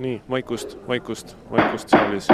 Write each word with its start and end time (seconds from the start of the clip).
nii, 0.00 0.22
vaikust, 0.30 0.78
vaikust, 0.88 1.36
vaikust 1.50 1.88
saalis. 1.92 2.28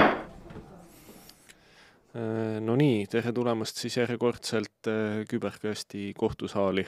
no 2.61 2.77
nii, 2.79 3.07
tere 3.11 3.33
tulemast 3.34 3.81
siis 3.83 3.97
järjekordselt 3.97 4.91
Küberkästi 5.29 6.13
kohtusaali. 6.17 6.87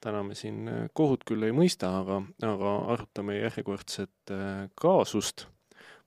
täna 0.00 0.22
me 0.22 0.34
siin 0.34 0.70
kohut 0.92 1.24
küll 1.28 1.42
ei 1.42 1.52
mõista, 1.52 1.90
aga, 2.00 2.22
aga 2.46 2.74
arutame 2.94 3.36
järjekordset 3.36 4.32
kaasust 4.74 5.46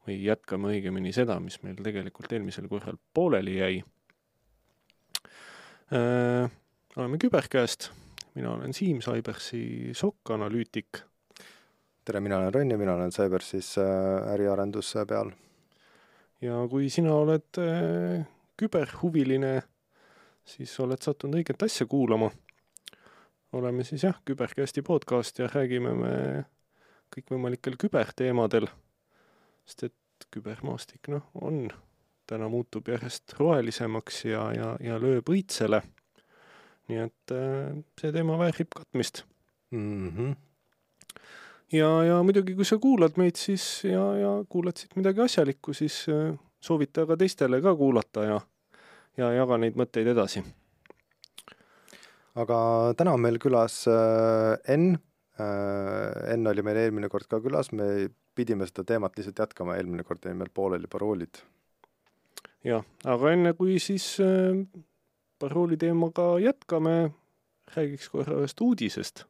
või 0.08 0.18
jätkame 0.24 0.74
õigemini 0.74 1.14
seda, 1.14 1.40
mis 1.40 1.62
meil 1.64 1.78
tegelikult 1.84 2.32
eelmisel 2.32 2.68
korral 2.68 2.98
pooleli 3.14 3.58
jäi. 3.58 3.84
oleme 6.98 7.18
Küberkäest, 7.22 7.92
mina 8.34 8.56
olen 8.56 8.74
Siim 8.74 9.00
Cybersi 9.00 9.94
sokk-analüütik 9.94 11.04
tere, 12.12 12.20
mina 12.20 12.38
olen 12.38 12.54
Ron 12.54 12.72
ja 12.72 12.78
mina 12.78 12.94
olen 12.94 13.12
Cybersis 13.12 13.78
äh, 13.78 13.86
äriarenduse 14.34 15.06
peal. 15.08 15.30
ja 16.42 16.58
kui 16.68 16.90
sina 16.92 17.14
oled 17.16 17.60
äh, 17.62 18.26
küberhuviline, 18.60 19.62
siis 20.44 20.74
oled 20.84 21.00
sattunud 21.00 21.40
õiget 21.40 21.64
asja 21.64 21.88
kuulama. 21.88 22.28
oleme 23.56 23.88
siis 23.88 24.04
jah, 24.04 24.20
Kübercasti 24.28 24.84
podcast 24.84 25.40
ja 25.40 25.48
räägime 25.48 25.94
me 25.96 26.12
kõikvõimalikel 27.16 27.80
küberteemadel, 27.80 28.68
sest 29.64 29.88
et 29.88 30.28
kübermaastik, 30.36 31.08
noh, 31.16 31.32
on, 31.40 31.64
täna 32.28 32.52
muutub 32.52 32.92
järjest 32.92 33.40
rohelisemaks 33.40 34.26
ja, 34.26 34.50
ja, 34.52 34.76
ja 34.84 35.00
lööb 35.00 35.32
õitsele. 35.32 35.84
nii 36.92 37.04
et 37.08 37.40
äh, 37.40 37.84
see 38.04 38.12
teema 38.12 38.36
väärib 38.44 38.76
katmist 38.76 39.24
mm. 39.72 40.08
-hmm 40.10 40.40
ja, 41.72 41.90
ja 42.04 42.22
muidugi, 42.24 42.56
kui 42.58 42.68
sa 42.68 42.78
kuulad 42.82 43.18
meid, 43.20 43.38
siis 43.40 43.66
ja, 43.88 44.04
ja 44.20 44.32
kuulad 44.50 44.80
siit 44.80 44.96
midagi 45.00 45.24
asjalikku, 45.26 45.76
siis 45.78 46.04
äh, 46.12 46.34
soovita 46.64 47.06
ka 47.10 47.18
teistele 47.20 47.62
ka 47.64 47.74
kuulata 47.78 48.26
ja, 48.28 48.40
ja 49.20 49.32
jaga 49.36 49.60
neid 49.62 49.80
mõtteid 49.80 50.12
edasi. 50.14 50.44
aga 52.42 52.58
täna 52.98 53.16
on 53.16 53.24
meil 53.24 53.40
külas 53.44 53.86
äh, 53.92 54.58
Enn 54.74 54.96
äh,. 54.96 56.34
Enn 56.34 56.48
oli 56.48 56.64
meil 56.64 56.78
eelmine 56.78 57.10
kord 57.10 57.28
ka 57.28 57.40
külas, 57.44 57.72
me 57.72 58.12
pidime 58.36 58.68
seda 58.68 58.86
teemat 58.88 59.18
lihtsalt 59.18 59.40
jätkama, 59.40 59.76
eelmine 59.80 60.04
kord 60.08 60.24
jäi 60.26 60.36
meil 60.38 60.52
pooleli 60.54 60.88
paroolid. 60.92 61.42
jah, 62.68 62.86
aga 63.06 63.34
enne 63.34 63.56
kui 63.58 63.80
siis 63.80 64.14
parooli 65.42 65.78
teemaga 65.82 66.36
jätkame, 66.40 67.12
räägiks 67.76 68.12
korra 68.14 68.38
ühest 68.44 68.62
uudisest 68.62 69.26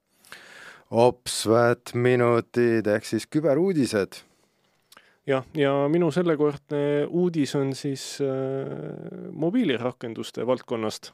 Opsvat 0.92 1.94
minutid 1.96 2.88
ehk 2.92 3.06
siis 3.08 3.24
küberuudised. 3.32 4.18
jah, 5.28 5.46
ja 5.56 5.88
minu 5.88 6.10
sellekordne 6.12 7.06
uudis 7.08 7.56
on 7.56 7.72
siis 7.76 8.18
äh, 8.20 8.28
mobiilirakenduste 9.32 10.48
valdkonnast 10.48 11.14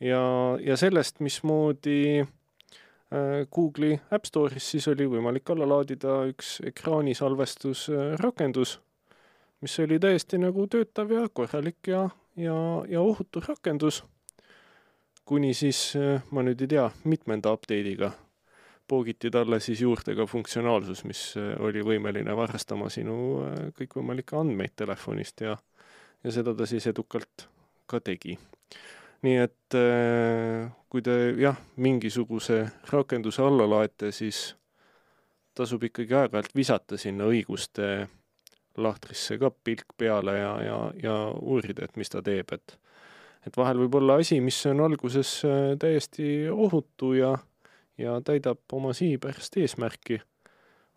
ja, 0.00 0.22
ja 0.64 0.76
sellest, 0.80 1.20
mismoodi 1.20 2.20
äh, 2.20 2.28
Google'i 3.52 4.00
App 4.10 4.24
Store'is 4.24 4.70
siis 4.72 4.88
oli 4.88 5.04
võimalik 5.12 5.52
alla 5.52 5.68
laadida 5.68 6.22
üks 6.30 6.62
ekraanisalvestusrakendus, 6.72 8.78
mis 9.60 9.76
oli 9.84 10.00
täiesti 10.00 10.40
nagu 10.40 10.64
töötav 10.72 11.12
ja 11.12 11.28
korralik 11.28 11.92
ja, 11.92 12.08
ja, 12.36 12.56
ja 12.88 13.04
ohutu 13.04 13.44
rakendus. 13.44 14.04
kuni 15.24 15.54
siis, 15.54 15.96
äh, 16.00 16.22
ma 16.30 16.48
nüüd 16.48 16.64
ei 16.64 16.68
tea, 16.78 16.90
mitmenda 17.04 17.52
update'iga 17.52 18.14
poogiti 18.90 19.30
talle 19.30 19.60
siis 19.62 19.80
juurde 19.84 20.16
ka 20.18 20.26
funktsionaalsus, 20.26 21.04
mis 21.06 21.22
äh, 21.38 21.54
oli 21.62 21.84
võimeline 21.86 22.34
varastama 22.36 22.90
sinu 22.90 23.16
äh, 23.44 23.58
kõikvõimalikke 23.78 24.38
andmeid 24.40 24.74
telefonist 24.78 25.44
ja, 25.46 25.56
ja 26.24 26.34
seda 26.34 26.54
ta 26.58 26.66
siis 26.66 26.88
edukalt 26.90 27.46
ka 27.90 28.00
tegi. 28.02 28.38
nii 29.26 29.36
et 29.38 29.76
äh, 29.78 30.70
kui 30.90 31.04
te 31.06 31.16
jah, 31.38 31.58
mingisuguse 31.76 32.64
rakenduse 32.90 33.44
alla 33.46 33.68
laete, 33.70 34.10
siis 34.16 34.56
tasub 35.54 35.84
ikkagi 35.86 36.16
aeg-ajalt 36.16 36.56
visata 36.56 36.98
sinna 36.98 37.28
õiguste 37.30 38.08
lahtrisse 38.80 39.36
ka 39.38 39.50
pilk 39.50 39.94
peale 39.98 40.38
ja, 40.38 40.54
ja, 40.64 40.78
ja 41.02 41.16
uurida, 41.36 41.84
et 41.84 41.98
mis 42.00 42.10
ta 42.10 42.22
teeb, 42.22 42.54
et 42.56 42.78
et 43.46 43.54
vahel 43.56 43.78
võib 43.80 43.94
olla 43.96 44.18
asi, 44.20 44.36
mis 44.44 44.58
on 44.68 44.82
alguses 44.84 45.30
täiesti 45.80 46.26
ohutu 46.52 47.14
ja 47.16 47.30
ja 48.00 48.16
täidab 48.24 48.62
oma 48.72 48.92
sihipärast 48.96 49.56
eesmärki, 49.60 50.20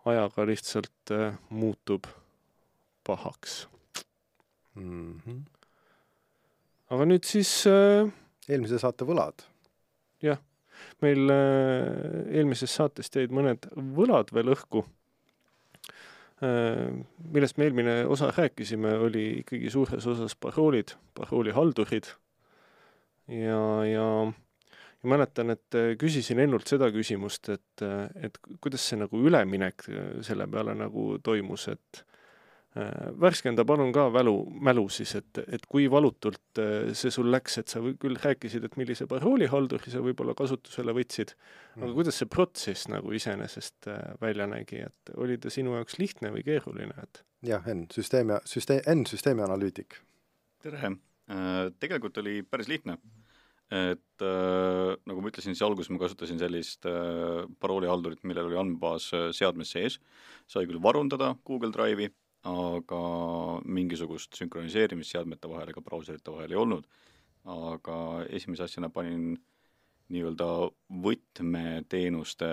ajaga 0.06 0.46
lihtsalt 0.48 1.12
äh, 1.12 1.36
muutub 1.50 2.08
pahaks 3.04 3.68
mm. 4.76 5.20
-hmm. 5.20 5.42
aga 6.90 7.06
nüüd 7.06 7.28
siis 7.28 7.52
äh, 7.68 8.08
eelmise 8.50 8.80
saate 8.80 9.08
võlad. 9.08 9.46
jah, 10.24 10.40
meil 11.02 11.32
äh, 11.32 12.36
eelmisest 12.40 12.80
saatest 12.80 13.16
jäid 13.16 13.32
mõned 13.36 13.68
võlad 13.76 14.34
veel 14.36 14.54
õhku 14.56 14.86
äh,. 16.44 16.92
millest 17.32 17.58
me 17.58 17.68
eelmine 17.68 17.98
osa 18.06 18.32
rääkisime, 18.32 18.98
oli 19.08 19.26
ikkagi 19.44 19.70
suures 19.70 20.08
osas 20.08 20.36
paroolid, 20.36 20.96
paroolihaldurid 21.20 22.12
ja, 23.28 23.62
ja 23.88 24.08
ja 25.04 25.10
mäletan, 25.12 25.52
et 25.54 25.78
äh, 25.78 25.92
küsisin 26.00 26.40
Ennult 26.44 26.70
seda 26.72 26.90
küsimust, 26.94 27.52
et, 27.54 27.84
äh, 27.84 28.08
et 28.28 28.40
kuidas 28.64 28.88
see 28.88 29.00
nagu 29.02 29.20
üleminek 29.20 29.88
äh, 29.92 30.10
selle 30.26 30.48
peale 30.52 30.76
nagu 30.80 31.14
toimus, 31.24 31.70
et 31.76 32.06
värskenda 33.22 33.62
palun 33.70 33.92
ka 33.94 34.08
mälu, 34.10 34.32
mälu 34.66 34.88
siis, 34.90 35.12
et, 35.20 35.44
et 35.46 35.68
kui 35.70 35.84
valutult 35.94 36.58
see 36.98 37.12
sul 37.14 37.28
läks, 37.30 37.60
et 37.62 37.70
sa 37.70 37.78
küll 38.02 38.18
rääkisid, 38.18 38.66
et 38.66 38.78
millise 38.82 39.06
paroolihalduri 39.06 39.94
sa 39.94 40.02
võib-olla 40.02 40.34
kasutusele 40.34 40.96
võtsid, 40.98 41.36
aga 41.76 41.84
mm. 41.84 41.94
kuidas 42.00 42.18
see 42.18 42.32
protsess 42.34 42.90
nagu 42.90 43.14
iseenesest 43.14 43.92
välja 44.26 44.50
nägi, 44.50 44.82
et 44.88 45.14
oli 45.22 45.38
ta 45.38 45.54
sinu 45.54 45.78
jaoks 45.78 46.00
lihtne 46.02 46.34
või 46.34 46.42
keeruline, 46.48 46.98
et? 46.98 47.22
jah, 47.46 47.62
Enn, 47.70 47.86
süsteemi, 47.94 48.42
süsteem, 48.50 48.82
Enn, 48.90 49.06
süsteemianalüütik. 49.06 50.00
tere! 50.66 50.96
Tegelikult 51.78 52.18
oli 52.24 52.40
päris 52.42 52.74
lihtne 52.74 52.98
et 53.74 54.22
äh, 54.22 54.94
nagu 55.10 55.22
ma 55.24 55.32
ütlesin, 55.32 55.56
siis 55.56 55.64
alguses 55.66 55.90
ma 55.90 56.00
kasutasin 56.02 56.38
sellist 56.42 56.86
äh, 56.90 57.46
paroolihaldurit, 57.64 58.22
millel 58.28 58.52
oli 58.52 58.60
andmebaas 58.62 59.08
äh, 59.18 59.30
seadmes 59.34 59.72
sees, 59.74 59.98
sai 60.52 60.68
küll 60.70 60.82
varundada 60.84 61.32
Google 61.48 61.74
Drive'i, 61.74 62.12
aga 62.50 63.00
mingisugust 63.64 64.36
sünkroniseerimist 64.38 65.16
seadmete 65.16 65.50
vahel 65.50 65.72
ega 65.72 65.82
brauserite 65.82 66.34
vahel 66.34 66.54
ei 66.54 66.60
olnud. 66.60 66.86
aga 67.44 67.96
esimese 68.32 68.64
asjana 68.64 68.88
panin 68.88 69.34
nii-öelda 70.14 70.46
võtmeteenuste 71.04 72.48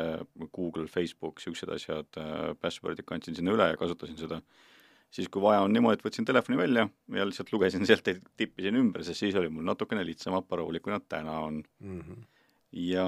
Google, 0.50 0.88
Facebook, 0.90 1.38
niisugused 1.38 1.70
asjad 1.70 2.18
äh,, 2.18 2.56
password'i 2.58 3.04
kandsin 3.06 3.36
sinna 3.38 3.54
üle 3.54 3.68
ja 3.70 3.78
kasutasin 3.78 4.18
seda 4.18 4.40
äh, 4.40 4.69
siis 5.10 5.28
kui 5.28 5.42
vaja 5.42 5.64
on 5.64 5.72
niimoodi, 5.74 5.98
et 5.98 6.04
võtsin 6.06 6.26
telefoni 6.26 6.58
välja 6.60 6.86
ja 7.14 7.26
lihtsalt 7.26 7.52
lugesin 7.54 7.86
sealt, 7.86 8.08
tippisin 8.38 8.78
ümber, 8.78 9.04
sest 9.06 9.24
siis 9.24 9.38
oli 9.38 9.50
mul 9.52 9.66
natukene 9.66 10.04
lihtsamad 10.06 10.46
paroolid, 10.48 10.82
kui 10.84 10.94
nad 10.94 11.06
täna 11.08 11.38
on 11.46 11.62
mm. 11.80 12.00
-hmm. 12.00 12.26
ja 12.86 13.06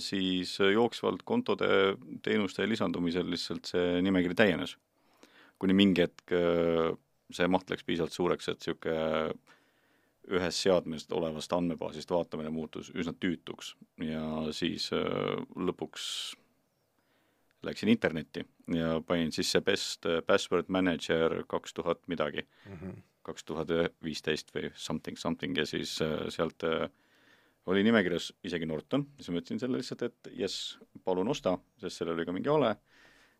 siis 0.00 0.58
jooksvalt 0.60 1.22
kontode 1.24 1.68
teenuste 2.22 2.68
lisandumisel 2.68 3.30
lihtsalt 3.30 3.72
see 3.72 4.02
nimekiri 4.02 4.34
täienes. 4.34 4.76
kuni 5.58 5.72
mingi 5.72 6.02
hetk 6.02 6.32
äh, 6.32 6.96
see 7.32 7.48
maht 7.48 7.70
läks 7.70 7.84
piisavalt 7.84 8.12
suureks, 8.12 8.48
et 8.48 8.58
niisugune 8.60 9.34
ühest 10.26 10.58
seadmest 10.58 11.12
olevast 11.12 11.52
andmebaasist 11.52 12.10
vaatamine 12.10 12.50
muutus 12.50 12.90
üsna 12.94 13.12
tüütuks 13.12 13.76
ja 14.02 14.52
siis 14.52 14.90
äh, 14.92 15.38
lõpuks 15.56 16.34
läksin 17.62 17.88
internetti 17.88 18.44
ja 18.74 19.00
panin 19.06 19.32
sisse 19.32 19.60
best 19.64 20.06
äh, 20.06 20.20
password 20.26 20.68
manager 20.68 21.42
kaks 21.48 21.74
tuhat 21.74 22.02
midagi, 22.08 22.46
mhm. 22.70 23.00
kaks 23.26 23.44
tuhat 23.44 23.72
viisteist 24.04 24.52
või 24.54 24.70
something 24.74 25.18
something 25.18 25.56
ja 25.58 25.66
siis 25.66 25.96
äh, 26.04 26.28
sealt 26.32 26.64
äh, 26.64 26.88
oli 27.66 27.82
nimekirjas 27.82 28.30
isegi 28.46 28.66
Norton, 28.66 29.08
siis 29.18 29.32
ma 29.32 29.40
ütlesin 29.42 29.58
selle 29.62 29.80
lihtsalt, 29.80 30.04
et 30.06 30.28
jess, 30.38 30.76
palun 31.04 31.28
osta, 31.32 31.56
sest 31.82 31.98
sellel 31.98 32.14
oli 32.14 32.26
ka 32.28 32.34
mingi 32.36 32.52
ole, 32.52 32.76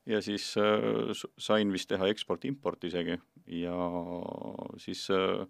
ja 0.07 0.23
siis 0.23 0.53
äh, 0.59 1.13
sain 1.39 1.73
vist 1.75 1.91
teha 1.91 2.09
eksport-import 2.11 2.85
isegi 2.89 3.19
ja 3.61 3.77
siis 4.83 5.07
äh, 5.15 5.47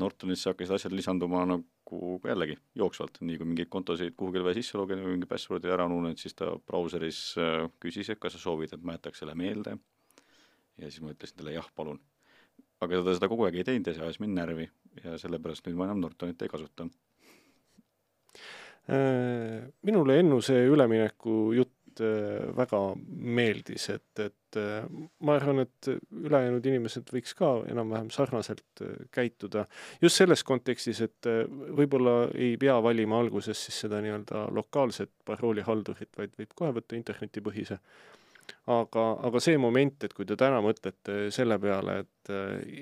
Nortonisse 0.00 0.48
hakkasid 0.48 0.78
asjad 0.78 0.94
lisanduma 0.96 1.42
nagu 1.44 1.98
jällegi 2.24 2.56
jooksvalt, 2.80 3.18
nii 3.20 3.36
kui 3.40 3.48
mingeid 3.50 3.68
kontosid 3.72 4.14
kuhugi 4.16 4.40
vaja 4.44 4.56
sisse 4.56 4.78
logida 4.80 5.04
või 5.04 5.18
mingi 5.18 5.28
password'i 5.28 5.68
ära 5.72 5.84
ununenud, 5.90 6.20
siis 6.20 6.36
ta 6.38 6.48
brauseris 6.68 7.20
äh, 7.40 7.66
küsis, 7.82 8.08
et 8.12 8.20
kas 8.22 8.36
sa 8.36 8.40
soovid, 8.40 8.72
et 8.72 8.86
ma 8.86 8.96
jätaks 8.96 9.20
selle 9.20 9.36
meelde. 9.36 9.76
ja 10.80 10.88
siis 10.88 11.02
ma 11.04 11.12
ütlesin 11.12 11.36
talle 11.36 11.52
jah, 11.52 11.68
palun. 11.76 12.00
aga 12.80 13.02
ta 13.04 13.14
seda 13.18 13.28
kogu 13.28 13.44
aeg 13.46 13.60
ei 13.60 13.68
teinud 13.68 13.86
ja 13.86 13.94
see 13.94 14.06
ajas 14.06 14.20
mind 14.22 14.38
närvi 14.38 14.70
ja 15.04 15.18
sellepärast 15.20 15.68
nüüd 15.68 15.76
ma 15.76 15.90
enam 15.90 16.00
Nortonit 16.00 16.42
ei 16.42 16.48
kasuta. 16.48 16.88
Äh, 18.88 19.68
minule 19.82 20.18
Ennu 20.18 20.40
see 20.42 20.64
ülemineku 20.72 21.52
jutt 21.54 21.76
väga 22.56 22.80
meeldis, 23.06 23.88
et, 23.92 24.20
et 24.22 24.58
äh, 24.60 24.86
ma 25.20 25.36
arvan, 25.36 25.64
et 25.64 25.88
ülejäänud 25.90 26.66
inimesed 26.70 27.10
võiks 27.12 27.34
ka 27.38 27.50
enam-vähem 27.70 28.10
sarnaselt 28.14 28.84
äh, 28.84 28.94
käituda. 29.14 29.66
just 30.02 30.20
selles 30.20 30.44
kontekstis, 30.44 31.02
et 31.04 31.28
võib-olla 31.76 32.30
ei 32.34 32.56
pea 32.60 32.78
valima 32.82 33.20
alguses 33.20 33.66
siis 33.66 33.82
seda 33.84 34.00
nii-öelda 34.04 34.46
lokaalset 34.54 35.12
paroolihaldurit, 35.24 36.12
vaid 36.18 36.34
võib 36.38 36.54
kohe 36.54 36.72
võtta 36.78 36.96
internetipõhise. 36.96 37.78
aga, 38.66 39.04
aga 39.28 39.40
see 39.40 39.58
moment, 39.58 40.04
et 40.04 40.14
kui 40.14 40.26
te 40.26 40.36
täna 40.36 40.60
mõtlete 40.62 41.30
selle 41.30 41.58
peale, 41.62 42.00
et 42.02 42.32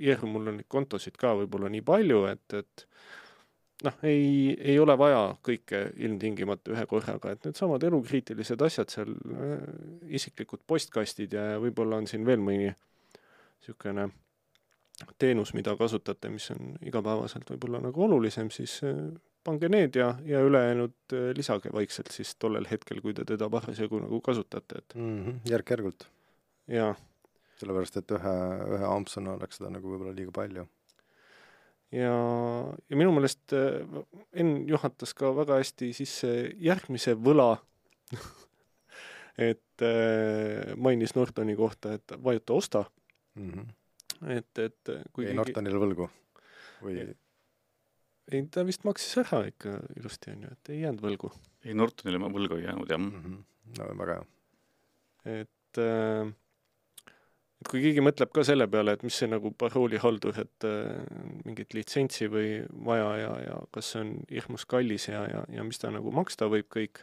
jah, 0.00 0.22
mul 0.24 0.48
on 0.48 0.56
neid 0.60 0.68
kontosid 0.68 1.16
ka 1.20 1.34
võib-olla 1.42 1.68
nii 1.68 1.82
palju, 1.84 2.24
et, 2.30 2.54
et 2.54 2.86
noh, 3.84 3.96
ei, 4.06 4.56
ei 4.72 4.78
ole 4.80 4.96
vaja 4.98 5.22
kõike 5.46 5.82
ilmtingimata 6.04 6.74
ühe 6.74 6.84
korraga, 6.90 7.34
et 7.34 7.48
needsamad 7.48 7.84
elukriitilised 7.88 8.62
asjad 8.66 8.92
seal, 8.92 9.14
äh, 9.34 9.56
isiklikud 10.20 10.64
postkastid 10.68 11.36
ja 11.36 11.46
võib-olla 11.62 12.00
on 12.00 12.08
siin 12.10 12.26
veel 12.28 12.42
mõni 12.44 12.70
niisugune 12.70 14.10
teenus, 15.20 15.54
mida 15.56 15.74
kasutate, 15.80 16.28
mis 16.32 16.50
on 16.52 16.74
igapäevaselt 16.84 17.48
võib-olla 17.54 17.80
nagu 17.86 18.04
olulisem, 18.04 18.50
siis 18.52 18.78
äh, 18.84 18.96
pange 19.44 19.70
need 19.72 19.96
ja, 19.96 20.12
ja 20.28 20.42
ülejäänud 20.44 21.16
äh, 21.16 21.30
lisage 21.36 21.72
vaikselt 21.72 22.12
siis 22.14 22.34
tollel 22.36 22.68
hetkel, 22.70 23.00
kui 23.04 23.16
te 23.16 23.24
teda 23.28 23.48
parasjagu 23.52 24.02
nagu 24.04 24.20
kasutate, 24.24 24.82
et 24.84 24.98
mm 24.98 25.22
-hmm, 25.24 25.40
järk-järgult. 25.50 26.08
jaa. 26.68 26.94
sellepärast, 27.60 27.96
et 27.96 28.12
ühe, 28.16 28.36
ühe 28.76 28.84
ampsuna 28.88 29.32
oleks 29.36 29.58
seda 29.60 29.70
nagu 29.70 29.88
võib-olla 29.88 30.14
liiga 30.16 30.32
palju 30.32 30.68
ja, 31.92 32.14
ja 32.90 32.98
minu 32.98 33.12
meelest 33.16 33.54
äh, 33.56 33.82
Enn 34.32 34.68
juhatas 34.68 35.14
ka 35.16 35.32
väga 35.36 35.58
hästi 35.60 35.92
sisse 35.96 36.30
järgmise 36.62 37.16
võla 37.18 37.54
et 39.50 39.84
äh, 39.86 40.74
mainis 40.76 41.14
Nortoni 41.16 41.56
kohta, 41.58 41.94
et 41.98 42.16
vajuta 42.24 42.52
osta 42.52 42.84
mm. 43.34 43.50
-hmm. 43.50 44.34
et, 44.36 44.58
et 44.58 44.94
kui 45.12 45.26
jäi 45.26 45.34
Nortonile 45.34 45.82
võlgu 45.82 46.10
või? 46.82 47.06
ei, 48.30 48.42
ta 48.50 48.64
vist 48.66 48.84
maksis 48.84 49.18
ära 49.24 49.44
ikka 49.48 49.78
ilusti, 49.98 50.34
on 50.34 50.44
ju, 50.46 50.52
et 50.52 50.74
ei 50.74 50.82
jäänud 50.84 51.02
võlgu. 51.06 51.32
ei, 51.64 51.74
Nortonile 51.74 52.20
ma 52.22 52.30
võlgu 52.32 52.58
ei 52.58 52.68
jäänud, 52.68 52.90
jah 52.90 53.00
mm. 53.00 53.24
-hmm. 53.24 53.78
no 53.78 53.90
väga 54.02 54.18
hea. 54.20 54.28
et 55.40 55.82
äh, 55.82 56.34
et 57.60 57.68
kui 57.68 57.82
keegi 57.84 58.02
mõtleb 58.04 58.32
ka 58.32 58.44
selle 58.46 58.66
peale, 58.72 58.94
et 58.96 59.04
mis 59.04 59.16
see 59.20 59.28
nagu 59.28 59.52
paroolihaldur, 59.60 60.40
et 60.42 60.66
äh, 60.68 61.00
mingit 61.44 61.76
litsentsi 61.76 62.30
või 62.32 62.58
vaja 62.88 63.10
ja, 63.20 63.32
ja 63.44 63.62
kas 63.74 63.92
see 63.92 64.04
on 64.04 64.12
hirmus 64.30 64.66
kallis 64.70 65.10
ja, 65.10 65.26
ja, 65.28 65.44
ja 65.52 65.64
mis 65.66 65.80
ta 65.80 65.92
nagu 65.92 66.12
maksta 66.14 66.48
võib 66.52 66.70
kõik, 66.72 67.02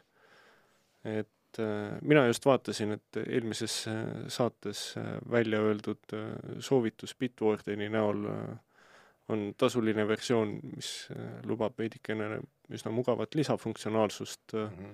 et 1.05 1.61
äh, 1.61 1.97
mina 2.01 2.25
just 2.31 2.47
vaatasin, 2.49 2.97
et 2.97 3.21
eelmises 3.27 3.83
äh, 3.91 4.01
saates 4.33 4.89
äh, 4.97 5.17
välja 5.29 5.61
öeldud 5.61 6.17
äh, 6.17 6.29
soovitus 6.59 7.13
Bitwardeni 7.15 7.91
näol 7.93 8.25
äh, 8.33 8.43
on 9.27 9.49
tasuline 9.59 10.05
versioon, 10.07 10.53
mis 10.77 11.09
lubab 11.43 11.73
veidikene 11.75 12.37
üsna 12.71 12.93
mugavat 12.95 13.35
lisafunktsionaalsust 13.35 14.53
mm 14.55 14.69
-hmm. 14.69 14.93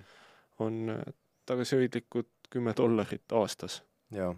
on 0.65 1.03
tagasihoidlikud 1.45 2.49
kümme 2.49 2.73
dollarit 2.77 3.31
aastas. 3.31 3.83
jaa 4.11 4.33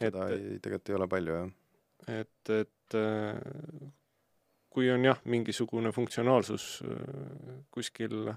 seda 0.00 0.28
et, 0.30 0.36
ei, 0.36 0.60
tegelikult 0.62 0.92
ei 0.92 0.98
ole 0.98 1.08
palju, 1.14 1.38
jah. 1.38 1.50
et, 2.20 2.52
et 2.56 2.98
äh, 2.98 3.90
kui 4.70 4.90
on 4.92 5.04
jah, 5.04 5.20
mingisugune 5.30 5.92
funktsionaalsus 5.94 6.70
äh, 6.86 7.58
kuskil 7.74 8.32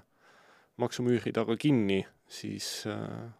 maksumüüri 0.82 1.32
taga 1.34 1.56
kinni, 1.60 2.02
siis 2.28 2.68
äh, 2.90 3.30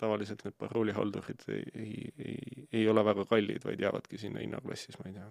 tavaliselt 0.00 0.44
need 0.44 0.56
paroolihaldurid 0.60 1.48
ei, 1.54 1.64
ei, 1.74 1.98
ei, 2.18 2.68
ei 2.80 2.86
ole 2.90 3.04
väga 3.06 3.26
kallid, 3.30 3.64
vaid 3.64 3.82
jäävadki 3.82 4.20
sinna 4.20 4.42
hinnaklassis, 4.42 4.98
ma 5.00 5.10
ei 5.10 5.18
tea, 5.18 5.28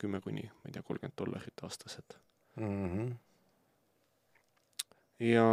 kümme 0.00 0.22
kuni, 0.24 0.46
ma 0.48 0.70
ei 0.70 0.76
tea, 0.76 0.84
kolmkümmend 0.86 1.18
dollarit 1.20 1.66
aastas, 1.66 1.98
et 2.00 2.20
mm. 2.56 2.86
-hmm 2.86 3.18
ja, 5.20 5.44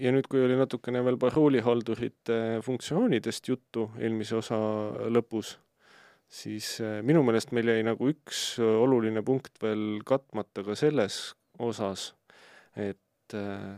ja 0.00 0.12
nüüd, 0.14 0.26
kui 0.30 0.42
oli 0.44 0.56
natukene 0.58 1.02
veel 1.04 1.18
paroolihaldurite 1.20 2.38
funktsioonidest 2.64 3.50
juttu 3.50 3.88
eelmise 4.00 4.38
osa 4.40 4.58
lõpus, 5.12 5.56
siis 6.32 6.74
eh, 6.80 7.00
minu 7.04 7.24
meelest 7.26 7.52
meil 7.52 7.68
jäi 7.74 7.84
nagu 7.86 8.08
üks 8.12 8.56
oluline 8.62 9.24
punkt 9.26 9.60
veel 9.62 10.02
katmata 10.08 10.64
ka 10.66 10.76
selles 10.78 11.20
osas, 11.60 12.12
et 12.76 13.36
eh, 13.36 13.72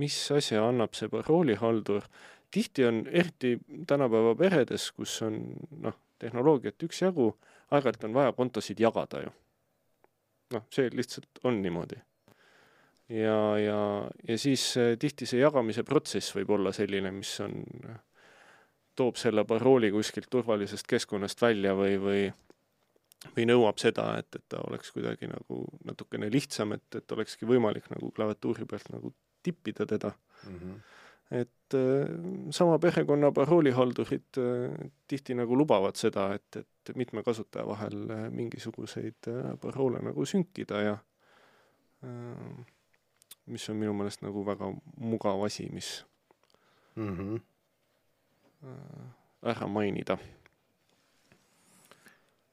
mis 0.00 0.16
asja 0.34 0.64
annab 0.68 0.96
see 0.98 1.10
paroolihaldur. 1.12 2.08
tihti 2.54 2.84
on, 2.86 3.06
eriti 3.10 3.58
tänapäeva 3.86 4.34
peredes, 4.38 4.90
kus 4.94 5.20
on 5.26 5.38
noh, 5.82 5.94
tehnoloogiat 6.22 6.82
üksjagu, 6.86 7.32
aeg-ajalt 7.70 8.04
on 8.06 8.14
vaja 8.14 8.32
kontosid 8.32 8.80
jagada 8.80 9.22
ju. 9.26 9.30
noh, 10.54 10.66
see 10.70 10.90
lihtsalt 10.94 11.42
on 11.44 11.62
niimoodi 11.62 11.98
ja, 13.08 13.58
ja, 13.58 13.80
ja 14.28 14.38
siis 14.38 14.76
äh, 14.80 14.94
tihti 14.98 15.26
see 15.26 15.42
jagamise 15.42 15.84
protsess 15.84 16.34
võib 16.36 16.54
olla 16.56 16.72
selline, 16.72 17.12
mis 17.12 17.34
on, 17.44 17.60
toob 18.96 19.18
selle 19.20 19.44
parooli 19.44 19.90
kuskilt 19.94 20.30
turvalisest 20.30 20.86
keskkonnast 20.86 21.42
välja 21.42 21.74
või, 21.78 21.98
või 22.00 22.24
või 23.32 23.46
nõuab 23.48 23.78
seda, 23.80 24.10
et, 24.20 24.28
et 24.36 24.44
ta 24.52 24.60
oleks 24.68 24.92
kuidagi 24.92 25.28
nagu 25.30 25.62
natukene 25.88 26.28
lihtsam, 26.32 26.74
et, 26.76 26.84
et 26.98 27.14
olekski 27.16 27.48
võimalik 27.48 27.86
nagu 27.92 28.10
klaviatuuri 28.12 28.66
pealt 28.68 28.90
nagu 28.92 29.14
tippida 29.44 29.86
teda 29.86 30.10
mm. 30.10 30.58
-hmm. 30.58 30.74
et 31.40 31.76
äh, 31.78 32.12
sama 32.50 32.78
perekonna 32.78 33.32
paroolihaldurid 33.32 34.40
äh, 34.40 34.90
tihti 35.08 35.34
nagu 35.34 35.56
lubavad 35.56 35.96
seda, 35.96 36.32
et, 36.34 36.56
et 36.56 36.96
mitme 36.96 37.22
kasutaja 37.22 37.66
vahel 37.66 38.10
äh, 38.10 38.30
mingisuguseid 38.30 39.28
äh, 39.28 39.58
paroole 39.60 40.02
nagu 40.04 40.26
sünkida 40.26 40.80
ja 40.82 40.98
äh, 42.04 42.73
mis 43.46 43.68
on 43.68 43.76
minu 43.76 43.92
meelest 43.96 44.22
nagu 44.24 44.44
väga 44.46 44.70
mugav 45.00 45.42
asi, 45.44 45.68
mis 45.72 46.04
mm 46.96 47.16
-hmm. 47.16 47.40
ära 49.42 49.66
mainida. 49.66 50.18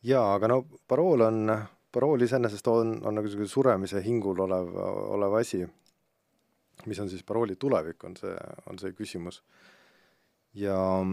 jaa, 0.03 0.33
aga 0.33 0.47
no 0.47 0.65
parool 0.87 1.21
on, 1.21 1.57
parool 1.91 2.21
iseenesest 2.21 2.67
on, 2.67 2.99
on 3.05 3.15
nagu 3.15 3.25
niisugune 3.27 3.47
suremise 3.47 4.01
hingul 4.03 4.39
olev, 4.39 4.75
olev 5.15 5.33
asi. 5.33 5.67
mis 6.85 6.99
on 6.99 7.09
siis 7.09 7.23
parooli 7.23 7.55
tulevik, 7.55 8.03
on 8.03 8.15
see, 8.17 8.35
on 8.65 8.79
see 8.79 8.91
küsimus. 8.91 9.43
ja, 10.53 11.05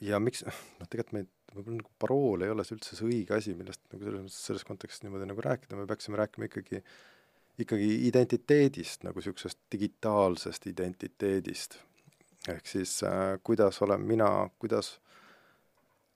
ja 0.00 0.20
miks, 0.20 0.44
noh, 0.44 0.88
tegelikult 0.88 1.12
me 1.12 1.26
võib-olla 1.54 1.76
nagu 1.76 1.90
parool 1.98 2.42
ei 2.42 2.50
ole 2.50 2.64
see 2.64 2.76
üldse 2.76 2.96
see 2.96 3.06
õige 3.06 3.34
asi, 3.36 3.54
millest 3.54 3.80
nagu 3.92 4.04
selles 4.04 4.44
selles 4.46 4.64
kontekstis 4.64 5.02
niimoodi 5.02 5.26
nagu 5.26 5.40
rääkida, 5.40 5.76
me 5.76 5.86
peaksime 5.86 6.16
rääkima 6.16 6.44
ikkagi 6.44 6.76
äh, 6.76 7.13
ikkagi 7.58 8.06
identiteedist, 8.08 9.04
nagu 9.06 9.20
niisugusest 9.20 9.58
digitaalsest 9.72 10.66
identiteedist. 10.66 11.78
ehk 12.48 12.66
siis 12.66 13.02
äh, 13.02 13.38
kuidas 13.42 13.82
olen 13.82 14.00
mina, 14.00 14.50
kuidas, 14.58 15.00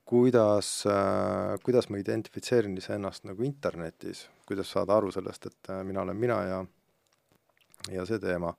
kuidas 0.05 0.83
äh,, 0.85 1.59
kuidas 1.63 1.89
ma 1.89 1.97
identifitseerin 1.97 2.77
iseennast 2.77 3.23
nagu 3.25 3.43
internetis, 3.43 4.27
kuidas 4.45 4.71
saada 4.71 4.97
aru 4.97 5.11
sellest, 5.11 5.45
et 5.45 5.69
äh, 5.69 5.83
mina 5.83 6.01
olen 6.01 6.17
mina 6.17 6.43
ja 6.43 6.65
ja 7.91 8.05
see 8.05 8.19
teema. 8.19 8.53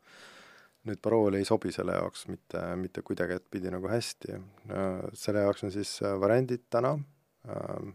nüüd 0.80 0.96
parool 1.02 1.34
ei 1.37 1.44
sobi 1.44 1.68
selle 1.72 1.92
jaoks 1.92 2.22
mitte, 2.32 2.60
mitte 2.80 3.02
kuidagi, 3.04 3.37
et 3.37 3.50
pidi 3.50 3.70
nagu 3.70 3.88
hästi 3.88 4.32
äh,. 4.32 5.00
selle 5.12 5.44
jaoks 5.44 5.64
on 5.64 5.72
siis 5.72 5.99
äh, 6.02 6.20
variandid 6.20 6.64
täna 6.70 6.96
äh,, 6.96 7.94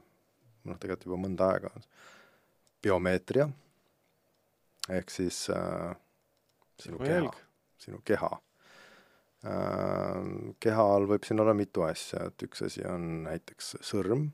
noh, 0.63 0.77
tegelikult 0.77 1.05
juba 1.09 1.21
mõnda 1.27 1.51
aega, 1.51 1.73
biomeetria 2.81 3.49
ehk 4.89 5.09
siis 5.13 5.49
äh, 5.49 5.95
sinu 6.79 6.99
keha, 7.01 7.31
sinu 7.81 8.01
keha 8.05 8.31
äh,. 9.45 10.21
keha 10.59 10.87
all 10.95 11.07
võib 11.09 11.25
siin 11.27 11.41
olla 11.43 11.55
mitu 11.57 11.85
asja, 11.87 12.27
et 12.29 12.47
üks 12.47 12.65
asi 12.67 12.85
on 12.89 13.23
näiteks 13.25 13.75
sõrm, 13.85 14.29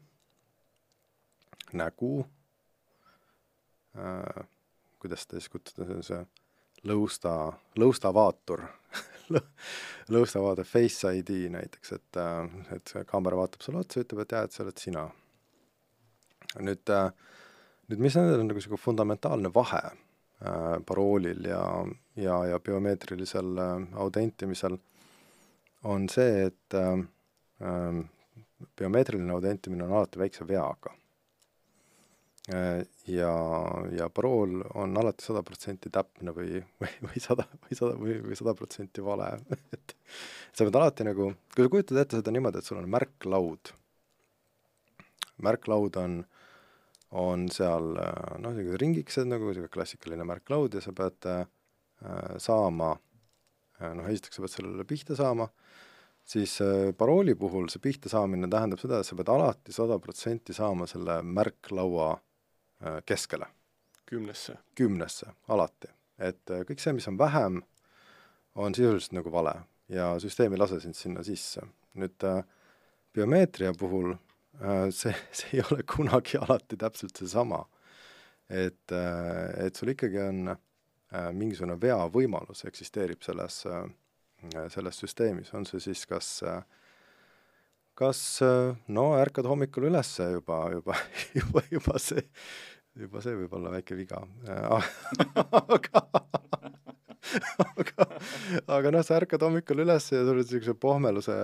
nägu 1.78 2.14
äh,, 3.96 4.44
kuidas 5.02 5.26
seda 5.26 5.40
siis 5.40 5.52
kutsuda, 5.54 5.88
see 5.88 5.98
on 6.00 6.08
see 6.10 6.22
lõusta, 6.92 7.36
lõustavaatur 7.82 8.68
lõustavaader 10.12 10.68
Face 10.68 11.08
ID 11.22 11.46
näiteks, 11.54 11.94
et, 11.96 12.20
äh, 12.20 12.46
et 12.76 12.92
see 12.92 13.04
kaamera 13.08 13.40
vaatab 13.40 13.64
sulle 13.64 13.84
otsa, 13.86 14.04
ütleb, 14.04 14.24
et 14.26 14.36
jaa, 14.36 14.46
et 14.46 14.56
see 14.56 14.66
oled 14.66 14.82
sina. 14.82 15.10
nüüd, 16.60 16.90
äh, 16.92 17.12
nüüd 17.88 18.02
mis 18.04 18.16
nendel 18.18 18.42
on 18.42 18.50
nagu 18.50 18.60
niisugune 18.60 18.82
fundamentaalne 18.82 19.54
vahe 19.56 19.86
paroolil 20.86 21.46
ja, 21.46 21.64
ja, 22.16 22.46
ja 22.46 22.60
biomeetrilisel 22.60 23.58
äh, 23.58 23.76
autentimisel, 23.94 24.78
on 25.84 26.08
see, 26.10 26.48
et 26.50 26.78
äh, 26.78 28.02
biomeetriline 28.78 29.34
autentimine 29.34 29.86
on 29.86 29.94
alati 30.00 30.22
väikse 30.22 30.48
veaga. 30.48 30.94
Äh, 32.50 32.82
ja, 33.06 33.34
ja 33.98 34.10
parool 34.10 34.64
on 34.74 34.98
alati 34.98 35.26
sada 35.26 35.44
protsenti 35.46 35.92
täpne 35.94 36.34
või, 36.34 36.58
või, 36.82 36.94
või 37.06 37.22
sada, 37.22 37.46
või 37.62 37.78
sada, 37.78 37.98
või, 38.00 38.18
või 38.26 38.38
sada 38.40 38.56
protsenti 38.58 39.04
vale 39.06 39.36
et 39.78 39.96
sa 40.52 40.66
pead 40.66 40.80
alati 40.80 41.06
nagu, 41.06 41.32
kui 41.54 41.68
sa 41.68 41.74
kujutad 41.76 42.02
ette 42.02 42.18
seda 42.18 42.34
niimoodi, 42.34 42.62
et 42.62 42.68
sul 42.68 42.82
on 42.82 42.90
märklaud, 42.90 43.74
märklaud 45.46 46.02
on, 46.02 46.18
on 47.12 47.50
seal 47.52 47.94
noh, 47.94 48.52
niisugused 48.54 48.82
ringikesed 48.82 49.28
nagu 49.28 49.50
niisugune 49.50 49.72
klassikaline 49.74 50.28
märklaud 50.28 50.78
ja 50.78 50.84
sa 50.84 50.94
pead 50.96 51.28
äh, 51.28 51.46
saama 52.40 52.94
äh,, 52.96 53.94
noh, 53.98 54.08
esiteks 54.08 54.40
sa 54.40 54.46
pead 54.46 54.56
sellele 54.56 54.88
pihta 54.88 55.18
saama, 55.20 55.50
siis 56.24 56.56
äh, 56.64 56.92
parooli 56.98 57.36
puhul 57.36 57.68
see 57.74 57.84
pihta 57.84 58.10
saamine 58.12 58.48
tähendab 58.52 58.80
seda, 58.80 59.02
et 59.02 59.10
sa 59.10 59.18
pead 59.20 59.32
alati 59.34 59.76
sada 59.76 60.00
protsenti 60.00 60.56
saama 60.56 60.88
selle 60.88 61.20
märklaua 61.26 62.14
äh, 62.14 62.22
Äh, 62.86 63.02
keskele. 63.06 63.46
kümnesse? 64.06 64.58
kümnesse, 64.76 65.28
alati. 65.48 65.88
et 66.18 66.50
äh, 66.50 66.64
kõik 66.66 66.80
see, 66.82 66.94
mis 66.98 67.06
on 67.08 67.18
vähem, 67.18 67.60
on 68.58 68.74
sisuliselt 68.76 69.14
nagu 69.14 69.30
vale 69.32 69.54
ja 69.90 70.08
süsteem 70.20 70.56
ei 70.56 70.60
lase 70.60 70.80
sind 70.82 70.98
sinna 70.98 71.22
sisse. 71.24 71.62
nüüd 71.94 72.26
äh, 72.26 72.42
biomeetria 73.14 73.74
puhul 73.78 74.16
see, 74.92 75.14
see 75.38 75.58
ei 75.58 75.64
ole 75.70 75.86
kunagi 75.88 76.40
alati 76.42 76.78
täpselt 76.78 77.18
seesama. 77.18 77.64
et, 78.50 78.92
et 78.92 79.76
sul 79.76 79.94
ikkagi 79.94 80.20
on 80.22 80.52
mingisugune 81.36 81.78
veavõimalus 81.80 82.66
eksisteerib 82.68 83.24
selles, 83.24 83.62
selles 84.74 85.00
süsteemis, 85.04 85.54
on 85.56 85.66
see 85.68 85.80
siis 85.84 86.06
kas 86.08 86.30
kas 88.02 88.22
no 88.88 89.06
ärkad 89.20 89.46
hommikul 89.46 89.90
üles 89.90 90.14
juba, 90.20 90.62
juba, 90.74 90.96
juba, 91.40 91.64
juba 91.72 92.00
see 92.00 92.24
juba 93.00 93.22
see 93.24 93.36
võib 93.40 93.54
olla 93.56 93.72
väike 93.76 93.96
viga 93.96 94.24
aga 95.62 96.06
aga, 97.64 98.08
aga 98.78 98.92
noh, 98.94 99.04
sa 99.06 99.18
ärkad 99.20 99.44
hommikul 99.46 99.84
üles 99.84 100.10
ja 100.12 100.22
sa 100.22 100.34
oled 100.34 100.46
niisuguse 100.46 100.76
pohmeluse, 100.80 101.36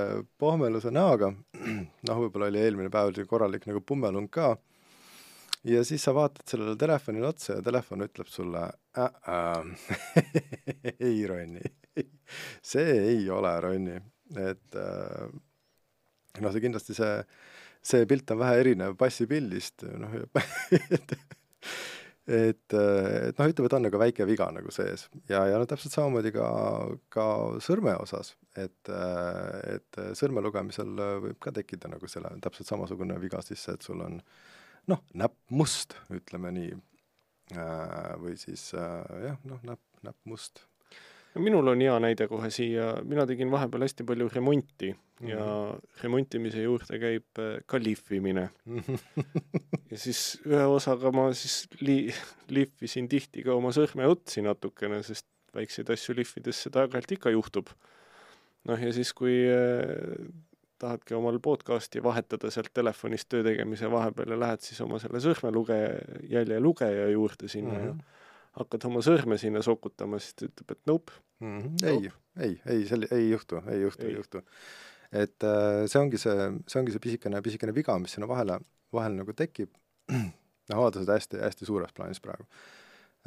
pohmeluse 0.42 0.92
näoga, 0.94 1.32
noh, 1.32 2.22
võib-olla 2.24 2.50
oli 2.52 2.64
eelmine 2.64 2.92
päev 2.94 3.12
oli 3.12 3.28
korralik 3.30 3.68
nagu 3.70 3.84
pummelung 3.86 4.30
ka, 4.34 4.56
ja 5.68 5.84
siis 5.88 6.04
sa 6.06 6.14
vaatad 6.18 6.46
sellele 6.50 6.78
telefonile 6.80 7.30
otsa 7.30 7.60
ja 7.60 7.66
telefon 7.66 8.06
ütleb 8.08 8.30
sulle 8.32 8.64
äh, 8.98 9.12
äh, 9.34 9.64
ei, 11.08 11.22
Ronni, 11.30 11.66
see 12.62 12.98
ei 13.14 13.30
ole 13.34 13.54
Ronni, 13.64 14.00
et 14.38 14.82
äh, 14.82 15.30
noh, 16.42 16.52
see 16.52 16.66
kindlasti 16.66 16.98
see 16.98 17.22
see 17.88 18.08
pilt 18.10 18.32
on 18.34 18.42
vähe 18.42 18.58
erinev 18.64 18.98
passipildist, 19.00 19.86
noh 19.96 20.18
et 22.28 22.74
et, 22.76 23.38
noh, 23.38 23.48
ütleme, 23.48 23.70
et 23.70 23.76
on 23.78 23.86
nagu 23.88 24.00
väike 24.02 24.28
viga 24.28 24.50
nagu 24.52 24.72
sees 24.76 25.08
ja, 25.30 25.46
ja 25.48 25.60
no 25.60 25.68
täpselt 25.70 25.96
samamoodi 25.96 26.34
ka, 26.36 26.48
ka 27.14 27.28
sõrme 27.64 27.96
osas, 28.04 28.34
et, 28.60 28.92
et 28.92 30.02
sõrme 30.20 30.44
lugemisel 30.44 30.92
võib 31.24 31.40
ka 31.44 31.56
tekkida 31.56 31.92
nagu 31.94 32.12
selle 32.12 32.34
täpselt 32.44 32.68
samasugune 32.68 33.16
viga 33.24 33.40
sisse, 33.46 33.78
et 33.78 33.88
sul 33.88 34.04
on 34.04 34.20
noh, 34.92 35.04
näpp 35.20 35.38
must, 35.56 35.96
ütleme 36.14 36.52
nii. 36.56 36.76
või 38.20 38.36
siis 38.40 38.74
jah, 38.76 39.40
noh, 39.48 39.64
näpp, 39.64 39.84
näpp 40.04 40.20
must 40.28 40.66
minul 41.38 41.68
on 41.68 41.82
hea 41.82 41.98
näide 42.02 42.28
kohe 42.28 42.50
siia, 42.54 42.96
mina 43.06 43.26
tegin 43.30 43.52
vahepeal 43.52 43.86
hästi 43.86 44.06
palju 44.08 44.30
remonti. 44.34 44.94
Ja 45.26 45.42
mhm. 45.42 45.80
remontimise 46.04 46.62
juurde 46.62 47.00
käib 47.02 47.42
äh, 47.42 47.60
ka 47.66 47.80
lihvimine 47.82 48.50
ja 49.92 49.98
siis 49.98 50.40
ühe 50.46 50.66
osaga 50.70 51.12
ma 51.16 51.30
siis 51.34 51.64
li-, 51.82 52.14
lihvisin 52.54 53.10
tihti 53.10 53.46
ka 53.46 53.56
oma 53.58 53.74
sõrmeotsi 53.76 54.46
natukene, 54.46 55.02
sest 55.06 55.26
väikseid 55.58 55.90
asju 55.94 56.14
lihvides 56.18 56.66
seda 56.68 56.84
aeg-ajalt 56.84 57.16
ikka 57.18 57.34
juhtub. 57.34 57.72
noh, 58.68 58.78
ja 58.78 58.92
siis, 58.94 59.14
kui 59.18 59.40
äh, 59.50 60.28
tahadki 60.78 61.18
omal 61.18 61.40
podcasti 61.42 62.04
vahetada 62.04 62.52
sealt 62.54 62.70
telefonist 62.74 63.30
töö 63.32 63.42
tegemise 63.48 63.90
vahepeal 63.90 64.36
ja 64.36 64.40
lähed 64.44 64.62
siis 64.62 64.82
oma 64.86 65.00
selle 65.02 65.24
sõrmelugeja, 65.24 65.98
jäljelugeja 66.30 67.10
juurde 67.10 67.50
sinna 67.50 67.74
mm 67.74 67.80
-hmm. 67.80 67.88
ja 67.88 67.94
mhm 67.94 68.16
hakkad 68.58 68.88
oma 68.90 69.04
sõrme 69.06 69.38
sinna 69.42 69.62
sokutama, 69.66 70.20
siis 70.22 70.38
ta 70.38 70.48
ütleb, 70.48 70.74
et 70.74 70.90
nope 70.90 71.16
mm. 71.44 71.60
-hmm. 71.62 71.88
ei, 71.92 72.12
ei, 72.46 72.60
ei, 72.66 72.86
see 72.90 73.10
ei 73.12 73.30
juhtu, 73.30 73.62
ei 73.72 73.82
juhtu, 73.82 74.06
ei 74.06 74.16
juhtu. 74.16 74.44
Et 75.12 75.46
äh, 75.48 75.86
see 75.88 76.02
ongi 76.02 76.20
see, 76.22 76.50
see 76.68 76.82
ongi 76.82 76.96
see 76.96 77.04
pisikene, 77.04 77.42
pisikene 77.46 77.76
viga, 77.76 77.98
mis 78.02 78.16
sinna 78.18 78.30
vahele, 78.30 78.60
vahele 78.94 79.22
nagu 79.22 79.36
tekib. 79.38 79.72
noh, 80.12 80.82
vaata 80.82 81.04
seda 81.04 81.18
hästi, 81.18 81.40
hästi 81.44 81.68
suures 81.68 81.96
plaanis 81.96 82.22
praegu 82.24 82.46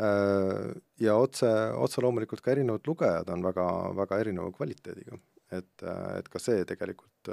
äh,. 0.01 0.71
ja 1.01 1.17
otse, 1.21 1.49
otse 1.77 2.01
loomulikult 2.05 2.41
ka 2.45 2.55
erinevad 2.55 2.87
lugejad 2.89 3.29
on 3.35 3.45
väga, 3.45 3.67
väga 3.99 4.21
erineva 4.23 4.53
kvaliteediga. 4.57 5.19
et, 5.51 5.75
äh, 5.83 6.19
et 6.21 6.29
ka 6.33 6.41
see 6.41 6.65
tegelikult 6.69 7.33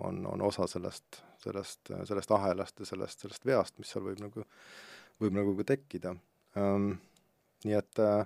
on, 0.00 0.24
on 0.26 0.42
osa 0.48 0.64
sellest, 0.70 1.20
sellest, 1.42 1.92
sellest 2.08 2.32
ahelast 2.32 2.80
ja 2.80 2.88
sellest, 2.88 3.20
sellest 3.20 3.44
veast, 3.44 3.76
mis 3.78 3.92
seal 3.92 4.04
võib 4.06 4.20
nagu, 4.22 4.44
võib 5.20 5.36
nagu 5.36 5.52
ka 5.58 5.72
tekkida 5.74 6.14
um, 6.56 6.94
nii 7.64 7.76
et 7.76 8.00
äh, 8.02 8.22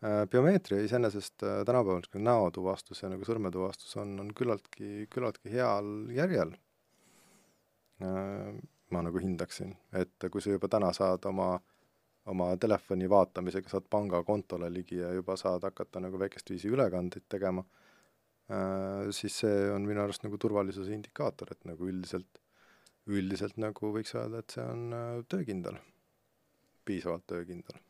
biomeetria 0.00 0.80
iseenesest 0.84 1.42
äh, 1.44 1.58
tänapäeval 1.66 2.00
niisugune 2.00 2.24
näotuvastus 2.24 3.02
ja 3.02 3.10
nagu 3.12 3.26
sõrmetuvastus 3.28 3.98
on, 4.00 4.14
on 4.22 4.30
küllaltki, 4.36 5.06
küllaltki 5.12 5.52
heal 5.52 5.90
järjel 6.16 6.54
äh,. 8.04 8.54
ma 8.90 9.04
nagu 9.06 9.20
hindaksin, 9.22 9.76
et 9.94 10.24
kui 10.32 10.42
sa 10.42 10.50
juba 10.50 10.66
täna 10.66 10.88
saad 10.96 11.22
oma, 11.30 11.52
oma 12.32 12.48
telefoni 12.58 13.06
vaatamisega, 13.12 13.70
saad 13.70 13.84
pangakontole 13.92 14.66
ligi 14.72 14.96
ja 14.98 15.12
juba 15.14 15.36
saad 15.38 15.62
hakata 15.68 16.02
nagu 16.02 16.18
väikest 16.18 16.50
viisi 16.50 16.72
ülekandeid 16.72 17.28
tegema 17.28 17.66
äh,, 18.48 19.12
siis 19.12 19.36
see 19.44 19.68
on 19.74 19.84
minu 19.84 20.00
arust 20.06 20.24
nagu 20.24 20.40
turvalisuse 20.40 20.96
indikaator, 20.96 21.52
et 21.52 21.68
nagu 21.68 21.92
üldiselt, 21.92 22.40
üldiselt 23.06 23.60
nagu 23.60 23.92
võiks 23.92 24.16
öelda, 24.16 24.40
et 24.40 24.56
see 24.56 24.64
on 24.64 24.96
äh, 24.96 25.12
töökindel, 25.28 25.76
piisavalt 26.88 27.28
töökindel 27.28 27.84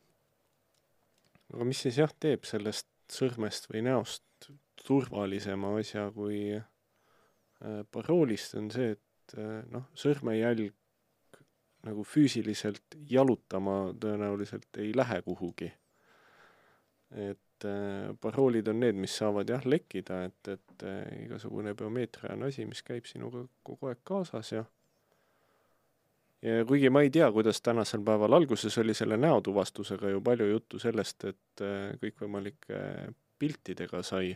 aga 1.53 1.67
mis 1.67 1.81
siis 1.85 1.99
jah, 1.99 2.11
teeb 2.19 2.45
sellest 2.47 2.87
sõrmest 3.11 3.67
või 3.71 3.83
näost 3.85 4.49
turvalisema 4.81 5.75
asja 5.79 6.07
kui 6.15 6.55
äh, 6.55 7.81
paroolist, 7.91 8.55
on 8.59 8.71
see, 8.73 8.95
et 8.95 9.35
äh, 9.37 9.61
noh, 9.71 9.89
sõrmejälg 9.97 10.71
nagu 11.85 12.03
füüsiliselt 12.05 12.97
jalutama 13.09 13.93
tõenäoliselt 13.97 14.77
ei 14.83 14.91
lähe 14.95 15.21
kuhugi. 15.25 15.71
et 17.11 17.65
äh, 17.67 18.11
paroolid 18.21 18.67
on 18.71 18.79
need, 18.79 18.95
mis 18.95 19.15
saavad 19.17 19.49
jah 19.49 19.65
lekkida, 19.65 20.23
et, 20.29 20.47
et 20.47 20.85
igasugune 21.25 21.73
biomeetria 21.75 22.35
on 22.37 22.47
asi, 22.47 22.65
mis 22.65 22.83
käib 22.85 23.09
sinuga 23.09 23.43
kogu 23.63 23.91
aeg 23.91 23.99
kaasas 24.07 24.53
ja 24.53 24.63
ja 26.41 26.65
kuigi 26.65 26.89
ma 26.89 27.03
ei 27.05 27.09
tea, 27.13 27.31
kuidas 27.31 27.61
tänasel 27.61 28.03
päeval, 28.05 28.33
alguses 28.33 28.77
oli 28.81 28.93
selle 28.97 29.17
näotuvastusega 29.17 30.09
ju 30.09 30.21
palju 30.21 30.47
juttu 30.49 30.79
sellest, 30.79 31.25
et 31.29 31.65
äh, 31.65 31.91
kõikvõimalike 32.01 32.79
piltidega 33.39 34.03
sai 34.03 34.35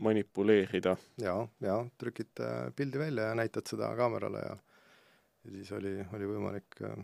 manipuleerida. 0.00 0.96
jaa, 1.22 1.48
jaa, 1.60 1.82
trükid 1.98 2.40
äh, 2.40 2.70
pildi 2.76 2.98
välja 2.98 3.30
ja 3.30 3.34
näitad 3.34 3.68
seda 3.70 3.94
kaamerale 3.96 4.38
ja 4.38 4.56
ja 5.46 5.52
siis 5.52 5.72
oli, 5.72 5.94
oli 6.14 6.26
võimalik 6.26 6.78
äh, 6.82 6.94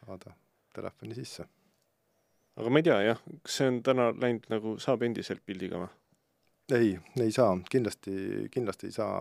saada 0.00 0.32
telefoni 0.74 1.14
sisse. 1.14 1.44
aga 2.56 2.70
ma 2.70 2.80
ei 2.80 2.86
tea 2.86 3.00
jah, 3.04 3.24
kas 3.44 3.56
see 3.60 3.70
on 3.70 3.80
täna 3.84 4.10
läinud 4.16 4.46
nagu, 4.52 4.76
saab 4.82 5.04
endiselt 5.06 5.44
pildiga 5.46 5.82
või? 5.82 5.90
ei, 6.76 6.92
ei 7.20 7.32
saa, 7.34 7.52
kindlasti, 7.70 8.14
kindlasti 8.54 8.88
ei 8.88 8.96
saa, 8.96 9.18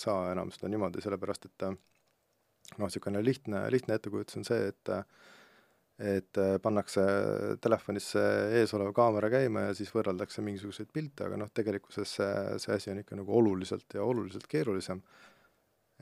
saa 0.00 0.30
enam 0.32 0.52
seda 0.54 0.70
niimoodi, 0.72 1.02
sellepärast 1.04 1.50
et 1.50 1.66
äh, 1.68 1.76
noh, 2.76 2.86
niisugune 2.86 3.22
lihtne, 3.24 3.64
lihtne 3.72 3.98
ettekujutus 3.98 4.40
on 4.40 4.48
see, 4.48 4.68
et 4.72 4.94
et 5.94 6.38
pannakse 6.58 7.02
telefonisse 7.62 8.18
eesolev 8.58 8.88
kaamera 8.96 9.28
käima 9.30 9.68
ja 9.68 9.74
siis 9.78 9.92
võrreldakse 9.94 10.42
mingisuguseid 10.42 10.88
pilte, 10.90 11.28
aga 11.28 11.38
noh, 11.38 11.52
tegelikkuses 11.54 12.16
see, 12.18 12.30
see 12.64 12.74
asi 12.74 12.90
on 12.90 12.98
ikka 13.04 13.14
nagu 13.20 13.36
oluliselt 13.38 13.94
ja 13.94 14.02
oluliselt 14.02 14.48
keerulisem. 14.50 15.04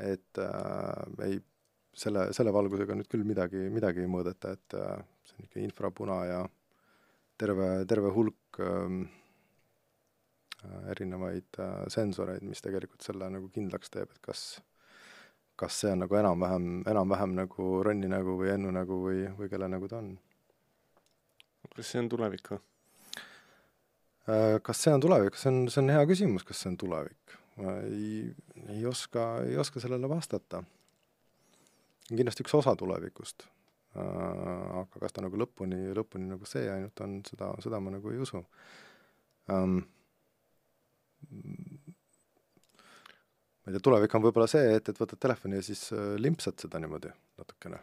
et 0.01 0.41
äh, 0.41 1.27
ei, 1.27 1.37
selle, 1.93 2.27
selle 2.33 2.53
valgusega 2.55 2.97
nüüd 2.97 3.09
küll 3.13 3.25
midagi, 3.29 3.67
midagi 3.73 4.03
ei 4.03 4.11
mõõdeta, 4.11 4.55
et 4.57 4.77
äh, 4.79 5.03
see 5.29 5.39
on 5.39 5.49
ikka 5.49 5.61
infrapuna 5.61 6.19
ja 6.29 6.41
terve, 7.41 7.69
terve 7.89 8.13
hulk 8.17 8.61
ähm, 8.65 9.03
äh, 10.65 10.91
erinevaid 10.95 11.61
äh, 11.61 11.83
sensoreid, 11.93 12.45
mis 12.49 12.65
tegelikult 12.65 13.05
selle 13.05 13.29
nagu 13.33 13.51
kindlaks 13.53 13.93
teeb, 13.93 14.13
et 14.15 14.23
kas 14.25 14.47
kas 15.63 15.79
see 15.83 15.93
on 15.95 16.03
nagu 16.03 16.19
enam-vähem, 16.19 16.69
enam-vähem 16.91 17.37
nagu 17.39 17.71
Ronni 17.87 18.11
nägu 18.11 18.35
või 18.41 18.51
Ennu 18.57 18.73
nägu 18.75 18.99
või, 19.05 19.23
või 19.39 19.51
kelle 19.53 19.69
nägu 19.71 19.89
ta 19.91 20.01
on. 20.03 20.13
kas 21.77 21.93
see 21.93 22.03
on 22.03 22.11
tulevik 22.11 22.51
või? 22.51 22.59
Äh, 24.31 24.59
kas 24.67 24.83
see 24.83 24.95
on 24.95 25.03
tulevik, 25.03 25.39
see 25.39 25.51
on, 25.53 25.63
see 25.71 25.83
on 25.83 25.93
hea 25.95 26.03
küsimus, 26.11 26.47
kas 26.47 26.63
see 26.63 26.73
on 26.73 26.79
tulevik. 26.83 27.39
ma 27.63 27.77
ei, 27.85 28.33
ei 28.73 28.85
oska, 28.89 29.43
ei 29.47 29.59
oska 29.61 29.81
sellele 29.83 30.09
vastata. 30.09 30.63
kindlasti 32.09 32.43
üks 32.43 32.55
osa 32.59 32.75
tulevikust 32.77 33.47
äh,. 33.97 34.03
aga 34.83 35.01
kas 35.05 35.15
ta 35.15 35.23
nagu 35.23 35.39
lõpuni, 35.39 35.93
lõpuni 35.95 36.31
nagu 36.33 36.49
see 36.49 36.67
ainult 36.71 37.01
on, 37.05 37.21
seda, 37.29 37.53
seda 37.63 37.81
ma 37.81 37.95
nagu 37.95 38.11
ei 38.11 38.19
usu 38.25 38.43
ähm,. 39.51 39.83
Ma 43.63 43.71
ei 43.71 43.77
tea, 43.77 43.85
tulevik 43.87 44.15
on 44.19 44.25
võib-olla 44.27 44.49
see, 44.51 44.75
et, 44.77 44.89
et 44.91 44.99
võtad 44.99 45.21
telefoni 45.23 45.59
ja 45.61 45.67
siis 45.67 45.87
äh, 45.95 46.15
limpsad 46.21 46.59
seda 46.63 46.81
niimoodi 46.83 47.13
natukene. 47.41 47.79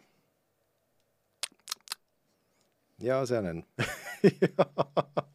ja 3.03 3.21
see 3.29 3.39
on 3.39 3.51
Enn 3.53 3.63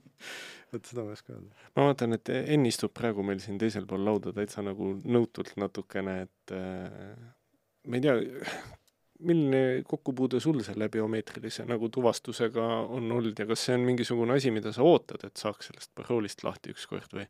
vot 0.75 0.89
seda 0.91 1.05
ma 1.05 1.13
ei 1.13 1.19
oska 1.19 1.33
öelda. 1.33 1.67
ma 1.77 1.89
vaatan, 1.89 2.17
et 2.19 2.33
Enn 2.35 2.69
istub 2.69 2.93
praegu 2.97 3.25
meil 3.27 3.41
siin 3.45 3.59
teisel 3.61 3.87
pool 3.91 4.05
lauda 4.07 4.35
täitsa 4.37 4.65
nagu 4.67 4.95
nõutult 5.05 5.55
natukene, 5.61 6.17
et 6.27 6.55
äh, 6.57 7.15
ma 7.89 8.01
ei 8.01 8.05
tea, 8.05 8.17
milline 9.25 9.85
kokkupuude 9.89 10.41
sul 10.43 10.61
selle 10.67 10.89
biomeetrilise 10.93 11.65
nagu 11.69 11.89
tuvastusega 11.93 12.65
on 12.97 13.13
olnud 13.15 13.39
ja 13.39 13.47
kas 13.49 13.69
see 13.69 13.79
on 13.79 13.87
mingisugune 13.87 14.37
asi, 14.37 14.53
mida 14.55 14.73
sa 14.75 14.85
ootad, 14.87 15.25
et 15.25 15.41
saaks 15.41 15.71
sellest 15.71 15.93
paroolist 15.97 16.45
lahti 16.45 16.75
ükskord 16.75 17.15
või? 17.17 17.27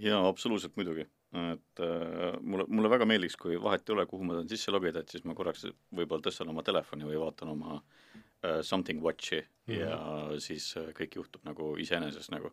jaa, 0.00 0.20
absoluutselt 0.26 0.76
muidugi. 0.80 1.06
Et 1.30 1.82
äh, 1.84 2.38
mulle, 2.42 2.66
mulle 2.68 2.90
väga 2.90 3.06
meeldiks, 3.06 3.36
kui 3.38 3.58
vahet 3.62 3.86
ei 3.86 3.94
ole, 3.94 4.06
kuhu 4.10 4.26
ma 4.26 4.34
tahan 4.34 4.50
sisse 4.50 4.72
logida, 4.74 5.02
et 5.02 5.12
siis 5.12 5.22
ma 5.28 5.36
korraks 5.38 5.66
võib-olla 5.94 6.24
tõstan 6.26 6.50
oma 6.50 6.64
telefoni 6.66 7.06
või 7.06 7.20
vaatan 7.22 7.52
oma 7.52 7.76
uh, 7.78 8.60
Something 8.66 9.02
Watchi 9.04 9.38
mm 9.38 9.74
-hmm. 9.74 9.78
ja 9.78 10.40
siis 10.42 10.72
uh, 10.76 10.90
kõik 10.96 11.14
juhtub 11.20 11.46
nagu 11.46 11.76
iseenesest 11.78 12.34
nagu. 12.34 12.50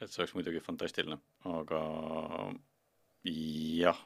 et 0.00 0.08
see 0.08 0.22
oleks 0.22 0.34
muidugi 0.34 0.60
fantastiline, 0.64 1.18
aga 1.44 1.80
jah, 3.24 3.98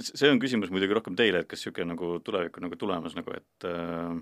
see 0.00 0.30
on 0.30 0.40
küsimus 0.40 0.70
muidugi 0.70 0.94
rohkem 0.94 1.16
teile, 1.16 1.38
et 1.38 1.46
kas 1.46 1.60
niisugune 1.60 1.92
nagu 1.92 2.18
tulevik 2.24 2.56
on 2.56 2.62
nagu 2.62 2.76
tulemas 2.76 3.14
nagu, 3.14 3.30
et 3.36 3.68
uh, 3.68 4.16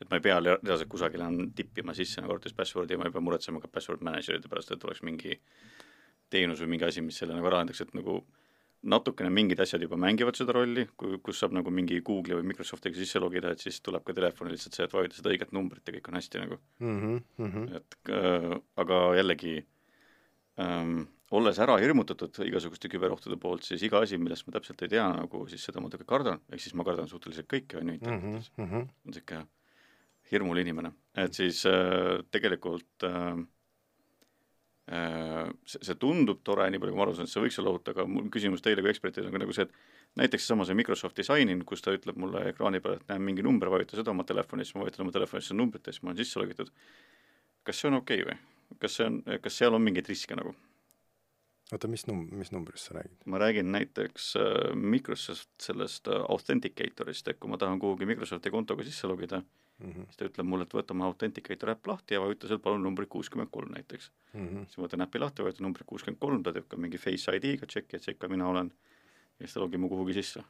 et 0.00 0.10
ma 0.10 0.18
ei 0.18 0.24
pea 0.24 0.38
reaalselt 0.40 0.90
kusagile 0.92 1.26
tippima 1.56 1.94
sisse 1.94 2.20
nagu 2.20 2.34
arvates 2.34 2.52
password'i, 2.52 2.96
ma 2.96 3.08
ei 3.08 3.14
pea 3.14 3.22
muretsema 3.24 3.60
ka 3.62 3.68
password 3.68 4.02
manager'ide 4.02 4.50
pärast, 4.50 4.74
et 4.74 4.84
oleks 4.84 5.02
mingi 5.02 5.38
teenus 6.34 6.62
või 6.62 6.74
mingi 6.74 6.88
asi, 6.88 7.04
mis 7.04 7.18
selle 7.20 7.36
nagu 7.36 7.48
ära 7.50 7.62
andeks, 7.64 7.84
et 7.84 7.94
nagu 7.96 8.20
natukene 8.84 9.30
mingid 9.32 9.60
asjad 9.64 9.82
juba 9.84 9.96
mängivad 10.00 10.36
seda 10.36 10.54
rolli, 10.56 10.84
kui, 11.00 11.16
kus 11.24 11.40
saab 11.40 11.54
nagu 11.56 11.72
mingi 11.72 12.00
Google'i 12.04 12.36
või 12.36 12.50
Microsoftiga 12.50 12.98
sisse 12.98 13.22
logida, 13.22 13.54
et 13.54 13.62
siis 13.64 13.80
tuleb 13.84 14.04
ka 14.04 14.16
telefoni 14.16 14.52
lihtsalt 14.52 14.76
see, 14.76 14.86
et 14.88 14.96
vajuta 14.96 15.18
seda 15.18 15.32
õiget 15.32 15.54
numbrit 15.56 15.88
ja 15.88 15.96
kõik 15.96 16.10
on 16.10 16.18
hästi 16.20 16.42
nagu 16.42 16.58
mm. 16.84 17.16
-hmm. 17.38 17.64
et 17.78 17.98
äh, 18.12 18.50
aga 18.84 19.00
jällegi 19.16 19.56
ähm, 20.60 21.06
olles 21.34 21.58
ära 21.58 21.78
hirmutatud 21.80 22.42
igasuguste 22.44 22.90
küberohtude 22.92 23.38
poolt, 23.40 23.64
siis 23.64 23.82
iga 23.82 24.04
asi, 24.04 24.18
millest 24.20 24.46
ma 24.46 24.58
täpselt 24.58 24.84
ei 24.84 24.92
tea, 24.92 25.06
nagu 25.16 25.46
siis 25.48 25.64
seda 25.64 25.80
ma 25.80 25.88
natuke 25.88 26.04
kardan, 26.04 26.44
ehk 26.52 26.60
siis 26.60 26.76
ma 26.76 26.84
kardan 26.84 27.08
suhteliselt 27.08 27.48
kõike, 27.50 27.80
on 27.80 27.88
ju, 27.88 27.94
internetis 27.98 28.52
mm. 28.56 28.64
-hmm. 28.64 28.88
on 29.06 29.14
niisugune 29.14 29.46
hirmul 30.30 30.58
inimene, 30.58 30.92
et 31.20 31.34
siis 31.34 31.64
äh, 31.66 32.20
tegelikult 32.30 33.04
Äh, 33.04 33.36
see, 34.88 35.80
see 35.80 35.96
tundub 36.00 36.42
tore, 36.44 36.66
nii 36.70 36.80
palju 36.80 36.92
kui 36.92 36.98
ma 36.98 37.06
aru 37.06 37.14
saan, 37.16 37.28
et 37.28 37.32
see 37.32 37.42
võiks 37.42 37.56
olla 37.60 37.72
ohutu, 37.72 37.94
aga 37.94 38.04
mul 38.08 38.26
küsimus 38.32 38.64
teile 38.64 38.84
kui 38.84 38.92
ekspertidele 38.92 39.32
on 39.32 39.40
nagu 39.40 39.56
see, 39.56 39.64
et 39.64 40.20
näiteks 40.20 40.44
seesama 40.44 40.66
see 40.68 40.76
Microsofti 40.76 41.24
sign 41.24 41.52
in, 41.54 41.64
kus 41.68 41.84
ta 41.84 41.94
ütleb 41.96 42.18
mulle 42.20 42.42
ekraani 42.50 42.82
peal, 42.84 42.98
et 42.98 43.08
näen 43.08 43.24
mingi 43.24 43.44
number, 43.46 43.72
vajuta 43.72 43.96
seda 43.96 44.12
oma 44.12 44.26
telefonis, 44.28 44.74
ma 44.74 44.84
vajutan 44.84 45.06
oma 45.06 45.16
telefonis 45.16 45.48
seda 45.48 45.58
numbrit 45.62 45.88
ja 45.88 45.96
siis 45.96 46.04
ma 46.04 46.12
olen 46.12 46.20
sisse 46.20 46.42
logitud. 46.42 46.70
kas 47.64 47.80
see 47.80 47.88
on 47.88 47.98
okei 48.02 48.20
okay 48.20 48.30
või? 48.34 48.38
kas 48.82 48.98
see 48.98 49.08
on, 49.08 49.18
kas 49.40 49.58
seal 49.62 49.74
on 49.74 49.84
mingeid 49.84 50.08
riske 50.12 50.36
nagu? 50.36 50.52
oota, 51.72 51.88
mis 51.88 52.04
num-, 52.10 52.28
mis 52.36 52.52
numbrist 52.52 52.90
sa 52.90 53.00
räägid? 53.00 53.16
ma 53.24 53.40
räägin 53.40 53.72
näiteks 53.72 54.34
äh, 54.36 54.74
Microsoft 54.76 55.48
sellest 55.64 56.12
äh, 56.12 56.20
Authenticatorist, 56.28 57.28
et 57.32 57.40
kui 57.40 57.48
ma 57.48 57.56
tahan 57.56 57.80
kuhugi 57.80 58.04
Microsofti 58.12 58.52
kontoga 58.52 58.84
sisse 58.84 59.08
logida 59.08 59.40
äh,, 59.40 59.63
mm, 59.78 59.90
-hmm. 59.90 60.06
siis 60.06 60.16
ta 60.16 60.28
ütleb 60.28 60.46
mulle, 60.46 60.66
et 60.68 60.74
võta 60.74 60.94
oma 60.94 61.06
Authenticator 61.10 61.74
äpp 61.74 61.86
lahti 61.86 62.14
ja 62.14 62.20
vajuta 62.20 62.48
sealt 62.48 62.62
palun 62.62 62.82
numbrit 62.82 63.08
kuuskümmend 63.08 63.50
kolm 63.50 63.72
näiteks 63.74 64.10
mm. 64.32 64.48
-hmm. 64.48 64.66
siis 64.66 64.78
ma 64.78 64.86
võtan 64.86 65.06
äpi 65.06 65.22
lahti, 65.22 65.42
vajutan 65.42 65.68
numbrit 65.68 65.86
kuuskümmend 65.86 66.20
kolm, 66.20 66.42
ta 66.42 66.52
teeb 66.52 66.68
ka 66.68 66.76
mingi 66.76 66.98
Face 66.98 67.36
ID-ga 67.36 67.66
tšeki, 67.66 67.96
et 67.96 68.02
see 68.02 68.16
ikka 68.16 68.28
mina 68.28 68.48
olen, 68.48 68.72
ja 69.38 69.46
siis 69.46 69.54
ta 69.54 69.60
logib 69.60 69.80
mu 69.80 69.88
kuhugi 69.88 70.14
sisse 70.20 70.42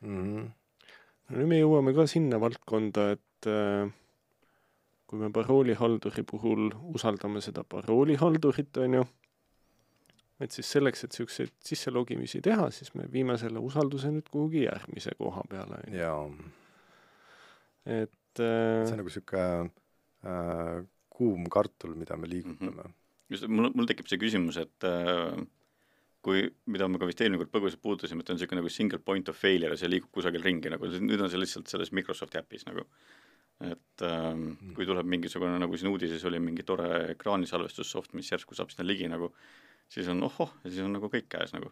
mm. 0.00 0.24
-hmm. 0.24 0.50
no 1.28 1.38
nüüd 1.38 1.52
me 1.52 1.60
jõuame 1.60 1.94
ka 1.94 2.06
sinna 2.06 2.40
valdkonda, 2.40 3.10
et 3.10 3.46
äh, 3.52 3.92
kui 5.06 5.18
me 5.18 5.30
paroolihalduri 5.30 6.22
puhul 6.22 6.72
usaldame 6.94 7.40
seda 7.40 7.64
paroolihaldurit, 7.64 8.76
on 8.82 8.94
ju, 8.94 9.06
et 10.40 10.50
siis 10.50 10.72
selleks, 10.76 11.04
et 11.04 11.14
niisuguseid 11.14 11.52
sisselogimisi 11.64 12.42
teha, 12.44 12.70
siis 12.70 12.92
me 12.94 13.06
viime 13.12 13.38
selle 13.38 13.62
usalduse 13.62 14.10
nüüd 14.12 14.28
kuhugi 14.32 14.64
järgmise 14.66 15.14
koha 15.18 15.44
peale, 15.50 15.80
on 15.86 15.94
ju. 15.94 16.02
Et 18.40 18.82
et 18.82 18.88
see 18.88 18.96
on 18.96 19.02
nagu 19.02 19.10
niisugune 19.10 19.46
äh, 20.26 20.86
kuum 21.16 21.46
kartul, 21.52 21.94
mida 21.98 22.16
me 22.16 22.28
liigutame 22.30 22.70
mm. 22.70 22.78
-hmm. 22.78 22.96
just, 23.32 23.46
mul, 23.48 23.70
mul 23.74 23.88
tekib 23.88 24.08
see 24.10 24.20
küsimus, 24.20 24.58
et 24.60 24.84
äh, 24.84 25.36
kui, 26.26 26.42
mida 26.66 26.88
me 26.88 26.98
ka 26.98 27.08
vist 27.08 27.20
eelmine 27.22 27.44
kord 27.44 27.52
põgusalt 27.54 27.82
puudutasime, 27.82 28.24
et 28.24 28.30
on 28.30 28.38
niisugune 28.38 28.60
nagu 28.60 28.72
single 28.72 28.98
point 28.98 29.28
of 29.28 29.38
failure 29.38 29.72
ja 29.74 29.80
see 29.80 29.92
liigub 29.92 30.10
kusagil 30.18 30.44
ringi 30.44 30.72
nagu, 30.72 30.90
nüüd 31.10 31.22
on 31.22 31.32
see 31.32 31.40
lihtsalt 31.40 31.70
selles 31.72 31.92
Microsofti 31.92 32.42
äpis 32.42 32.66
nagu. 32.70 32.86
et 33.56 34.02
ähm, 34.04 34.40
mm. 34.52 34.72
kui 34.76 34.84
tuleb 34.84 35.06
mingisugune, 35.08 35.56
nagu 35.58 35.76
siin 35.80 35.88
uudises 35.88 36.24
oli, 36.28 36.36
mingi 36.44 36.62
tore 36.62 36.88
ekraanisalvestussoft, 37.14 38.12
mis 38.12 38.28
järsku 38.28 38.54
saab 38.54 38.68
sinna 38.68 38.84
ligi 38.84 39.08
nagu, 39.08 39.30
siis 39.88 40.10
on 40.12 40.20
ohoh, 40.28 40.52
ja 40.60 40.68
siis 40.68 40.82
on 40.84 40.92
nagu 40.92 41.08
kõik 41.08 41.30
käes 41.32 41.54
nagu, 41.56 41.70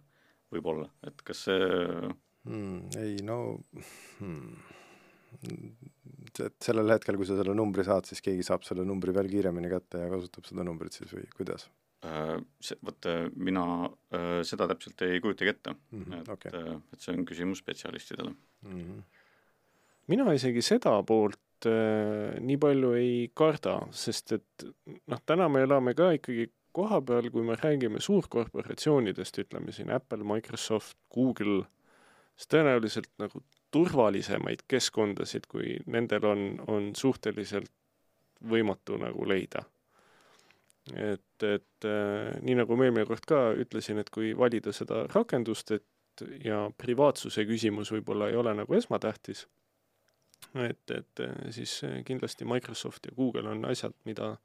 võib-olla, 0.55 0.89
et 1.05 1.21
kas 1.29 1.45
see 1.45 1.67
mm, 2.49 2.79
ei 3.03 3.21
no 3.29 3.39
hmm 4.17 4.65
et 6.43 6.57
sellel 6.63 6.91
hetkel, 6.95 7.19
kui 7.21 7.29
sa 7.29 7.37
selle 7.39 7.55
numbri 7.57 7.85
saad, 7.87 8.09
siis 8.09 8.23
keegi 8.25 8.45
saab 8.47 8.67
selle 8.67 8.87
numbri 8.89 9.15
veel 9.15 9.31
kiiremini 9.31 9.71
kätte 9.73 10.05
ja 10.05 10.11
kasutab 10.13 10.49
seda 10.49 10.67
numbrit 10.67 10.97
siis 10.97 11.13
või 11.15 11.27
kuidas? 11.37 11.69
Äh, 12.05 12.37
see, 12.61 12.79
vot 12.85 13.09
äh, 13.11 13.29
mina 13.37 13.65
äh, 14.13 14.41
seda 14.47 14.69
täpselt 14.71 15.01
ei 15.07 15.23
kujutagi 15.25 15.55
ette 15.55 15.73
mm, 15.75 16.03
-hmm, 16.03 16.19
et 16.21 16.33
okay., 16.35 16.75
et 16.93 17.01
see 17.01 17.15
on 17.15 17.25
küsimus 17.25 17.63
spetsialistidele 17.65 18.35
mm. 18.35 18.81
-hmm. 18.81 19.23
mina 20.13 20.33
isegi 20.37 20.63
seda 20.63 20.99
poolt 21.03 21.71
äh, 21.71 22.37
nii 22.41 22.59
palju 22.61 22.93
ei 22.99 23.15
karda, 23.35 23.79
sest 23.91 24.37
et 24.37 24.67
noh, 25.07 25.23
täna 25.27 25.49
me 25.49 25.65
elame 25.65 25.95
ka 25.95 26.11
ikkagi 26.19 26.51
koha 26.75 27.01
peal, 27.07 27.31
kui 27.31 27.45
me 27.47 27.55
räägime 27.55 28.01
suurkorporatsioonidest, 28.03 29.39
ütleme 29.45 29.73
siin 29.73 29.93
Apple, 29.95 30.25
Microsoft, 30.27 30.99
Google, 31.15 31.63
siis 32.37 32.51
tõenäoliselt 32.51 33.11
nagu 33.23 33.43
turvalisemaid 33.75 34.65
keskkondasid, 34.71 35.49
kui 35.51 35.79
nendel 35.91 36.27
on, 36.31 36.45
on 36.71 36.91
suhteliselt 36.97 37.71
võimatu 38.51 38.99
nagu 39.01 39.27
leida. 39.29 39.65
et, 40.93 41.43
et 41.43 41.89
äh, 41.89 42.35
nii 42.45 42.59
nagu 42.61 42.77
ma 42.77 42.87
eelmine 42.87 43.07
kord 43.09 43.25
ka 43.27 43.41
ütlesin, 43.57 43.99
et 43.99 44.11
kui 44.13 44.35
valida 44.37 44.73
seda 44.73 45.07
rakendust, 45.15 45.71
et 45.71 46.25
ja 46.45 46.69
privaatsuse 46.79 47.47
küsimus 47.49 47.91
võib-olla 47.91 48.29
ei 48.31 48.37
ole 48.37 48.53
nagu 48.55 48.77
esmatähtis, 48.77 49.47
et, 50.55 50.91
et 50.91 51.25
äh, 51.25 51.33
siis 51.57 51.81
kindlasti 52.07 52.45
Microsoft 52.45 53.09
ja 53.09 53.17
Google 53.17 53.49
on 53.51 53.65
asjad, 53.71 53.97
mida 54.05 54.37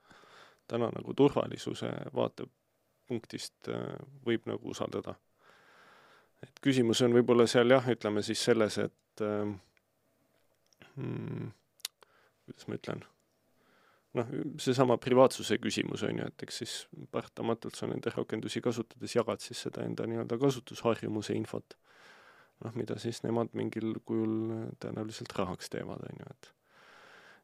täna 0.70 0.90
nagu 0.96 1.14
turvalisuse 1.14 1.92
vaatepunktist 2.16 3.70
äh, 3.74 3.98
võib 4.26 4.48
nagu 4.50 4.72
usaldada. 4.74 5.16
Et 6.46 6.60
küsimus 6.64 7.02
on 7.06 7.16
võib-olla 7.16 7.48
seal 7.50 7.72
jah, 7.74 7.86
ütleme 7.92 8.24
siis 8.26 8.42
selles, 8.48 8.78
et 8.82 9.24
hmm, 10.96 11.50
kuidas 12.46 12.68
ma 12.70 12.78
ütlen, 12.80 13.04
noh, 14.18 14.32
seesama 14.62 14.98
privaatsuse 15.02 15.60
küsimus 15.62 16.04
on 16.08 16.22
ju, 16.22 16.30
et 16.32 16.46
eks 16.48 16.62
siis 16.64 16.76
paratamatult 17.14 17.78
sa 17.78 17.90
nende 17.90 18.14
rakendusi 18.14 18.62
kasutades 18.66 19.16
jagad 19.16 19.44
siis 19.44 19.66
seda 19.68 19.86
enda 19.86 20.08
nii-öelda 20.10 20.40
kasutusharjumuse 20.42 21.36
infot, 21.38 21.78
noh, 22.66 22.78
mida 22.80 22.98
siis 23.02 23.24
nemad 23.26 23.54
mingil 23.58 24.00
kujul 24.06 24.36
tõenäoliselt 24.82 25.36
rahaks 25.38 25.72
teevad, 25.76 26.06
on 26.10 26.24
ju, 26.24 26.32
et 26.36 26.54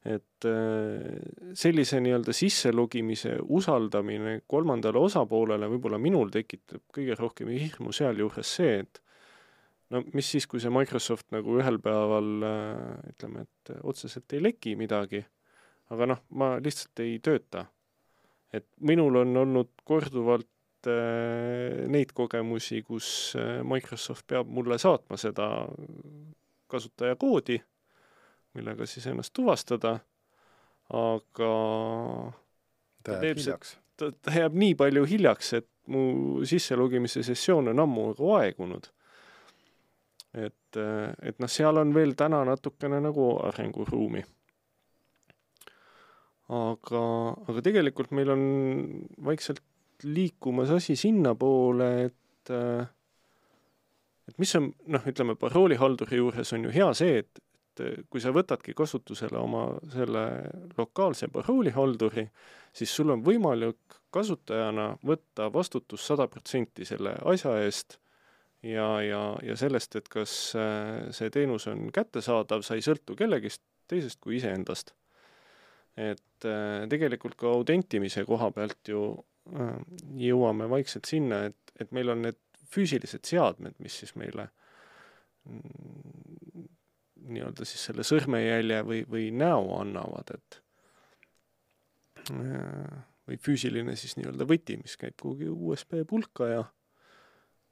et 0.06 0.46
äh, 0.46 1.54
sellise 1.58 1.98
nii-öelda 2.04 2.34
sisselogimise 2.36 3.40
usaldamine 3.58 4.38
kolmandale 4.48 5.02
osapoolele 5.02 5.70
võib-olla 5.72 5.98
minul 6.02 6.30
tekitab 6.34 6.84
kõige 6.94 7.18
rohkem 7.18 7.50
hirmu 7.50 7.94
sealjuures 7.96 8.52
see, 8.60 8.84
et 8.84 9.02
no 9.90 10.04
mis 10.14 10.30
siis, 10.30 10.46
kui 10.50 10.62
see 10.62 10.74
Microsoft 10.74 11.34
nagu 11.34 11.58
ühel 11.58 11.82
päeval 11.82 12.30
äh, 12.46 13.14
ütleme, 13.16 13.48
et 13.48 13.74
otseselt 13.82 14.38
ei 14.38 14.44
leki 14.46 14.76
midagi, 14.78 15.24
aga 15.94 16.12
noh, 16.14 16.22
ma 16.38 16.56
lihtsalt 16.62 17.02
ei 17.06 17.18
tööta. 17.26 17.66
et 18.54 18.68
minul 18.80 19.24
on 19.24 19.38
olnud 19.42 19.74
korduvalt 19.84 20.88
äh, 20.88 21.82
neid 21.90 22.14
kogemusi, 22.14 22.84
kus 22.86 23.08
Microsoft 23.66 24.28
peab 24.30 24.54
mulle 24.54 24.78
saatma 24.78 25.18
seda 25.18 25.50
kasutajakoodi, 26.70 27.58
millega 28.56 28.88
siis 28.90 29.08
ennast 29.12 29.34
tuvastada, 29.36 29.98
aga 30.96 31.54
ta 33.04 33.20
jääb 33.20 33.40
hiljaks. 33.40 33.78
ta, 33.98 34.12
ta 34.12 34.36
jääb 34.36 34.58
nii 34.58 34.76
palju 34.80 35.06
hiljaks, 35.10 35.54
et 35.60 35.70
mu 35.92 36.44
sisselogimise 36.48 37.24
sessioon 37.24 37.74
on 37.74 37.84
ammu 37.86 38.12
nagu 38.12 38.36
aegunud 38.40 38.90
et, 40.36 40.80
et 41.24 41.40
noh, 41.40 41.52
seal 41.52 41.80
on 41.80 41.94
veel 41.96 42.16
täna 42.20 42.42
natukene 42.48 43.00
nagu 43.04 43.30
arenguruumi. 43.48 44.24
aga, 46.56 47.06
aga 47.50 47.62
tegelikult 47.66 48.12
meil 48.14 48.30
on 48.30 48.44
vaikselt 49.26 49.64
liikumas 50.06 50.70
asi 50.76 50.96
sinnapoole, 51.00 51.90
et 52.06 52.52
et 54.26 54.38
mis 54.42 54.52
on, 54.58 54.70
noh, 54.94 55.08
ütleme 55.10 55.36
paroolihalduri 55.38 56.20
juures 56.20 56.54
on 56.54 56.68
ju 56.68 56.74
hea 56.74 56.92
see, 56.98 57.24
et, 57.24 57.42
et 57.84 58.08
kui 58.10 58.22
sa 58.24 58.34
võtadki 58.36 58.76
kasutusele 58.78 59.38
oma 59.40 59.66
selle 59.94 60.26
lokaalse 60.78 61.30
paroolihalduri, 61.34 62.26
siis 62.76 62.96
sul 62.96 63.14
on 63.14 63.24
võimalik 63.26 64.00
kasutajana 64.16 64.94
võtta 65.06 65.50
vastutus 65.54 66.06
sada 66.08 66.28
protsenti 66.32 66.88
selle 66.88 67.16
asja 67.28 67.58
eest 67.64 68.00
ja, 68.64 68.88
ja, 69.04 69.22
ja 69.44 69.56
sellest, 69.60 69.96
et 70.00 70.10
kas 70.12 70.34
äh, 70.60 71.10
see 71.16 71.32
teenus 71.34 71.68
on 71.72 71.90
kättesaadav, 71.94 72.64
sa 72.66 72.78
ei 72.78 72.86
sõltu 72.86 73.18
kellegist 73.20 73.64
teisest 73.92 74.22
kui 74.24 74.40
iseendast. 74.40 74.96
et 75.96 76.48
äh, 76.48 76.84
tegelikult 76.92 77.38
ka 77.40 77.48
autentimise 77.48 78.26
koha 78.28 78.52
pealt 78.52 78.92
ju 78.92 79.06
jõuame 80.18 80.70
vaikselt 80.70 81.06
sinna, 81.06 81.46
et, 81.52 81.74
et 81.80 81.92
meil 81.94 82.10
on 82.10 82.24
need 82.26 82.40
füüsilised 82.72 83.28
seadmed, 83.30 83.76
mis 83.80 84.00
siis 84.02 84.16
meile 84.18 84.48
mm, 85.46 86.45
nii-öelda 87.26 87.66
siis 87.66 87.88
selle 87.90 88.06
sõrmejälje 88.08 88.82
või, 88.86 89.02
või 89.10 89.30
näo 89.34 89.80
annavad, 89.80 90.36
et 90.36 90.62
või 93.26 93.38
füüsiline 93.42 93.96
siis 94.00 94.16
nii-öelda 94.18 94.48
võti, 94.50 94.78
mis 94.82 94.98
käib 94.98 95.18
kuhugi 95.22 95.50
USB 95.50 96.02
pulka 96.10 96.48
ja 96.50 96.64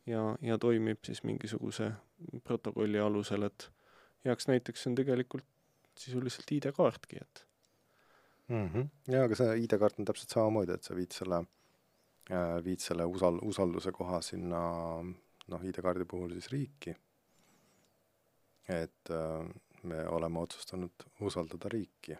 ja, 0.09 0.23
ja 0.41 0.57
toimib 0.59 1.03
siis 1.05 1.23
mingisuguse 1.23 1.91
protokolli 2.43 2.99
alusel, 2.99 3.47
et 3.47 3.69
heaks 4.25 4.47
näiteks 4.49 4.87
on 4.89 4.95
tegelikult 4.99 5.47
sisuliselt 5.99 6.51
ID-kaartki, 6.51 7.19
et 7.21 7.45
mm. 8.47 8.69
-hmm. 8.69 8.87
jaa, 9.13 9.25
aga 9.27 9.35
see 9.35 9.57
ID-kaart 9.65 9.99
on 9.99 10.09
täpselt 10.09 10.35
samamoodi, 10.35 10.73
et 10.73 10.83
sa 10.83 10.95
viid 10.95 11.11
selle, 11.15 11.43
äh, 12.31 12.57
viid 12.65 12.81
selle 12.83 13.05
usal-, 13.05 13.41
usalduse 13.45 13.91
koha 13.91 14.21
sinna 14.21 14.61
noh, 15.47 15.65
ID-kaardi 15.69 16.05
puhul 16.05 16.33
siis 16.33 16.49
riiki. 16.51 16.95
Et 18.71 19.11
äh, 19.11 19.47
me 19.83 20.05
oleme 20.07 20.39
otsustanud 20.39 21.07
usaldada 21.19 21.71
riiki 21.71 22.17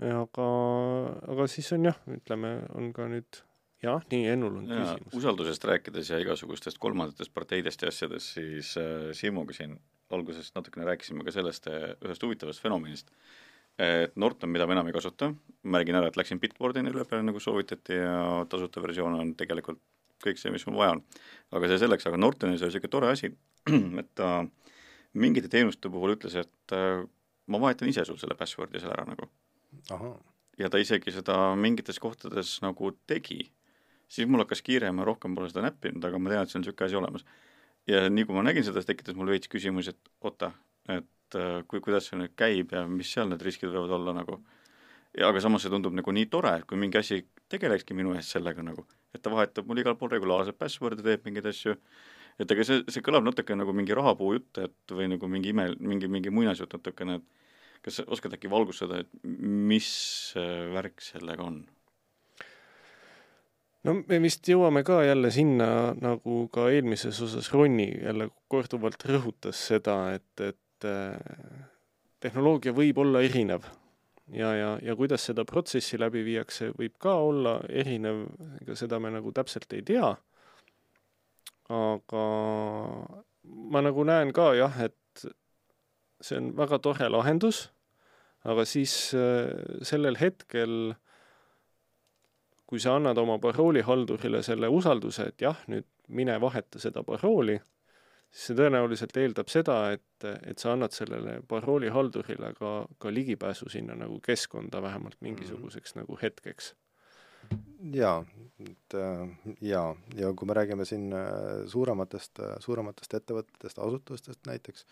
aga, 0.00 0.48
aga 1.28 1.46
siis 1.50 1.68
on 1.76 1.90
jah, 1.90 1.98
ütleme, 2.08 2.54
on 2.78 2.90
ka 2.96 3.08
nüüd 3.10 3.42
jah, 3.84 4.02
nii, 4.12 4.26
Ennul 4.32 4.60
on 4.62 4.70
ja, 4.70 4.80
küsimus. 4.80 5.16
usaldusest 5.20 5.66
rääkides 5.68 6.12
ja 6.12 6.20
igasugustest 6.22 6.80
kolmandatest 6.80 7.32
parteidest 7.36 7.84
ja 7.84 7.92
asjadest, 7.92 8.34
siis 8.38 8.74
äh, 8.80 9.10
Siimuga 9.16 9.56
siin 9.56 9.76
alguses 10.14 10.50
natukene 10.56 10.88
rääkisime 10.88 11.24
ka 11.26 11.34
sellest 11.34 11.68
äh, 11.70 11.92
ühest 12.04 12.24
huvitavast 12.24 12.62
fenomenist, 12.64 13.12
et 13.80 14.16
Norton, 14.20 14.50
mida 14.52 14.66
ma 14.68 14.76
enam 14.76 14.90
ei 14.90 14.96
kasuta, 14.96 15.30
märgin 15.62 16.00
ära, 16.00 16.10
et 16.10 16.18
läksin 16.18 16.40
Bitboardini 16.42 16.92
üle 16.92 17.06
peale, 17.08 17.24
nagu 17.26 17.40
soovitati 17.40 18.00
ja 18.00 18.44
tasuta 18.50 18.82
versioon 18.84 19.16
on 19.20 19.34
tegelikult 19.38 19.80
kõik 20.24 20.40
see, 20.40 20.52
mis 20.54 20.66
mul 20.68 20.80
vaja 20.80 20.96
on. 20.96 21.04
aga 21.56 21.70
see 21.70 21.82
selleks, 21.84 22.08
aga 22.08 22.20
Nortonis 22.20 22.62
oli 22.62 22.72
niisugune 22.72 22.92
tore 22.92 23.12
asi, 23.12 23.32
et 24.02 24.10
ta 24.18 24.32
mingite 25.14 25.50
teenuste 25.52 25.90
puhul 25.92 26.16
ütles, 26.16 26.36
et 26.38 26.76
äh, 26.76 27.04
ma 27.50 27.62
vahetan 27.62 27.90
ise 27.90 28.04
sul 28.06 28.18
selle 28.20 28.38
password'i 28.38 28.82
seal 28.82 28.94
ära 28.94 29.06
nagu. 29.08 29.30
ja 30.58 30.68
ta 30.68 30.78
isegi 30.78 31.14
seda 31.14 31.54
mingites 31.56 31.98
kohtades 32.02 32.58
nagu 32.64 32.92
tegi 33.06 33.44
siis 34.10 34.28
mul 34.28 34.42
hakkas 34.44 34.62
kiire, 34.66 34.90
ma 34.92 35.06
rohkem 35.06 35.34
pole 35.36 35.50
seda 35.50 35.64
näppinud, 35.68 36.04
aga 36.04 36.18
ma 36.18 36.32
tean, 36.32 36.44
et 36.46 36.52
see 36.52 36.58
on 36.58 36.64
niisugune 36.64 36.88
asi 36.88 36.98
olemas. 36.98 37.26
ja 37.88 38.02
nii 38.10 38.26
kui 38.28 38.36
ma 38.36 38.42
nägin 38.44 38.66
seda, 38.66 38.82
see 38.82 38.92
tekitas 38.92 39.16
mul 39.18 39.30
veits 39.32 39.50
küsimusi, 39.50 39.94
et 39.94 40.10
oota, 40.26 40.52
et 40.92 41.38
äh, 41.38 41.60
kui, 41.70 41.80
kuidas 41.82 42.10
see 42.10 42.18
nüüd 42.20 42.34
käib 42.38 42.74
ja 42.76 42.84
mis 42.86 43.10
seal 43.14 43.30
need 43.30 43.42
riskid 43.46 43.70
võivad 43.70 43.94
olla 43.98 44.14
nagu. 44.20 44.40
ja 45.16 45.30
aga 45.30 45.42
samas 45.42 45.64
see 45.64 45.72
tundub 45.72 45.94
nagu 45.96 46.14
nii 46.14 46.26
tore, 46.30 46.56
et 46.60 46.66
kui 46.68 46.78
mingi 46.78 46.98
asi 47.00 47.22
tegelekski 47.50 47.96
minu 47.98 48.14
eest 48.16 48.36
sellega 48.36 48.64
nagu, 48.64 48.86
et 49.14 49.22
ta 49.22 49.32
vahetab 49.32 49.68
mul 49.68 49.82
igal 49.82 49.96
pool 49.98 50.12
regulaarselt 50.14 50.58
password'e, 50.60 51.04
teeb 51.06 51.26
mingeid 51.26 51.50
asju, 51.50 51.74
et 52.40 52.54
ega 52.54 52.66
see, 52.66 52.84
see 52.88 53.04
kõlab 53.04 53.26
natuke 53.26 53.56
nagu 53.58 53.74
mingi 53.76 53.96
rahapuu 53.96 54.36
jutt, 54.36 54.62
et 54.62 54.94
või 54.96 55.10
nagu 55.12 55.30
mingi 55.30 55.52
ime, 55.54 55.70
mingi, 55.80 56.10
mingi 56.10 56.32
muinasjutt 56.34 56.78
natukene, 56.78 57.18
et 57.20 57.84
kas 57.84 58.00
sa 58.00 58.06
oskad 58.12 58.36
äkki 58.36 58.50
valgustada, 58.52 59.02
et 59.02 59.28
mis 59.70 59.90
värk 60.76 61.02
sellega 61.04 61.46
on? 61.46 61.62
no 63.86 63.96
me 63.96 64.20
vist 64.22 64.48
jõuame 64.48 64.82
ka 64.86 65.00
jälle 65.06 65.30
sinna, 65.32 65.68
nagu 66.00 66.44
ka 66.52 66.68
eelmises 66.72 67.20
osas 67.24 67.48
Ronni 67.54 67.88
jälle 67.94 68.28
korduvalt 68.52 69.04
rõhutas 69.08 69.60
seda, 69.70 69.96
et, 70.18 70.44
et 70.44 70.88
äh, 70.88 71.16
tehnoloogia 72.20 72.76
võib 72.76 73.00
olla 73.00 73.24
erinev 73.24 73.64
ja, 74.32 74.52
ja, 74.54 74.70
ja 74.82 74.96
kuidas 74.96 75.24
seda 75.26 75.44
protsessi 75.48 75.98
läbi 76.00 76.22
viiakse, 76.26 76.70
võib 76.78 76.96
ka 77.02 77.14
olla 77.24 77.58
erinev, 77.68 78.24
ega 78.62 78.76
seda 78.78 79.00
me 79.02 79.12
nagu 79.14 79.32
täpselt 79.36 79.72
ei 79.76 79.82
tea. 79.86 80.14
aga 81.70 82.24
ma 83.72 83.82
nagu 83.82 84.04
näen 84.04 84.32
ka 84.34 84.52
jah, 84.58 84.80
et 84.82 85.26
see 86.20 86.38
on 86.40 86.50
väga 86.58 86.80
tore 86.82 87.08
lahendus, 87.08 87.68
aga 88.44 88.64
siis 88.66 89.14
äh, 89.14 89.52
sellel 89.86 90.18
hetkel 90.20 90.94
kui 92.70 92.78
sa 92.78 92.94
annad 92.94 93.18
oma 93.18 93.38
paroolihaldurile 93.42 94.44
selle 94.46 94.68
usalduse, 94.70 95.32
et 95.32 95.42
jah, 95.42 95.58
nüüd 95.66 95.88
mine 96.14 96.36
vaheta 96.42 96.78
seda 96.78 97.02
parooli, 97.06 97.56
see 98.30 98.54
tõenäoliselt 98.58 99.16
eeldab 99.18 99.50
seda, 99.50 99.76
et, 99.96 100.26
et 100.46 100.62
sa 100.62 100.74
annad 100.74 100.94
sellele 100.94 101.40
paroolihaldurile 101.50 102.52
ka, 102.58 102.74
ka 103.02 103.12
ligipääsu 103.12 103.70
sinna 103.72 103.96
nagu 103.98 104.20
keskkonda 104.22 104.82
vähemalt 104.82 105.18
mingisuguseks 105.20 105.94
mm 105.94 105.98
-hmm. 105.98 106.04
nagu 106.04 106.18
hetkeks. 106.22 106.74
jaa, 107.92 108.24
et 108.70 108.94
jaa, 109.60 109.96
ja 110.14 110.32
kui 110.34 110.46
me 110.46 110.54
räägime 110.54 110.84
siin 110.84 111.12
äh, 111.12 111.66
suurematest, 111.66 112.40
äh, 112.40 112.56
suurematest 112.58 113.14
ettevõtetest, 113.14 113.78
asutustest 113.78 114.46
näiteks, 114.46 114.86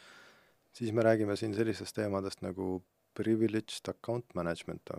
siis 0.73 0.93
me 0.93 1.03
räägime 1.03 1.37
siin 1.37 1.55
sellistest 1.55 1.95
teemadest 1.95 2.43
nagu 2.43 2.83
privileged 3.15 3.89
account 3.89 4.35
management. 4.35 4.91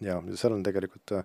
ja 0.00 0.22
seal 0.34 0.52
on 0.52 0.62
tegelikult 0.62 1.12
äh, 1.12 1.22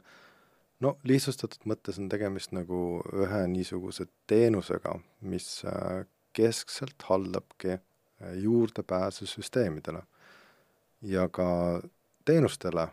no 0.83 0.97
lihtsustatud 1.07 1.67
mõttes 1.69 1.99
on 2.01 2.09
tegemist 2.11 2.53
nagu 2.55 2.79
ühe 3.13 3.41
niisuguse 3.51 4.07
teenusega, 4.29 4.97
mis 5.21 5.47
äh, 5.69 6.03
keskselt 6.33 7.05
haldabki 7.09 7.75
äh, 7.75 8.33
juurdepääsu 8.43 9.27
süsteemidele. 9.29 10.03
ja 11.03 11.27
ka 11.29 11.81
teenustele, 12.25 12.87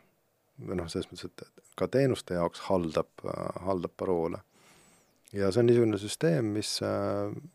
või 0.66 0.80
noh, 0.80 0.88
selles 0.90 1.06
mõttes, 1.12 1.30
et 1.30 1.74
ka 1.78 1.86
teenuste 1.88 2.34
jaoks 2.34 2.64
haldab, 2.66 3.12
äh, 3.24 3.62
haldab 3.66 3.94
paroole. 3.96 4.42
ja 5.32 5.52
see 5.52 5.62
on 5.62 5.70
niisugune 5.70 5.98
süsteem, 5.98 6.52
mis, 6.58 6.78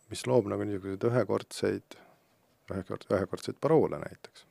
mis 0.09 0.27
loob 0.27 0.47
nagu 0.47 0.63
niisuguseid 0.63 1.07
ühekordseid, 1.11 1.97
ühekord, 2.71 3.07
ühekordseid 3.11 3.59
paroole 3.61 3.99
näiteks 3.99 4.45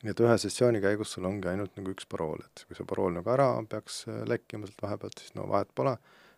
nii 0.00 0.14
et 0.14 0.22
ühe 0.24 0.36
sessiooni 0.40 0.80
käigus 0.80 1.12
sul 1.14 1.26
ongi 1.28 1.50
ainult 1.50 1.76
nagu 1.76 1.92
üks 1.92 2.06
parool, 2.08 2.40
et 2.44 2.64
kui 2.66 2.76
see 2.76 2.88
parool 2.88 3.12
nagu 3.16 3.32
ära 3.32 3.50
peaks 3.68 4.02
äh, 4.08 4.22
lekkima 4.28 4.68
sealt 4.68 4.84
vahepealt, 4.86 5.20
siis 5.20 5.34
no 5.36 5.46
vahet 5.50 5.72
pole, 5.76 5.96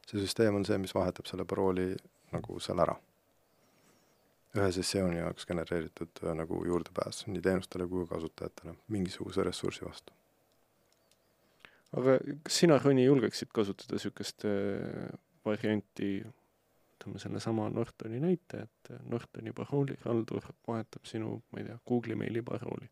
see 0.08 0.18
süsteem 0.22 0.58
on 0.58 0.66
see, 0.66 0.78
mis 0.82 0.94
vahetab 0.96 1.30
selle 1.30 1.46
parooli 1.48 1.92
nagu 2.34 2.58
seal 2.62 2.82
ära. 2.82 2.96
Ühe 4.58 4.68
sessiooni 4.76 5.20
jaoks 5.20 5.46
genereeritud 5.48 6.22
äh, 6.24 6.34
nagu 6.38 6.62
juurdepääs 6.68 7.26
nii 7.28 7.42
teenustele 7.44 7.88
kui 7.88 8.06
kasutajatele 8.10 8.76
mingisuguse 8.92 9.46
ressursi 9.48 9.84
vastu. 9.84 10.12
aga 11.96 12.18
kas 12.44 12.62
sina, 12.62 12.78
Rõni, 12.78 13.06
julgeksid 13.08 13.52
kasutada 13.54 13.98
niisugust 13.98 14.46
äh, 14.48 15.12
varianti, 15.44 16.14
ütleme 16.96 17.18
sellesama 17.18 17.68
Nortoni 17.74 18.20
näite, 18.22 18.66
et 18.68 18.92
Nortoni 19.10 19.52
paroolihaldur 19.56 20.52
vahetab 20.68 21.08
sinu, 21.08 21.40
ma 21.50 21.62
ei 21.62 21.70
tea, 21.70 21.78
Google'i 21.88 22.18
meili 22.18 22.44
parooli 22.46 22.90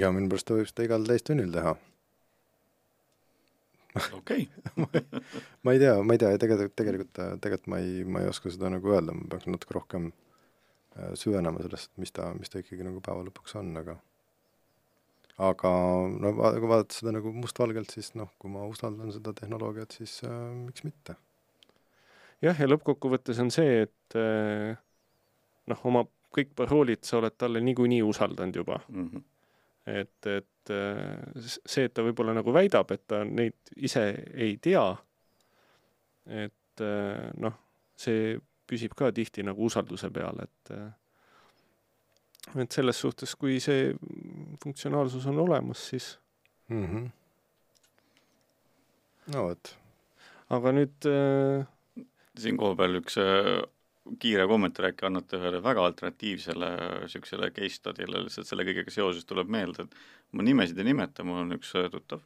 ja 0.00 0.10
minu 0.14 0.30
pärast 0.32 0.48
ta 0.48 0.56
võib 0.58 0.70
seda 0.70 0.86
igal 0.88 1.04
täistunnil 1.08 1.52
teha. 1.54 1.74
Okei. 4.18 4.48
ma 5.64 5.74
ei 5.74 5.78
tea, 5.82 5.94
ma 6.02 6.16
ei 6.16 6.20
tea, 6.20 6.38
tegelikult, 6.40 6.76
tegelikult, 6.78 7.20
tegelikult 7.42 7.70
ma 7.72 7.80
ei, 7.82 8.04
ma 8.04 8.22
ei 8.22 8.30
oska 8.30 8.52
seda 8.52 8.70
nagu 8.72 8.94
öelda, 8.94 9.14
ma 9.16 9.28
peaks 9.30 9.48
natuke 9.50 9.76
rohkem 9.76 10.08
äh, 10.10 11.12
süvenema 11.18 11.62
sellest, 11.64 11.92
mis 12.02 12.14
ta, 12.14 12.30
mis 12.38 12.52
ta 12.52 12.62
ikkagi 12.62 12.86
nagu 12.86 13.02
päeva 13.04 13.24
lõpuks 13.26 13.56
on, 13.60 13.74
aga 13.80 13.98
aga 15.44 15.70
no 16.14 16.32
kui 16.38 16.70
vaadata 16.70 16.94
seda 16.94 17.14
nagu 17.16 17.32
mustvalgelt, 17.34 17.90
siis 17.90 18.12
noh, 18.18 18.30
kui 18.38 18.52
ma 18.54 18.66
usaldan 18.70 19.10
seda 19.14 19.34
tehnoloogiat, 19.34 19.96
siis 19.98 20.20
äh, 20.26 20.40
miks 20.58 20.86
mitte. 20.86 21.18
jah, 22.44 22.58
ja 22.58 22.70
lõppkokkuvõttes 22.70 23.40
on 23.42 23.54
see, 23.54 23.84
et 23.86 24.18
äh, 24.18 24.74
noh, 25.70 25.86
oma 25.90 26.06
kõik 26.34 26.50
paroolid 26.58 27.06
sa 27.06 27.20
oled 27.20 27.34
talle 27.38 27.62
niikuinii 27.62 28.02
usaldanud 28.02 28.62
juba 28.62 28.80
mm. 28.88 29.06
-hmm 29.06 29.30
et, 29.86 30.26
et 30.26 30.48
äh, 30.72 31.44
see, 31.44 31.86
et 31.88 31.94
ta 31.94 32.04
võib-olla 32.06 32.34
nagu 32.36 32.52
väidab, 32.54 32.90
et 32.94 33.04
ta 33.10 33.22
neid 33.24 33.74
ise 33.76 34.04
ei 34.32 34.56
tea, 34.62 34.84
et 36.44 36.84
äh, 36.84 37.30
noh, 37.40 37.56
see 37.96 38.36
püsib 38.68 38.94
ka 38.96 39.10
tihti 39.14 39.44
nagu 39.44 39.66
usalduse 39.68 40.10
peal, 40.14 40.40
et 40.44 40.76
et 42.60 42.76
selles 42.76 42.98
suhtes, 43.00 43.34
kui 43.40 43.56
see 43.62 43.92
funktsionaalsus 44.62 45.26
on 45.30 45.38
olemas, 45.46 45.88
siis 45.90 46.18
mm. 46.68 46.84
-hmm. 46.86 47.06
no 49.34 49.46
vot. 49.48 49.76
aga 50.50 50.72
nüüd 50.72 51.08
äh... 51.08 51.66
siin 52.38 52.56
kohapeal 52.56 53.00
üks 53.00 53.16
äh, 53.18 53.62
kiire 54.20 54.46
kommentaar 54.48 54.90
äkki 54.90 55.06
annate 55.08 55.38
ühele 55.38 55.60
väga 55.64 55.84
alternatiivsele 55.88 56.70
niisugusele 57.04 57.50
case 57.56 57.78
study'le, 57.78 58.24
lihtsalt 58.26 58.48
selle 58.48 58.66
kõigega 58.68 58.92
seoses 58.92 59.24
tuleb 59.28 59.50
meelde, 59.52 59.86
et 59.86 60.34
ma 60.36 60.44
nimesid 60.44 60.78
ei 60.80 60.90
nimeta, 60.90 61.24
mul 61.24 61.40
on 61.44 61.56
üks 61.56 61.72
äh, 61.80 61.88
tuttav, 61.92 62.20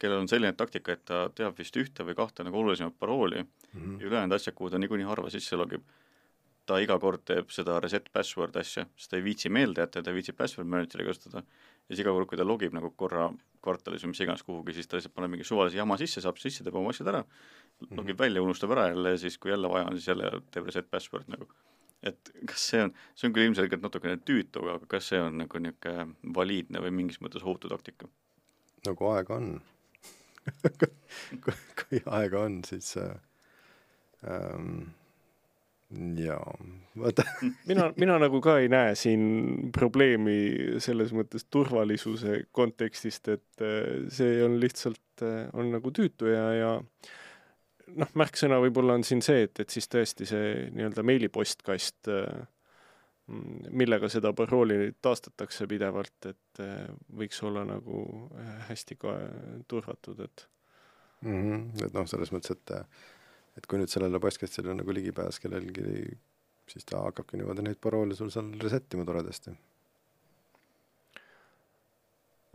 kellel 0.00 0.24
on 0.24 0.30
selline 0.30 0.52
taktika, 0.58 0.96
et 0.96 1.04
ta 1.08 1.26
teab 1.34 1.58
vist 1.58 1.78
ühte 1.78 2.06
või 2.06 2.18
kahte 2.18 2.46
nagu 2.46 2.58
olulisemat 2.58 2.98
parooli 2.98 3.44
mm 3.44 3.78
-hmm. 3.78 4.00
ja 4.00 4.10
ülejäänud 4.10 4.36
asjad, 4.36 4.54
kuhu 4.58 4.70
ta 4.70 4.82
niikuinii 4.82 5.06
harva 5.06 5.30
sisse 5.30 5.56
logib, 5.56 5.86
ta 6.66 6.80
iga 6.82 6.98
kord 6.98 7.22
teeb 7.24 7.50
seda 7.54 7.78
reset 7.80 8.10
password 8.12 8.56
asja, 8.56 8.86
sest 8.96 9.10
ta 9.10 9.16
ei 9.16 9.24
viitsi 9.24 9.48
meelde 9.48 9.80
jätta, 9.80 10.02
ta 10.02 10.10
ei 10.10 10.18
viitsi 10.18 10.32
password 10.32 10.68
manager'i 10.68 11.06
kasutada 11.06 11.42
ja 11.86 11.94
siis 11.94 12.02
iga 12.04 12.14
kord, 12.14 12.28
kui 12.30 12.38
ta 12.38 12.46
logib 12.46 12.74
nagu 12.74 12.90
korra 12.98 13.28
kvartalis 13.66 14.04
või 14.04 14.12
mis 14.12 14.22
iganes 14.22 14.44
kuhugi, 14.46 14.74
siis 14.76 14.90
ta 14.90 14.98
lihtsalt 14.98 15.14
paneb 15.16 15.32
mingi 15.34 15.46
suvalise 15.46 15.78
jama 15.78 15.98
sisse, 16.00 16.22
saab 16.22 16.38
sisse, 16.42 16.64
teeb 16.64 16.76
oma 16.78 16.92
asjad 16.94 17.10
ära, 17.12 17.22
logib 17.80 17.96
mm 17.96 18.10
-hmm. 18.10 18.18
välja, 18.24 18.42
unustab 18.42 18.74
ära 18.76 18.88
jälle 18.90 19.14
ja 19.14 19.22
siis, 19.22 19.38
kui 19.38 19.50
jälle 19.50 19.70
vaja 19.70 19.88
on, 19.90 19.96
siis 19.98 20.08
jälle 20.08 20.30
teeb 20.50 20.66
reset 20.66 20.90
password 20.90 21.28
nagu. 21.28 21.48
et 22.02 22.30
kas 22.46 22.68
see 22.70 22.82
on, 22.84 22.92
see 23.14 23.26
on 23.26 23.32
küll 23.34 23.48
ilmselgelt 23.48 23.82
natukene 23.82 24.18
tüütu, 24.30 24.62
aga 24.74 24.86
kas 24.86 25.08
see 25.08 25.20
on 25.20 25.38
nagu 25.38 25.58
niisugune 25.58 26.34
valiidne 26.34 26.82
või 26.84 26.90
mingis 26.90 27.20
mõttes 27.20 27.42
ohutu 27.42 27.68
taktika? 27.68 28.08
nagu 28.86 29.08
aega 29.10 29.34
on 29.34 29.60
kui, 31.44 31.56
kui 31.80 32.02
aega 32.06 32.40
on, 32.40 32.60
siis 32.64 32.96
äh, 32.96 33.16
ähm, 34.28 34.92
jaa, 35.94 36.56
vaata 36.98 37.22
mina, 37.70 37.90
mina 37.96 38.18
nagu 38.18 38.40
ka 38.42 38.58
ei 38.62 38.70
näe 38.72 38.94
siin 38.98 39.70
probleemi 39.74 40.80
selles 40.82 41.12
mõttes 41.14 41.46
turvalisuse 41.50 42.40
kontekstist, 42.56 43.30
et 43.30 43.62
äh, 43.62 44.08
see 44.12 44.40
on 44.44 44.58
lihtsalt, 44.62 45.22
äh, 45.22 45.46
on 45.54 45.70
nagu 45.76 45.92
tüütu 45.94 46.32
ja, 46.32 46.48
ja 46.56 46.72
noh, 47.94 48.12
märksõna 48.18 48.58
võib-olla 48.64 48.98
on 48.98 49.06
siin 49.06 49.22
see, 49.22 49.46
et, 49.46 49.62
et 49.62 49.70
siis 49.70 49.86
tõesti 49.92 50.26
see 50.28 50.52
nii-öelda 50.74 51.06
meilipostkast, 51.06 52.10
äh, 52.10 52.44
millega 53.70 54.10
seda 54.10 54.30
parooli 54.38 54.92
taastatakse 55.02 55.66
pidevalt, 55.66 56.28
et 56.30 56.60
võiks 57.18 57.40
olla 57.42 57.64
nagu 57.66 58.04
hästi 58.68 58.94
ka 59.02 59.16
turvatud, 59.66 60.20
et 60.22 60.44
mm. 61.24 61.40
-hmm. 61.40 61.86
et 61.88 61.96
noh, 61.96 62.06
selles 62.06 62.30
mõttes, 62.30 62.54
et 62.54 62.74
et 63.56 63.66
kui 63.66 63.80
nüüd 63.80 63.92
sellele 63.92 64.20
postkastile 64.22 64.72
on 64.72 64.80
nagu 64.82 64.94
ligipääs 64.94 65.40
kellelgi, 65.42 66.16
siis 66.70 66.86
ta 66.88 67.02
hakkabki 67.06 67.40
niimoodi 67.40 67.64
neid 67.64 67.80
paroole 67.82 68.16
sul 68.18 68.30
seal 68.34 68.52
reset 68.62 68.96
ima 68.96 69.06
toredasti. 69.08 69.56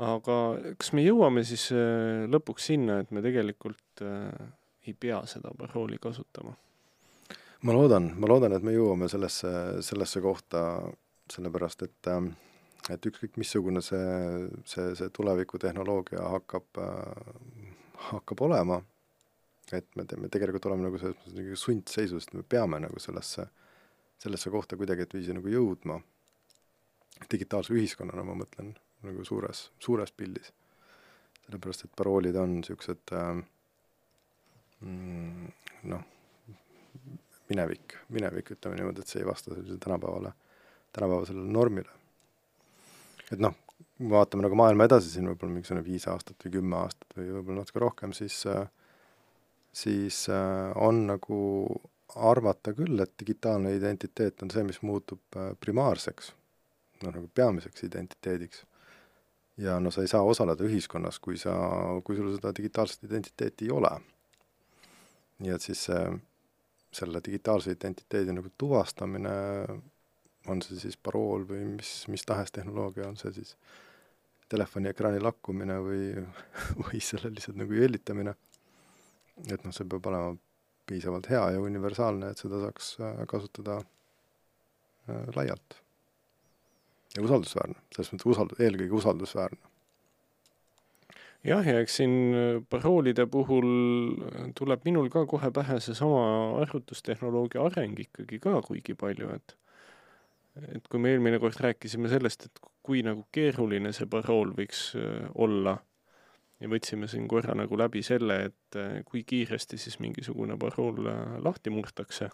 aga 0.01 0.35
kas 0.81 0.93
me 0.97 1.03
jõuame 1.05 1.43
siis 1.45 1.67
äh, 1.75 2.25
lõpuks 2.31 2.71
sinna, 2.71 3.01
et 3.03 3.11
me 3.13 3.21
tegelikult 3.21 4.01
äh, 4.01 4.29
ei 4.87 4.95
pea 4.97 5.19
seda 5.29 5.53
parooli 5.57 5.99
kasutama? 6.01 6.55
ma 7.61 7.75
loodan, 7.75 8.13
ma 8.17 8.29
loodan, 8.31 8.55
et 8.57 8.63
me 8.65 8.73
jõuame 8.73 9.09
sellesse, 9.11 9.51
sellesse 9.85 10.21
kohta, 10.21 10.63
sellepärast 11.29 11.85
et 11.85 12.09
äh, 12.09 12.31
et 12.89 13.05
ükskõik 13.05 13.37
missugune 13.37 13.83
see, 13.85 14.05
see, 14.65 14.87
see 14.97 15.11
tulevikutehnoloogia 15.13 16.23
hakkab 16.33 16.81
äh,, 16.81 17.67
hakkab 18.09 18.41
olema 18.47 18.79
et 19.77 19.95
me 19.95 20.05
teeme, 20.09 20.29
tegelikult 20.31 20.65
oleme 20.69 20.87
nagu 20.87 20.99
selles 20.99 21.17
mõttes 21.17 21.37
nagu 21.37 21.57
sundseisus, 21.59 22.27
et 22.27 22.37
me 22.39 22.43
peame 22.47 22.79
nagu 22.83 22.99
sellesse, 22.99 23.47
sellesse 24.21 24.51
kohta 24.53 24.77
kuidagiviisi 24.79 25.35
nagu 25.37 25.51
jõudma, 25.51 25.99
digitaalse 27.31 27.73
ühiskonnana 27.75 28.25
ma 28.25 28.35
mõtlen, 28.37 28.73
nagu 29.05 29.25
suures, 29.27 29.69
suures 29.79 30.11
pildis. 30.11 30.51
sellepärast, 31.45 31.85
et 31.85 31.95
paroolid 31.97 32.35
on 32.37 32.59
niisugused 32.59 33.11
äh, 33.17 33.41
mm, 34.85 35.47
noh, 35.89 36.03
minevik, 37.49 37.97
minevik, 38.13 38.53
ütleme 38.55 38.77
niimoodi, 38.77 39.03
et 39.03 39.11
see 39.11 39.23
ei 39.23 39.27
vasta 39.27 39.53
sellisele 39.53 39.81
tänapäevale, 39.81 40.31
tänapäevasele 40.95 41.47
normile. 41.57 41.89
et 43.31 43.39
noh, 43.39 43.55
kui 43.97 44.05
me 44.05 44.15
vaatame 44.15 44.45
nagu 44.45 44.57
maailma 44.59 44.85
edasi 44.87 45.09
siin 45.11 45.29
võib-olla 45.31 45.55
mingisugune 45.55 45.83
viis 45.85 46.07
aastat 46.11 46.45
või 46.45 46.55
kümme 46.57 46.77
aastat 46.83 47.17
või 47.17 47.27
võib-olla 47.37 47.63
natuke 47.63 47.83
rohkem, 47.83 48.13
siis 48.17 48.37
äh, 48.49 48.67
siis 49.73 50.29
äh, 50.29 50.71
on 50.75 51.05
nagu 51.07 51.41
arvata 52.15 52.73
küll, 52.75 52.99
et 52.99 53.13
digitaalne 53.19 53.73
identiteet 53.75 54.43
on 54.43 54.51
see, 54.51 54.63
mis 54.67 54.81
muutub 54.83 55.37
äh, 55.39 55.53
primaarseks, 55.59 56.33
noh 57.05 57.15
nagu 57.15 57.29
peamiseks 57.35 57.87
identiteediks. 57.87 58.65
ja 59.57 59.79
no 59.79 59.91
sa 59.91 60.01
ei 60.01 60.07
saa 60.07 60.23
osaleda 60.23 60.63
ühiskonnas, 60.63 61.19
kui 61.19 61.37
sa, 61.37 61.53
kui 62.03 62.15
sul 62.17 62.31
seda 62.35 62.53
digitaalset 62.57 63.03
identiteeti 63.03 63.65
ei 63.65 63.71
ole. 63.71 63.91
nii 65.41 65.55
et 65.55 65.61
siis 65.61 65.85
see, 65.87 66.03
selle 66.91 67.21
digitaalse 67.25 67.71
identiteedi 67.71 68.33
nagu 68.35 68.51
tuvastamine, 68.57 69.31
on 70.51 70.61
see 70.61 70.79
siis 70.79 70.97
parool 70.97 71.45
või 71.47 71.63
mis, 71.77 71.91
mis 72.11 72.25
tahes 72.25 72.51
tehnoloogia, 72.51 73.07
on 73.07 73.17
see 73.17 73.31
siis 73.39 73.55
telefoniekraani 74.51 75.21
lakkumine 75.23 75.77
või, 75.79 76.05
või 76.83 76.99
selle 76.99 77.31
lihtsalt 77.31 77.59
nagu 77.61 77.77
jällitamine 77.77 78.35
et 79.49 79.63
noh, 79.65 79.73
see 79.73 79.87
peab 79.89 80.07
olema 80.11 80.35
piisavalt 80.91 81.29
hea 81.31 81.43
ja 81.55 81.63
universaalne, 81.63 82.31
et 82.31 82.41
seda 82.41 82.61
saaks 82.65 82.93
äh, 83.01 83.23
kasutada 83.29 83.79
äh, 83.81 85.27
laialt. 85.35 85.77
ja 87.15 87.23
usaldusväärne, 87.25 87.75
selles 87.91 88.13
mõttes 88.13 88.29
usald-, 88.33 88.57
eelkõige 88.59 88.97
usaldusväärne. 88.99 89.61
jah, 91.47 91.65
ja 91.67 91.79
eks 91.83 91.97
siin 92.01 92.17
äh, 92.33 92.59
paroolide 92.69 93.27
puhul 93.31 93.71
tuleb 94.57 94.85
minul 94.87 95.09
ka 95.13 95.25
kohe 95.29 95.51
pähe 95.51 95.79
seesama 95.79 96.25
arvutustehnoloogia 96.63 97.65
areng 97.69 97.99
ikkagi 98.05 98.39
ka 98.43 98.61
kuigi 98.67 98.97
palju, 98.97 99.33
et 99.37 99.57
et 100.75 100.87
kui 100.91 100.99
me 100.99 101.13
eelmine 101.13 101.37
kord 101.39 101.55
rääkisime 101.63 102.09
sellest, 102.11 102.49
et 102.49 102.65
kui 102.83 103.05
nagu 103.07 103.23
keeruline 103.31 103.93
see 103.95 104.09
parool 104.11 104.51
võiks 104.57 104.89
olla 105.39 105.77
ja 106.61 106.69
võtsime 106.69 107.09
siin 107.09 107.27
korra 107.29 107.55
nagu 107.57 107.77
läbi 107.79 108.03
selle, 108.05 108.37
et 108.51 108.77
äh, 108.79 109.01
kui 109.07 109.23
kiiresti 109.27 109.79
siis 109.81 109.97
mingisugune 110.03 110.57
parool 110.61 111.09
äh, 111.09 111.35
lahti 111.43 111.73
murtakse. 111.73 112.29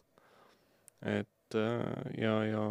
et 1.01 1.55
äh, 1.55 2.11
ja, 2.17 2.35
ja, 2.45 2.65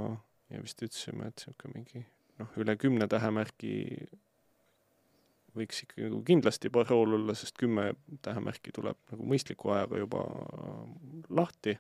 ja 0.51 0.63
vist 0.63 0.83
ütlesime, 0.83 1.31
et 1.31 1.41
niisugune 1.41 1.75
mingi 1.79 2.07
noh, 2.39 2.53
üle 2.61 2.77
kümne 2.77 3.09
tähemärgi 3.09 3.75
võiks 5.57 5.83
ikkagi 5.85 6.09
nagu 6.11 6.23
kindlasti 6.27 6.71
parool 6.73 7.17
olla, 7.17 7.35
sest 7.35 7.57
kümme 7.61 7.93
tähemärki 8.25 8.75
tuleb 8.77 8.99
nagu 9.13 9.29
mõistliku 9.31 9.73
ajaga 9.73 10.01
juba 10.03 10.25
lahti. 11.31 11.79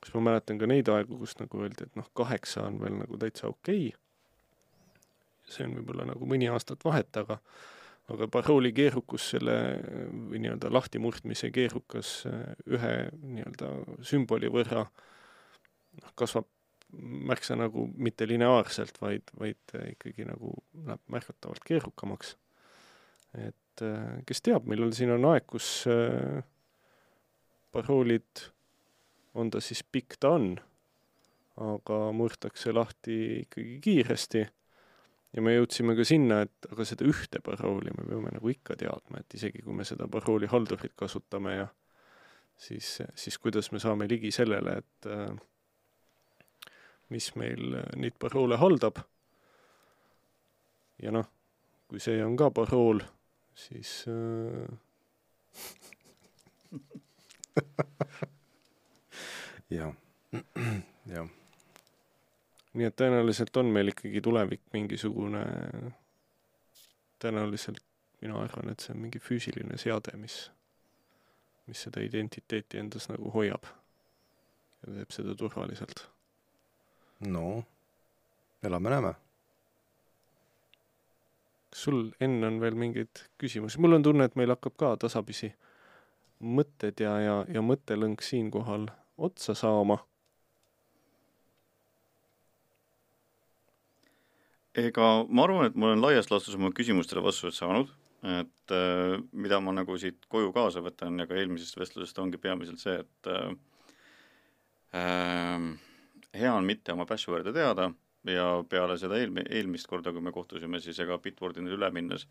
kas 0.00 0.14
ma 0.16 0.24
mäletan 0.30 0.58
ka 0.58 0.66
neid 0.66 0.88
aegu, 0.90 1.20
kus 1.20 1.36
nagu 1.38 1.62
öeldi, 1.62 1.86
et 1.86 1.98
noh, 1.98 2.08
kaheksa 2.18 2.66
on 2.66 2.80
veel 2.82 2.98
nagu 3.04 3.18
täitsa 3.18 3.46
okei 3.52 3.92
okay.. 3.92 4.00
see 5.46 5.68
on 5.68 5.76
võib-olla 5.78 6.08
nagu 6.10 6.26
mõni 6.26 6.50
aastat 6.50 6.82
vahet, 6.84 7.14
aga 7.16 7.38
aga 8.10 8.26
parooli 8.28 8.72
keerukus 8.74 9.28
selle 9.34 9.54
või 10.10 10.40
nii-öelda 10.42 10.72
lahtimurdmise 10.72 11.52
keerukas 11.54 12.24
ühe 12.26 12.94
nii-öelda 13.12 13.70
sümboli 14.06 14.50
võrra 14.52 14.82
noh, 14.82 16.12
kasvab 16.18 16.48
märksa 16.92 17.56
nagu 17.56 17.86
mitte 17.96 18.26
lineaarselt, 18.28 18.98
vaid, 19.00 19.30
vaid 19.38 19.76
ikkagi 19.94 20.26
nagu 20.28 20.52
läheb 20.74 21.00
märgatavalt 21.14 21.64
keerukamaks. 21.64 22.36
et 23.32 23.84
kes 24.28 24.42
teab, 24.44 24.66
millal 24.68 24.92
siin 24.92 25.14
on 25.14 25.24
aeg, 25.30 25.46
kus 25.48 25.86
paroolid, 27.72 28.42
on 29.34 29.50
ta 29.50 29.62
siis 29.64 29.80
pikk, 29.84 30.18
ta 30.20 30.34
on, 30.36 30.50
aga 31.64 31.98
murtakse 32.16 32.72
lahti 32.76 33.16
ikkagi 33.46 33.78
kiiresti 33.84 34.44
ja 35.32 35.42
me 35.44 35.54
jõudsime 35.54 35.94
ka 35.96 36.04
sinna, 36.06 36.42
et 36.46 36.68
aga 36.70 36.84
seda 36.88 37.06
ühte 37.08 37.40
parooli 37.44 37.90
me 37.96 38.04
peame 38.08 38.30
nagu 38.34 38.48
ikka 38.52 38.76
teadma, 38.80 39.22
et 39.22 39.34
isegi 39.38 39.60
kui 39.64 39.74
me 39.76 39.84
seda 39.88 40.08
parooli 40.12 40.46
haldurit 40.52 40.94
kasutame 40.98 41.52
ja 41.56 41.66
siis, 42.60 42.88
siis 43.16 43.38
kuidas 43.40 43.72
me 43.72 43.78
saame 43.82 44.08
ligi 44.10 44.30
sellele, 44.34 44.70
et 44.82 45.08
äh, 45.08 45.32
mis 47.12 47.26
meil 47.40 47.62
neid 47.96 48.16
paroole 48.20 48.56
haldab. 48.60 48.96
ja 51.02 51.10
noh, 51.10 51.26
kui 51.88 52.00
see 52.00 52.24
on 52.24 52.36
ka 52.38 52.50
parool, 52.54 53.00
siis 53.58 54.04
äh... 54.08 54.68
jah, 59.76 59.92
jah 61.16 61.28
nii 62.72 62.88
et 62.88 62.96
tõenäoliselt 62.96 63.56
on 63.60 63.68
meil 63.74 63.92
ikkagi 63.92 64.22
tulevik 64.24 64.62
mingisugune, 64.72 65.42
tõenäoliselt 67.22 67.82
mina 68.22 68.38
arvan, 68.38 68.70
et 68.72 68.80
see 68.80 68.94
on 68.94 69.02
mingi 69.02 69.20
füüsiline 69.22 69.78
seade, 69.80 70.14
mis, 70.20 70.36
mis 71.66 71.82
seda 71.86 72.02
identiteeti 72.04 72.80
endas 72.80 73.08
nagu 73.10 73.32
hoiab. 73.34 73.66
ja 74.82 74.94
teeb 74.94 75.12
seda 75.14 75.34
turvaliselt. 75.38 76.06
no 77.26 77.64
elame-näeme. 78.62 79.14
kas 81.70 81.84
sul, 81.88 82.10
Enn, 82.20 82.44
on 82.44 82.60
veel 82.60 82.78
mingeid 82.78 83.26
küsimusi? 83.38 83.78
mul 83.78 83.98
on 83.98 84.02
tunne, 84.02 84.24
et 84.24 84.36
meil 84.36 84.54
hakkab 84.54 84.78
ka 84.78 84.96
tasapisi 85.06 85.52
mõtted 86.42 87.00
ja, 87.00 87.18
ja, 87.20 87.36
ja 87.48 87.62
mõttelõng 87.62 88.22
siinkohal 88.22 88.88
otsa 89.16 89.54
saama. 89.54 89.98
Ega 94.78 95.08
ma 95.28 95.44
arvan, 95.46 95.68
et 95.68 95.76
ma 95.76 95.90
olen 95.90 96.02
laias 96.02 96.30
laastus 96.30 96.56
oma 96.58 96.72
küsimustele 96.74 97.22
vastused 97.24 97.58
saanud, 97.58 97.90
et 98.40 98.74
äh, 98.74 99.16
mida 99.32 99.60
ma 99.60 99.74
nagu 99.76 99.96
siit 99.98 100.28
koju 100.32 100.52
kaasa 100.54 100.82
võtan 100.84 101.18
ja 101.20 101.26
ka 101.26 101.36
eelmisest 101.38 101.78
vestlusest 101.78 102.18
ongi 102.22 102.40
peamiselt 102.40 102.80
see, 102.82 103.00
et 103.02 103.32
äh, 103.32 103.50
äh, 105.00 105.66
hea 106.38 106.54
on 106.54 106.68
mitte 106.68 106.94
oma 106.94 107.06
password'e 107.08 107.52
teada 107.52 107.90
ja 108.28 108.46
peale 108.68 108.96
seda 109.00 109.18
eelmi-, 109.18 109.48
eelmist 109.50 109.90
korda, 109.90 110.14
kui 110.14 110.22
me 110.22 110.32
kohtusime, 110.32 110.80
siis 110.80 110.98
ega 111.02 111.18
Bitwardile 111.18 111.74
üle 111.74 111.90
minnes 111.90 112.28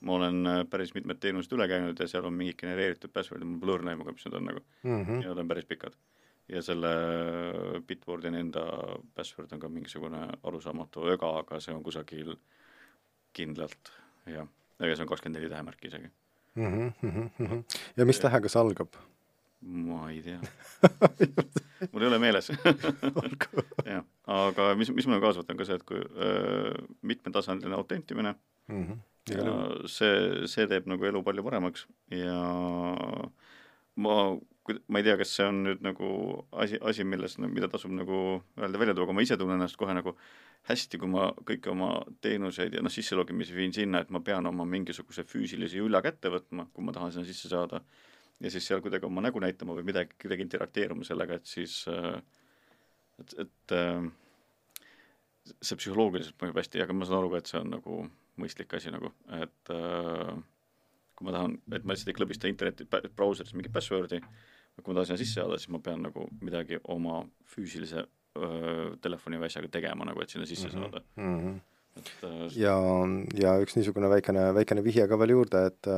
ma 0.00 0.14
olen 0.14 0.46
äh, 0.46 0.60
päris 0.70 0.94
mitmed 0.94 1.18
teenused 1.22 1.52
üle 1.56 1.66
käinud 1.70 1.98
ja 1.98 2.06
seal 2.10 2.26
on 2.28 2.36
mingid 2.38 2.58
genereeritud 2.60 3.12
password'id, 3.14 3.58
õrna 3.74 3.94
aimu 3.94 4.06
ka, 4.06 4.14
mis 4.14 4.26
need 4.26 4.36
on 4.38 4.48
nagu 4.50 4.62
mm. 4.62 5.04
-hmm. 5.04 5.22
ja 5.24 5.32
need 5.32 5.42
on 5.42 5.48
päris 5.48 5.66
pikad. 5.66 5.96
Ja 6.48 6.62
selle 6.64 6.92
Bitwardi 7.86 8.32
enda 8.32 8.64
password 9.14 9.52
on 9.52 9.60
ka 9.60 9.68
mingisugune 9.72 10.22
arusaamatu 10.42 11.04
öga, 11.12 11.34
aga 11.42 11.60
see 11.60 11.74
on 11.74 11.84
kusagil 11.84 12.34
kindlalt, 13.36 13.92
jah, 14.26 14.48
ega 14.80 14.96
see 14.96 15.04
on 15.04 15.12
kakskümmend 15.12 15.40
neli 15.40 15.52
tähemärki 15.52 15.90
isegi 15.90 16.10
mm. 16.54 16.92
-hmm. 17.02 17.62
ja 17.96 18.06
mis 18.08 18.20
tähega 18.20 18.48
see 18.48 18.60
algab? 18.60 18.96
ma 19.60 20.10
ei 20.10 20.22
tea 20.22 20.40
mul 21.92 22.02
ei 22.02 22.08
ole 22.08 22.18
meeles 22.22 22.50
jah, 23.92 24.04
aga 24.26 24.74
mis, 24.78 24.90
mis 24.94 25.06
mul 25.06 25.20
kaasa 25.20 25.42
võtan 25.42 25.58
ka 25.58 25.66
see, 25.66 25.78
et 25.78 25.86
kui 25.86 25.98
öö, 25.98 26.74
mitmetasandiline 27.02 27.76
autentimine 27.76 28.34
mm, 28.68 28.84
-hmm. 28.84 28.98
ja 29.34 29.56
see, 29.86 30.46
see 30.46 30.66
teeb 30.70 30.86
nagu 30.86 31.04
elu 31.04 31.22
palju 31.22 31.44
paremaks 31.44 31.86
ja 32.14 32.38
ma, 33.96 34.14
ma 34.88 35.00
ei 35.00 35.06
tea, 35.06 35.16
kas 35.20 35.32
see 35.36 35.46
on 35.48 35.62
nüüd 35.64 35.80
nagu 35.84 36.08
asi, 36.64 36.78
asi, 36.90 37.04
milles, 37.08 37.36
mida 37.40 37.68
tasub 37.72 37.92
nagu 37.94 38.18
öelda 38.58 38.80
välja 38.80 38.94
tuua, 38.96 39.06
aga 39.08 39.16
ma 39.16 39.24
ise 39.24 39.38
tunnen 39.40 39.58
ennast 39.58 39.78
kohe 39.80 39.94
nagu 39.96 40.14
hästi, 40.68 41.00
kui 41.00 41.10
ma 41.12 41.30
kõiki 41.48 41.72
oma 41.72 41.90
teenuseid 42.24 42.76
ja 42.76 42.82
noh, 42.84 42.92
sisselogimisi 42.92 43.56
viin 43.56 43.72
sinna, 43.74 44.02
et 44.04 44.12
ma 44.14 44.20
pean 44.24 44.46
oma 44.50 44.66
mingisuguse 44.68 45.24
füüsilise 45.28 45.80
jula 45.80 46.02
kätte 46.04 46.32
võtma, 46.34 46.68
kui 46.74 46.84
ma 46.84 46.94
tahan 46.96 47.14
sinna 47.14 47.28
sisse 47.28 47.50
saada. 47.52 47.82
Ja 48.38 48.52
siis 48.54 48.68
seal 48.70 48.82
kuidagi 48.84 49.08
oma 49.08 49.24
nägu 49.24 49.40
näitama 49.42 49.74
või 49.74 49.88
midagi, 49.88 50.14
kuidagi 50.22 50.44
interakteeruma 50.46 51.06
sellega, 51.06 51.40
et 51.40 51.48
siis 51.50 51.80
et, 51.88 53.34
et 53.42 53.74
see 55.64 55.80
psühholoogiliselt 55.80 56.38
mõjub 56.42 56.60
hästi, 56.60 56.84
aga 56.84 56.94
ma 56.94 57.08
saan 57.08 57.22
aru 57.22 57.32
ka, 57.32 57.42
et 57.42 57.50
see 57.50 57.58
on 57.58 57.72
nagu 57.72 58.04
mõistlik 58.38 58.74
asi 58.78 58.92
nagu, 58.94 59.10
et 59.40 59.72
kui 61.18 61.26
ma 61.26 61.34
tahan, 61.34 61.56
et 61.74 61.82
ma 61.82 61.94
lihtsalt 61.94 62.12
ei 62.12 62.18
klõbista 62.18 62.50
interneti 62.50 62.86
brauseris 63.16 63.54
mingit 63.56 63.74
password'i, 63.74 64.20
kui 64.82 64.92
ma 64.94 65.00
tahan 65.00 65.06
sinna 65.10 65.18
sisse 65.22 65.40
saada, 65.40 65.58
siis 65.58 65.68
ma 65.74 65.78
pean 65.84 66.02
nagu 66.06 66.28
midagi 66.40 66.78
oma 66.94 67.22
füüsilise 67.54 68.04
öö, 68.38 68.96
telefoni 69.02 69.38
või 69.40 69.48
asjaga 69.50 69.68
tegema 69.78 70.04
nagu, 70.08 70.22
et 70.22 70.30
sinna 70.30 70.46
sisse 70.46 70.68
Mhm, 70.68 70.78
saada. 70.78 71.02
mhm. 71.16 71.56
et 71.98 72.24
äh, 72.24 72.44
ja, 72.56 72.74
ja 73.42 73.56
üks 73.64 73.74
niisugune 73.76 74.08
väikene, 74.12 74.52
väikene 74.54 74.84
vihje 74.86 75.08
ka 75.10 75.16
veel 75.18 75.34
juurde, 75.36 75.64
et 75.72 75.90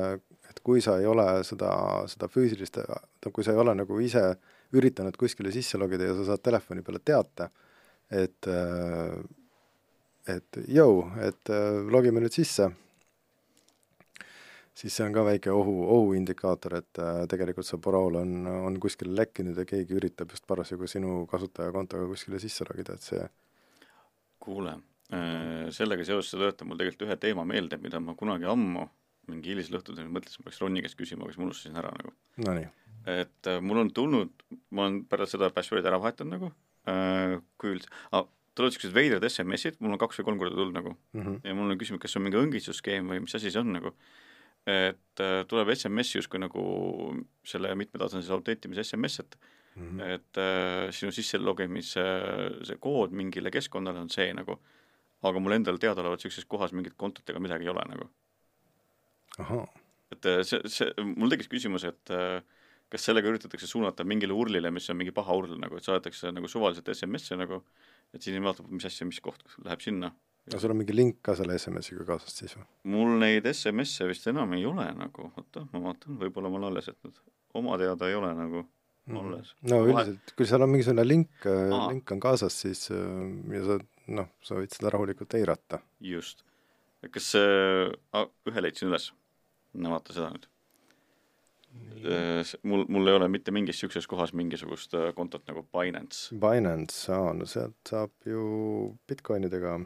et 0.51 0.61
kui 0.67 0.81
sa 0.83 0.97
ei 0.99 1.07
ole 1.07 1.45
seda, 1.47 1.71
seda 2.11 2.27
füüsilist, 2.29 2.79
kui 3.33 3.45
sa 3.45 3.53
ei 3.53 3.59
ole 3.63 3.75
nagu 3.79 4.01
ise 4.03 4.23
üritanud 4.75 5.15
kuskile 5.19 5.53
sisse 5.55 5.79
logida 5.79 6.09
ja 6.09 6.15
sa 6.19 6.25
saad 6.33 6.43
telefoni 6.43 6.83
peale 6.83 6.99
teate, 7.05 7.51
et 8.11 8.47
et 10.29 10.59
jõu, 10.71 11.05
et 11.25 11.51
logime 11.91 12.21
nüüd 12.23 12.35
sisse, 12.35 12.69
siis 14.81 14.97
see 14.97 15.07
on 15.07 15.17
ka 15.17 15.25
väike 15.27 15.53
ohu, 15.53 15.75
ohuindikaator, 15.97 16.79
et 16.81 17.01
äh, 17.03 17.25
tegelikult 17.31 17.69
see 17.69 17.81
parool 17.83 18.21
on, 18.23 18.37
on 18.51 18.79
kuskile 18.83 19.15
lekkinud 19.19 19.59
ja 19.61 19.67
keegi 19.69 19.99
üritab 19.99 20.33
just 20.35 20.47
parasjagu 20.51 20.89
sinu 20.91 21.25
kasutajakontoga 21.31 22.09
kuskile 22.13 22.41
sisse 22.43 22.65
logida, 22.69 22.97
et 22.97 23.05
see 23.05 23.27
kuule, 24.41 24.79
sellega 25.77 26.05
seoses 26.07 26.31
sa 26.33 26.39
tuletab 26.39 26.69
mul 26.71 26.79
tegelikult 26.81 27.05
ühe 27.05 27.17
teema 27.21 27.45
meelde, 27.45 27.77
mida 27.83 28.01
ma 28.01 28.15
kunagi 28.17 28.47
ammu 28.49 28.87
mingi 29.31 29.53
hilisel 29.53 29.79
õhtul 29.81 30.01
mõtlesin, 30.11 30.45
peaks 30.47 30.61
Ronni 30.63 30.83
käest 30.85 30.99
küsima, 30.99 31.25
aga 31.25 31.35
siis 31.35 31.41
ma 31.41 31.49
unustasin 31.49 31.79
ära 31.81 31.93
nagu. 31.97 32.13
Nonii. 32.47 32.69
et 33.11 33.49
äh, 33.49 33.63
mul 33.65 33.81
on 33.81 33.91
tulnud, 33.97 34.45
ma 34.77 34.87
olen 34.87 35.01
pärast 35.09 35.37
seda 35.37 35.49
password'i 35.57 35.89
ära 35.89 36.01
vahetanud 36.03 36.35
nagu 36.37 36.51
äh,, 36.91 37.39
kui 37.61 37.77
üldse 37.77 37.89
ah,, 38.13 38.27
tulevad 38.57 38.75
siuksed 38.77 38.93
veidrad 38.93 39.25
SMS-id, 39.25 39.79
mul 39.81 39.97
on 39.97 40.01
kaks 40.03 40.21
või 40.21 40.29
kolm 40.29 40.43
korda 40.43 40.59
tulnud 40.59 40.77
nagu 40.77 40.93
mm 40.93 41.23
-hmm. 41.23 41.39
ja 41.49 41.55
mul 41.57 41.73
on 41.73 41.81
küsimus, 41.81 42.03
kas 42.03 42.13
see 42.13 42.21
on 42.21 42.27
mingi 42.27 42.41
õngitsusskeem 42.41 43.09
või 43.13 43.23
mis 43.25 43.37
asi 43.39 43.51
see 43.51 43.63
on 43.63 43.73
nagu. 43.73 43.95
Et 44.67 45.23
äh, 45.25 45.41
tuleb 45.49 45.73
SMS 45.75 46.15
justkui 46.17 46.41
nagu 46.43 46.65
selle 47.45 47.73
mitmetasandise 47.75 48.33
autentimise 48.37 48.85
SMS, 48.85 49.21
et 49.25 49.39
Mm 49.77 49.99
-hmm. 49.99 50.03
et 50.03 50.37
äh, 50.37 50.91
sinu 50.91 51.13
sisselogimise 51.13 52.03
see 52.67 52.77
kood 52.77 53.11
mingile 53.11 53.51
keskkonnale 53.51 53.99
on 53.99 54.11
see 54.11 54.33
nagu, 54.35 54.59
aga 55.23 55.39
mul 55.39 55.53
endal 55.53 55.79
teadaolevalt 55.79 56.25
niisuguses 56.25 56.45
kohas 56.45 56.73
mingit 56.73 56.97
kontot 56.97 57.31
ega 57.31 57.39
midagi 57.39 57.65
ei 57.65 57.71
ole 57.71 57.85
nagu. 57.89 58.09
et 60.11 60.27
äh, 60.27 60.43
see, 60.43 60.61
see, 60.67 60.91
mul 61.17 61.31
tekkis 61.31 61.49
küsimus, 61.49 61.85
et 61.87 62.11
äh, 62.11 62.43
kas 62.91 63.07
sellega 63.07 63.31
üritatakse 63.31 63.69
suunata 63.71 64.05
mingile 64.05 64.35
urlile, 64.35 64.71
mis 64.75 64.91
on 64.91 64.99
mingi 64.99 65.15
paha 65.15 65.37
url 65.39 65.55
nagu, 65.63 65.79
et 65.79 65.87
saadetakse 65.87 66.33
nagu 66.35 66.49
suvaliselt 66.51 66.91
SMS-e 66.95 67.39
nagu, 67.39 67.63
et 68.15 68.23
siis 68.23 68.41
vaatab, 68.43 68.69
mis 68.75 68.89
asja, 68.91 69.07
mis 69.07 69.21
koht 69.23 69.45
läheb 69.65 69.85
sinna. 69.87 70.11
No 70.53 70.61
sul 70.63 70.75
on 70.75 70.81
mingi 70.81 70.97
link 70.97 71.21
ka 71.27 71.37
selle 71.39 71.57
SMS-iga 71.59 72.07
kaasas 72.09 72.37
siis 72.43 72.57
või? 72.59 72.67
mul 72.95 73.17
neid 73.23 73.47
SMS-e 73.53 74.09
vist 74.11 74.27
enam 74.33 74.53
ei 74.59 74.67
ole 74.69 74.89
nagu, 74.99 75.31
oota, 75.37 75.67
ma 75.73 75.85
vaatan, 75.91 76.19
võib-olla 76.21 76.51
ma 76.51 76.61
olen 76.61 76.73
alles 76.73 76.91
jätnud. 76.91 77.23
oma 77.61 77.79
teada 77.81 78.09
ei 78.11 78.19
ole 78.19 78.35
nagu 78.35 78.67
alles. 79.19 79.55
no 79.63 79.81
Vahe- 79.85 79.91
üldiselt, 79.93 80.35
kui 80.37 80.49
seal 80.49 80.65
on 80.65 80.73
mingisugune 80.73 81.07
link 81.07 81.49
äh,, 81.49 81.75
link 81.91 82.13
on 82.13 82.21
kaasas, 82.23 82.61
siis 82.65 82.87
äh, 82.95 83.01
ja 83.55 83.65
sa 83.67 83.81
noh, 84.11 84.31
sa 84.45 84.59
võid 84.59 84.73
seda 84.75 84.93
rahulikult 84.95 85.35
eirata. 85.39 85.81
just. 86.05 86.45
kas 87.11 87.33
ah,, 87.37 88.27
ühe 88.49 88.65
leidsin 88.65 88.91
üles. 88.91 89.11
no 89.75 89.95
vaata 89.95 90.17
seda 90.17 90.33
nüüd. 90.35 90.49
mul, 92.67 92.85
mul 92.89 93.09
ei 93.09 93.19
ole 93.21 93.29
mitte 93.31 93.55
mingis 93.55 93.79
niisuguses 93.79 94.09
kohas 94.11 94.35
mingisugust 94.37 94.95
äh, 94.99 95.11
kontot 95.17 95.47
nagu 95.49 95.65
Binance. 95.75 96.35
Binance, 96.35 97.07
aa, 97.15 97.33
no 97.37 97.49
sealt 97.49 97.79
saab 97.89 98.13
ju 98.27 98.97
Bitcoinidega, 99.09 99.79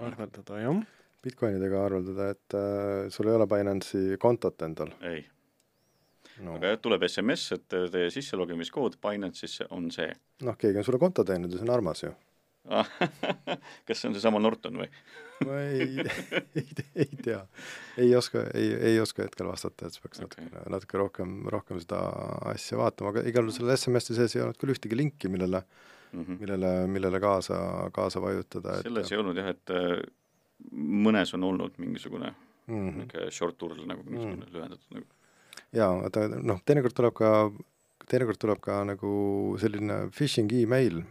arveldada 0.00 0.60
jah. 0.62 0.82
Bitcoinidega 1.22 1.84
arveldada, 1.86 2.32
et 2.34 2.56
äh, 2.58 3.10
sul 3.14 3.30
ei 3.30 3.36
ole 3.38 3.46
Binance'i 3.50 4.18
kontot 4.22 4.62
endal 4.66 4.90
ei, 5.06 5.22
no.. 6.40 6.56
aga 6.56 6.72
jah, 6.72 6.80
tuleb 6.82 7.06
SMS, 7.06 7.52
et 7.58 7.78
äh, 7.78 7.88
teie 7.92 8.10
sisselogimiskood 8.14 8.98
Binance'isse 9.02 9.68
on 9.76 9.90
see. 9.94 10.10
noh, 10.46 10.58
keegi 10.58 10.82
on 10.82 10.88
sulle 10.88 11.00
konto 11.02 11.24
teinud 11.26 11.52
ja 11.52 11.60
see 11.60 11.68
on 11.68 11.74
armas 11.76 12.04
ju. 12.06 12.12
kas 13.86 13.98
see 13.98 14.08
on 14.08 14.14
seesama 14.14 14.38
Norton 14.42 14.76
või? 14.78 14.88
ma 15.42 15.56
ei, 15.66 16.04
ei, 16.54 16.66
ei 17.04 17.08
tea, 17.24 17.40
ei 17.98 18.12
oska, 18.14 18.44
ei, 18.54 18.68
ei 18.92 19.00
oska 19.02 19.26
hetkel 19.26 19.48
vastata, 19.50 19.88
et 19.88 19.98
peaks 20.02 20.22
Okei. 20.22 20.46
natuke, 20.46 20.68
natuke 20.76 21.00
rohkem, 21.00 21.32
rohkem 21.50 21.80
seda 21.82 22.04
asja 22.52 22.78
vaatama, 22.78 23.10
aga 23.10 23.24
igal 23.26 23.48
juhul 23.48 23.56
selle 23.56 23.78
SMS-i 23.78 24.18
sees 24.18 24.36
ei 24.38 24.44
olnud 24.44 24.60
küll 24.60 24.74
ühtegi 24.76 24.98
linki, 24.98 25.30
millele, 25.32 25.64
millele, 26.12 26.72
millele 26.86 27.20
kaasa, 27.20 27.58
kaasa 27.94 28.20
vajutada, 28.22 28.78
et 28.78 28.88
selles 28.88 29.12
ei 29.12 29.18
olnud 29.18 29.40
jah, 29.40 29.52
et 29.54 29.74
äh, 29.74 29.98
mõnes 30.72 31.34
on 31.36 31.44
olnud 31.50 31.78
mingisugune 31.82 32.32
mm 32.66 32.90
-hmm. 32.90 32.96
niisugune 32.96 33.30
short 33.30 33.62
url 33.62 33.84
nagu 33.86 34.02
mingisugune 34.04 34.46
mm. 34.46 34.54
lühendatud 34.54 34.96
nagu. 34.96 35.06
jaa, 35.72 35.92
vaata 36.02 36.26
noh, 36.28 36.60
teinekord 36.64 36.94
tuleb 36.94 37.14
ka, 37.14 37.30
teinekord 38.08 38.38
tuleb 38.38 38.60
ka 38.60 38.84
nagu 38.84 39.12
selline 39.60 40.10
phishing 40.10 40.52
email, 40.52 41.02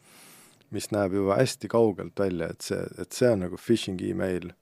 mis 0.74 0.90
näeb 0.90 1.12
juba 1.12 1.36
hästi 1.36 1.68
kaugelt 1.68 2.18
välja, 2.18 2.50
et 2.50 2.60
see, 2.60 2.82
et 2.98 3.12
see 3.12 3.30
on 3.30 3.44
nagu 3.46 3.56
phishing 3.56 4.00
email, 4.02 4.52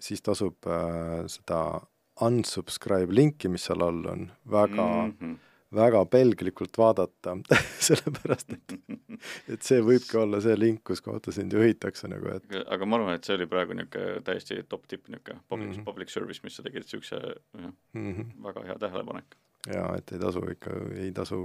siis 0.00 0.22
tasub 0.22 0.66
äh, 0.66 1.26
seda 1.26 1.80
unsubscribe 2.20 3.14
linki, 3.14 3.48
mis 3.48 3.68
seal 3.68 3.82
all 3.82 4.06
on, 4.06 4.30
väga 4.50 4.86
mm, 4.86 5.12
-hmm. 5.20 5.36
Väga 5.74 6.04
pelglikult 6.10 6.78
vaadata, 6.78 7.36
sellepärast 7.88 8.54
et, 8.56 8.76
et 9.54 9.62
see 9.62 9.82
võibki 9.84 10.20
olla 10.20 10.40
see 10.44 10.56
link, 10.58 10.84
kus 10.88 11.04
kohta 11.04 11.34
sind 11.34 11.52
juhitakse 11.52 12.08
nagu, 12.08 12.30
et 12.38 12.56
aga, 12.64 12.86
ma 12.86 13.00
arvan, 13.00 13.18
et 13.18 13.28
see 13.28 13.36
oli 13.36 13.48
praegu 13.50 13.76
niisugune 13.76 14.22
täiesti 14.24 14.62
top 14.68 14.86
tipp 14.88 15.08
niisugune 15.08 15.42
public 15.48 15.68
mm. 15.68 15.76
-hmm. 15.76 15.84
public 15.84 16.14
service, 16.14 16.40
mis 16.44 16.56
sa 16.56 16.62
tegid, 16.62 16.88
niisuguse 16.88 17.20
mm 17.52 17.72
-hmm. 18.14 18.32
väga 18.48 18.64
hea 18.70 18.78
tähelepanek 18.86 19.38
jaa, 19.66 19.94
et 19.96 20.12
ei 20.12 20.18
tasu 20.18 20.44
ikka, 20.50 20.74
ei 20.96 21.12
tasu 21.12 21.40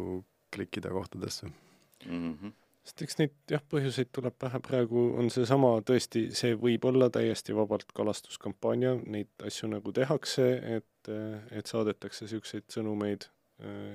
klikkida 0.56 0.90
kohtadesse. 0.90 1.48
mm. 2.06 2.34
-hmm. 2.34 2.52
sest 2.84 3.02
eks 3.02 3.18
neid 3.18 3.36
jah, 3.52 3.64
põhjuseid 3.74 4.12
tuleb 4.12 4.36
pähe, 4.40 4.60
praegu 4.60 5.06
on 5.20 5.30
seesama 5.32 5.76
tõesti, 5.90 6.26
see 6.36 6.56
võib 6.60 6.86
olla 6.86 7.10
täiesti 7.10 7.56
vabalt 7.56 7.92
kalastuskampaania, 7.96 8.96
neid 9.06 9.48
asju 9.48 9.70
nagu 9.72 9.92
tehakse, 9.92 10.50
et, 10.78 11.12
et 11.52 11.66
saadetakse 11.66 12.26
niisuguseid 12.26 12.68
sõnumeid 12.76 13.30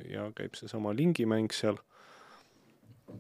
ja 0.09 0.29
käib 0.37 0.55
seesama 0.57 0.93
lingimäng 0.97 1.51
seal 1.53 1.77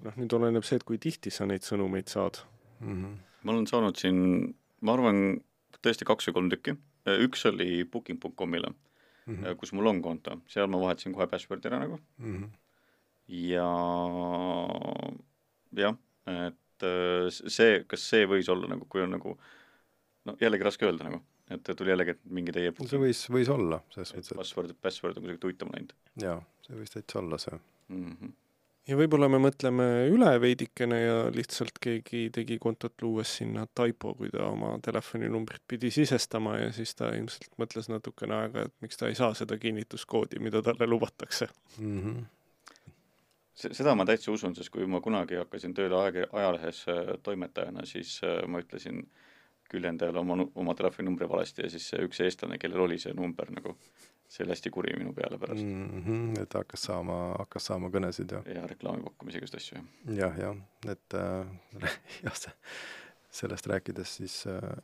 noh, 0.05 0.14
nüüd 0.16 0.32
oleneb 0.36 0.64
see, 0.64 0.76
et 0.76 0.84
kui 0.84 0.99
tihti 0.99 1.30
sa 1.34 1.47
neid 1.47 1.62
sõnumeid 1.66 2.09
saad. 2.12 2.39
Mhm. 2.80 3.16
ma 3.43 3.53
olen 3.53 3.66
saanud 3.66 3.97
siin, 3.97 4.55
ma 4.80 4.93
arvan, 4.95 5.41
tõesti 5.82 6.05
kaks 6.07 6.28
või 6.28 6.34
kolm 6.34 6.51
tükki. 6.51 6.76
üks 7.09 7.45
oli 7.49 7.84
booking.com'ile, 7.84 8.74
Mhm. 9.26 9.55
kus 9.57 9.72
mul 9.72 9.86
on 9.86 10.03
konto, 10.03 10.41
seal 10.47 10.66
ma 10.68 10.78
vahetasin 10.78 11.12
kohe 11.14 11.26
password'i 11.26 11.66
ära 11.68 11.78
nagu 11.80 11.99
ja 13.28 13.68
jah, 15.76 15.97
et 16.26 16.82
äh, 16.84 17.28
see, 17.30 17.84
kas 17.89 18.01
see 18.09 18.26
võis 18.26 18.49
olla 18.53 18.68
nagu, 18.68 18.86
kui 18.89 19.03
on 19.05 19.11
nagu 19.16 19.34
no 20.28 20.36
jällegi 20.41 20.64
raske 20.64 20.86
öelda 20.89 21.09
nagu, 21.09 21.20
et 21.55 21.70
tuli 21.76 21.92
jällegi, 21.92 22.16
et 22.16 22.34
mingi 22.38 22.55
teie 22.55 22.72
see 22.80 23.01
võis, 23.01 23.22
võis 23.32 23.49
olla, 23.53 23.80
selles 23.94 24.12
et 24.12 24.20
mõttes, 24.20 24.36
password, 24.40 24.74
password 24.84 25.18
on 25.18 25.24
kuidagi 25.24 25.42
tuitama 25.44 25.76
läinud 25.76 25.94
et 25.96 26.26
jaa, 26.26 26.36
see 26.66 26.76
võis 26.76 26.94
täitsa 26.94 27.20
olla 27.22 27.38
see. 27.40 27.59
mm. 27.88 28.12
-hmm. 28.12 28.32
ja 28.90 28.99
võib-olla 29.01 29.28
me 29.32 29.40
mõtleme 29.42 29.88
üle 30.12 30.32
veidikene 30.44 31.01
ja 31.01 31.18
lihtsalt 31.34 31.80
keegi 31.80 32.28
tegi 32.34 32.59
kontot 32.62 33.03
luues 33.03 33.36
sinna 33.40 33.66
taipo, 33.74 34.14
kui 34.14 34.32
ta 34.34 34.49
oma 34.49 34.74
telefoninumbrit 34.84 35.62
pidi 35.68 35.90
sisestama 35.90 36.57
ja 36.59 36.72
siis 36.72 36.94
ta 36.94 37.12
ilmselt 37.16 37.55
mõtles 37.59 37.88
natukene 37.92 38.42
aega, 38.42 38.66
et 38.68 38.74
miks 38.84 39.01
ta 39.01 39.09
ei 39.09 39.14
saa 39.18 39.34
seda 39.34 39.59
kinnituskoodi, 39.59 40.42
mida 40.44 40.62
talle 40.62 40.86
lubatakse. 40.86 41.49
Mhm. 41.78 42.26
Se-, 43.59 43.74
seda 43.74 43.94
ma 43.99 44.05
täitsa 44.07 44.30
usun, 44.30 44.55
sest 44.55 44.70
kui 44.70 44.86
ma 44.86 45.01
kunagi 45.03 45.34
hakkasin 45.34 45.72
tööle 45.74 45.96
aeg-, 45.99 46.28
ajalehes 46.30 46.84
äh, 46.92 47.16
toimetajana, 47.22 47.82
siis 47.90 48.20
äh, 48.22 48.44
ma 48.46 48.61
ütlesin 48.62 49.03
küljendajale 49.72 50.20
oma, 50.20 50.38
oma 50.54 50.74
telefoninumbri 50.78 51.28
valesti 51.28 51.64
ja 51.64 51.70
siis 51.72 51.88
see 51.92 52.04
üks 52.06 52.20
eestlane, 52.24 52.58
kellel 52.60 52.86
oli 52.86 52.98
see 53.02 53.14
number 53.16 53.50
nagu, 53.54 53.74
see 54.28 54.44
oli 54.44 54.54
hästi 54.54 54.72
kuri 54.74 54.94
minu 54.98 55.14
peale 55.16 55.38
pärast 55.40 55.64
mm. 55.64 56.02
Mhm, 56.02 56.28
et 56.42 56.58
hakkas 56.58 56.86
saama, 56.88 57.18
hakkas 57.38 57.70
saama 57.70 57.92
kõnesid 57.94 58.36
ja 58.36 58.42
ja 58.54 58.66
reklaami 58.70 59.04
pakkumisi, 59.06 59.42
igasuguseid 59.42 59.64
asju, 59.64 59.82
jah. 60.12 60.38
jah, 60.38 60.38
jah, 60.44 60.94
et 60.94 61.18
äh, 61.18 61.90
jah, 62.26 62.46
sellest 63.40 63.68
rääkides 63.70 64.14
siis 64.20 64.40
äh, 64.50 64.78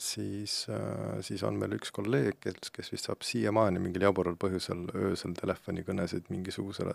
siis 0.00 0.66
äh,, 0.70 1.18
siis 1.26 1.42
on 1.44 1.58
meil 1.60 1.74
üks 1.76 1.92
kolleeg, 1.94 2.38
kes, 2.44 2.70
kes 2.74 2.92
vist 2.94 3.10
saab 3.10 3.26
siiamaani 3.26 3.82
mingil 3.82 4.06
jabural 4.08 4.38
põhjusel 4.40 4.86
öösel 4.94 5.34
telefonikõnesid 5.38 6.30
mingisugusele, 6.32 6.94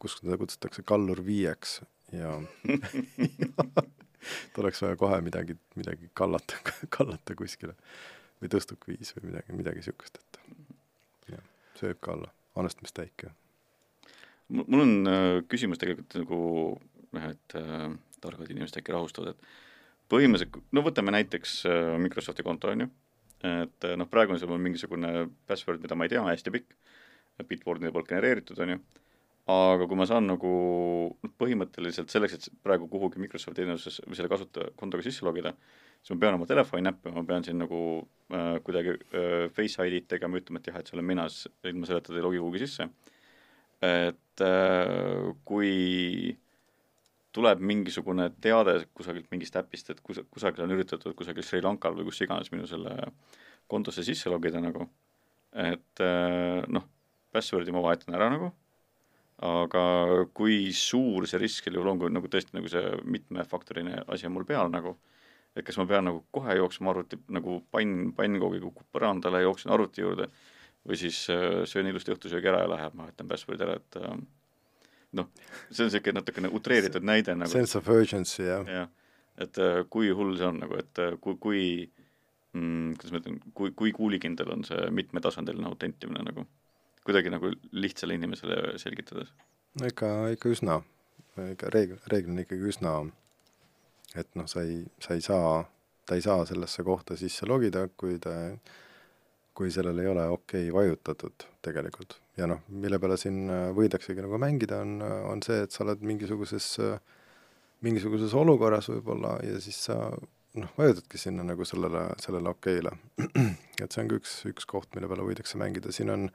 kus 0.00 0.20
teda 0.20 0.38
kutsutakse 0.40 0.84
Kallur 0.86 1.24
Viieks 1.26 1.80
ja 2.14 2.36
tal 4.54 4.66
oleks 4.66 4.82
vaja 4.84 4.98
kohe 5.00 5.20
midagi, 5.24 5.56
midagi 5.80 6.10
kallata, 6.14 6.58
kallata 6.96 7.36
kuskile. 7.38 7.76
Või 8.40 8.52
tõstuk 8.52 8.86
viis 8.88 9.12
või 9.16 9.30
midagi, 9.30 9.52
midagi 9.56 9.82
niisugust, 9.82 10.16
et 10.16 11.34
jah, 11.34 11.42
võib 11.82 11.98
ka 12.00 12.14
olla. 12.16 12.30
Anestamisteik, 12.60 13.26
jah. 13.28 13.34
mul 14.50 14.82
on 14.82 14.94
äh, 15.06 15.34
küsimus 15.48 15.78
tegelikult 15.78 16.16
nagu 16.18 16.38
noh, 17.14 17.26
et 17.30 17.56
äh, 17.58 17.84
targad 18.20 18.50
inimesed 18.50 18.80
äkki 18.80 18.94
rahustavad, 18.94 19.36
et 19.36 20.10
põhimõtteliselt, 20.10 20.58
no 20.74 20.82
võtame 20.86 21.14
näiteks 21.14 21.60
äh, 21.70 21.92
Microsofti 22.02 22.44
konto, 22.46 22.72
on 22.72 22.84
ju, 22.84 22.88
et 23.46 23.86
äh, 23.88 23.96
noh, 23.98 24.08
praegu 24.10 24.34
on 24.34 24.40
seal 24.42 24.62
mingisugune 24.62 25.28
password, 25.48 25.82
mida 25.84 25.98
ma 25.98 26.06
ei 26.06 26.14
tea, 26.14 26.24
hästi 26.26 26.54
pikk, 26.56 26.74
Bitwarden'i 27.48 27.92
poolt 27.94 28.10
genereeritud, 28.10 28.58
on 28.60 28.74
ju, 28.74 28.80
aga 29.50 29.86
kui 29.88 29.98
ma 29.98 30.06
saan 30.08 30.26
nagu 30.28 30.50
noh, 31.10 31.32
põhimõtteliselt 31.40 32.12
selleks, 32.12 32.36
et 32.36 32.48
praegu 32.64 32.88
kuhugi 32.90 33.22
Microsofti 33.22 33.62
teenuses 33.62 34.00
või 34.06 34.18
selle 34.18 34.30
kasutaja 34.32 34.72
kontoga 34.80 35.04
sisse 35.06 35.24
logida, 35.26 35.52
siis 36.00 36.14
ma 36.14 36.20
pean 36.24 36.36
oma 36.38 36.48
telefoni 36.50 36.84
näppima, 36.86 37.16
ma 37.18 37.26
pean 37.28 37.46
siin 37.46 37.58
nagu 37.62 37.80
äh, 38.34 38.58
kuidagi 38.66 38.96
äh, 38.96 39.46
Face 39.56 39.86
ID-d 39.86 40.10
tegema, 40.14 40.40
ütlema, 40.40 40.60
et 40.60 40.70
jah, 40.70 40.78
et 40.80 40.90
see 40.90 40.98
olen 40.98 41.08
mina, 41.12 41.26
siis 41.32 41.50
ilma 41.70 41.88
selleta 41.88 42.12
ta 42.12 42.20
ei 42.20 42.26
logi 42.26 42.42
kuhugi 42.42 42.62
sisse. 42.64 42.88
Et 43.80 44.44
äh, 44.44 45.30
kui 45.48 45.74
tuleb 47.32 47.62
mingisugune 47.62 48.28
teade 48.42 48.80
kusagilt 48.96 49.30
mingist 49.32 49.56
äpist, 49.60 49.92
et 49.92 50.00
kus, 50.04 50.20
kusagil 50.34 50.66
on 50.66 50.74
üritatud 50.74 51.14
kusagil 51.16 51.46
Sri 51.46 51.62
Lankal 51.64 51.94
või 51.96 52.08
kus 52.10 52.20
iganes 52.24 52.50
minu 52.52 52.66
selle 52.68 52.96
kontosse 53.70 54.02
sisse 54.06 54.32
logida 54.32 54.60
nagu, 54.62 54.88
et 55.54 56.02
äh, 56.02 56.66
noh, 56.68 56.88
password'i 57.30 57.72
ma 57.74 57.82
vahetan 57.84 58.18
ära 58.18 58.28
nagu, 58.32 58.50
aga 59.40 59.82
kui 60.36 60.68
suur 60.76 61.26
see 61.28 61.40
risk 61.40 61.64
sel 61.64 61.78
juhul 61.78 61.94
on, 61.94 62.00
kui 62.02 62.12
nagu 62.12 62.28
tõesti 62.28 62.56
nagu 62.56 62.68
see 62.68 62.92
mitmefaktoriline 63.08 64.02
asi 64.12 64.28
on 64.28 64.34
mul 64.34 64.44
peal 64.48 64.68
nagu, 64.72 64.96
et 65.56 65.64
kas 65.66 65.78
ma 65.80 65.86
pean 65.88 66.04
nagu 66.10 66.24
kohe 66.34 66.56
jooksma 66.58 66.92
arvuti 66.92 67.18
nagu 67.32 67.60
pann, 67.72 68.10
pannkoogi 68.16 68.60
kukub 68.60 68.86
põrandale, 68.92 69.40
jooksen 69.46 69.72
arvuti 69.72 70.04
juurde 70.04 70.28
või 70.88 71.00
siis 71.00 71.22
äh, 71.32 71.62
söön 71.68 71.88
ilusti 71.88 72.12
õhtusöögi 72.12 72.52
ära 72.52 72.62
ja 72.64 72.70
lähen, 72.74 72.96
vahetan 73.00 73.28
password'i 73.28 73.64
ära, 73.64 73.78
et 73.80 73.98
äh, 74.00 74.20
noh, 75.16 75.32
see 75.70 75.84
on 75.84 75.90
niisugune 75.90 76.20
natukene 76.20 76.52
utreeritud 76.56 77.04
näide 77.04 77.34
nagu. 77.36 77.52
Sense 77.52 77.78
of 77.80 77.88
urgency, 77.92 78.44
jah. 78.46 78.68
jah, 78.68 78.88
et 79.40 79.60
äh, 79.60 79.82
kui 79.92 80.12
hull 80.12 80.36
see 80.38 80.48
on 80.48 80.60
nagu, 80.62 80.78
et 80.80 81.00
äh, 81.02 81.16
kui, 81.20 81.36
kui 81.40 81.62
mm, 82.56 82.96
kuidas 83.00 83.14
ma 83.14 83.22
ütlen, 83.22 83.40
kui, 83.56 83.72
kui 83.76 83.92
kuulikindel 83.96 84.52
on 84.56 84.64
see 84.68 84.88
mitmetasandiline 85.00 85.68
autentimine 85.68 86.24
nagu, 86.28 86.46
kuidagi 87.06 87.32
nagu 87.32 87.52
lihtsale 87.72 88.16
inimesele 88.18 88.78
selgitades. 88.78 89.32
no 89.80 89.88
ikka, 89.88 90.10
ikka 90.36 90.52
üsna, 90.52 90.80
ikka 91.52 91.72
reegel, 91.74 92.00
reeglina 92.12 92.44
ikkagi 92.44 92.70
üsna, 92.72 92.94
et 94.18 94.30
noh, 94.38 94.48
sa 94.50 94.64
ei, 94.66 94.82
sa 95.02 95.16
ei 95.16 95.24
saa, 95.24 95.60
ta 96.06 96.18
ei 96.18 96.24
saa 96.24 96.44
sellesse 96.48 96.84
kohta 96.86 97.16
sisse 97.16 97.46
logida, 97.48 97.86
kui 97.96 98.18
ta, 98.22 98.34
kui 99.54 99.70
sellel 99.70 100.02
ei 100.02 100.10
ole 100.10 100.26
okei 100.34 100.68
okay 100.68 100.76
vajutatud 100.76 101.46
tegelikult. 101.62 102.18
ja 102.36 102.48
noh, 102.50 102.64
mille 102.68 102.98
peale 102.98 103.16
siin 103.20 103.46
äh, 103.52 103.68
võidaksegi 103.76 104.24
nagu 104.24 104.40
mängida, 104.40 104.82
on, 104.84 105.00
on 105.32 105.42
see, 105.44 105.62
et 105.64 105.72
sa 105.74 105.84
oled 105.84 106.02
mingisuguses, 106.06 106.72
mingisuguses 107.84 108.34
olukorras 108.36 108.88
võib-olla 108.92 109.38
ja 109.44 109.60
siis 109.60 109.80
sa 109.88 109.98
noh, 110.58 110.72
vajutadki 110.78 111.18
sinna 111.20 111.44
nagu 111.46 111.64
sellele, 111.68 112.06
sellele 112.22 112.52
okeile. 112.52 112.92
et 113.82 113.86
see 113.86 114.02
on 114.02 114.10
ka 114.10 114.18
üks, 114.18 114.34
üks 114.50 114.66
koht, 114.68 114.90
mille 114.96 115.10
peale 115.10 115.26
võidakse 115.26 115.60
mängida, 115.60 115.92
siin 115.94 116.12
on 116.14 116.28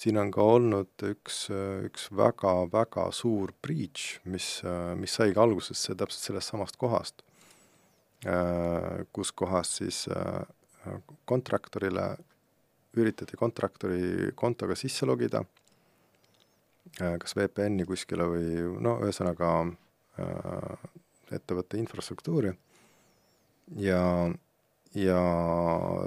siin 0.00 0.16
on 0.20 0.30
ka 0.32 0.44
olnud 0.54 1.04
üks, 1.10 1.42
üks 1.84 2.08
väga-väga 2.16 3.10
suur 3.12 3.52
breach, 3.60 4.20
mis, 4.24 4.62
mis 4.96 5.16
saigi 5.18 5.40
algusesse 5.40 5.96
täpselt 5.98 6.24
sellest 6.24 6.54
samast 6.54 6.78
kohast, 6.80 7.20
kus 9.12 9.32
kohas 9.36 9.74
siis 9.80 10.06
kontraktorile 11.28 12.14
üritati 12.96 13.36
kontraktori 13.38 14.32
kontoga 14.34 14.74
sisse 14.78 15.06
logida, 15.06 15.44
kas 16.96 17.36
VPN-i 17.36 17.86
kuskile 17.88 18.26
või 18.32 18.48
no 18.82 18.96
ühesõnaga 19.04 19.52
ettevõtte 21.30 21.78
infrastruktuuri. 21.78 22.56
Ja, 23.78 24.02
ja 24.96 25.22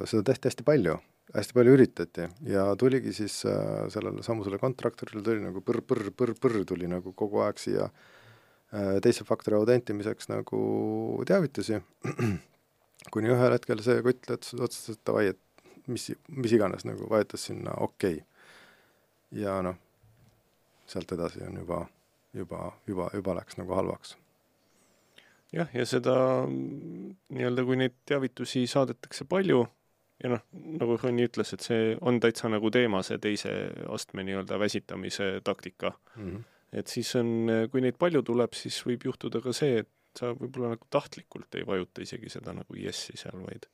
seda 0.10 0.26
tehti 0.34 0.50
hästi 0.50 0.66
palju 0.68 0.98
hästi 1.32 1.56
palju 1.56 1.76
üritati 1.78 2.28
ja 2.50 2.66
tuligi 2.80 3.14
siis 3.16 3.40
äh, 3.48 3.86
sellele 3.94 4.24
samusele 4.26 4.60
kontraktorile 4.62 5.24
tuli 5.24 5.44
nagu 5.44 5.64
põrr-põrr-põrr-põrr 5.66 6.66
tuli 6.68 6.90
nagu 6.92 7.14
kogu 7.16 7.42
aeg 7.46 7.62
siia 7.62 7.88
äh, 7.88 9.00
teise 9.04 9.26
faktori 9.28 9.58
autentimiseks 9.58 10.30
nagu 10.34 10.60
teavitusi, 11.30 11.80
kuni 13.14 13.32
ühel 13.32 13.56
hetkel 13.56 13.82
see 13.86 14.04
kott 14.06 14.36
otsustas, 14.36 14.98
et 14.98 15.06
davai, 15.08 15.30
et 15.32 15.88
mis, 15.88 16.12
mis 16.28 16.56
iganes 16.56 16.86
nagu 16.88 17.08
vajutas 17.10 17.48
sinna 17.50 17.76
okei 17.86 18.20
okay.. 18.20 18.26
ja 19.44 19.62
noh, 19.66 19.80
sealt 20.88 21.12
edasi 21.16 21.44
on 21.48 21.62
juba, 21.64 21.86
juba, 22.36 22.68
juba, 22.88 23.08
juba 23.16 23.38
läks 23.40 23.58
nagu 23.62 23.80
halvaks. 23.80 24.18
jah, 25.56 25.72
ja 25.72 25.88
seda 25.88 26.18
mm, 26.50 27.16
nii-öelda, 27.32 27.66
kui 27.66 27.80
neid 27.80 27.96
teavitusi 28.10 28.68
saadetakse 28.68 29.26
palju 29.30 29.64
ja 30.24 30.32
noh, 30.32 30.44
nagu 30.80 30.98
Ronni 30.98 31.28
ütles, 31.28 31.54
et 31.56 31.66
see 31.66 31.94
on 32.02 32.20
täitsa 32.24 32.50
nagu 32.52 32.72
teema, 32.72 33.04
see 33.04 33.20
teise 33.22 33.52
astme 33.92 34.24
nii-öelda 34.24 34.60
väsitamise 34.60 35.42
taktika. 35.44 35.94
Mm 36.16 36.30
-hmm. 36.30 36.44
et 36.72 36.88
siis 36.88 37.16
on, 37.20 37.52
kui 37.72 37.82
neid 37.82 38.00
palju 38.00 38.24
tuleb, 38.24 38.54
siis 38.54 38.80
võib 38.88 39.06
juhtuda 39.06 39.42
ka 39.42 39.54
see, 39.54 39.84
et 39.84 39.90
sa 40.18 40.34
võib-olla 40.38 40.74
nagu 40.76 40.88
tahtlikult 40.90 41.56
ei 41.56 41.66
vajuta 41.68 42.02
isegi 42.02 42.30
seda 42.30 42.54
nagu 42.54 42.76
yes'i 42.78 43.18
seal, 43.18 43.40
vaid 43.46 43.66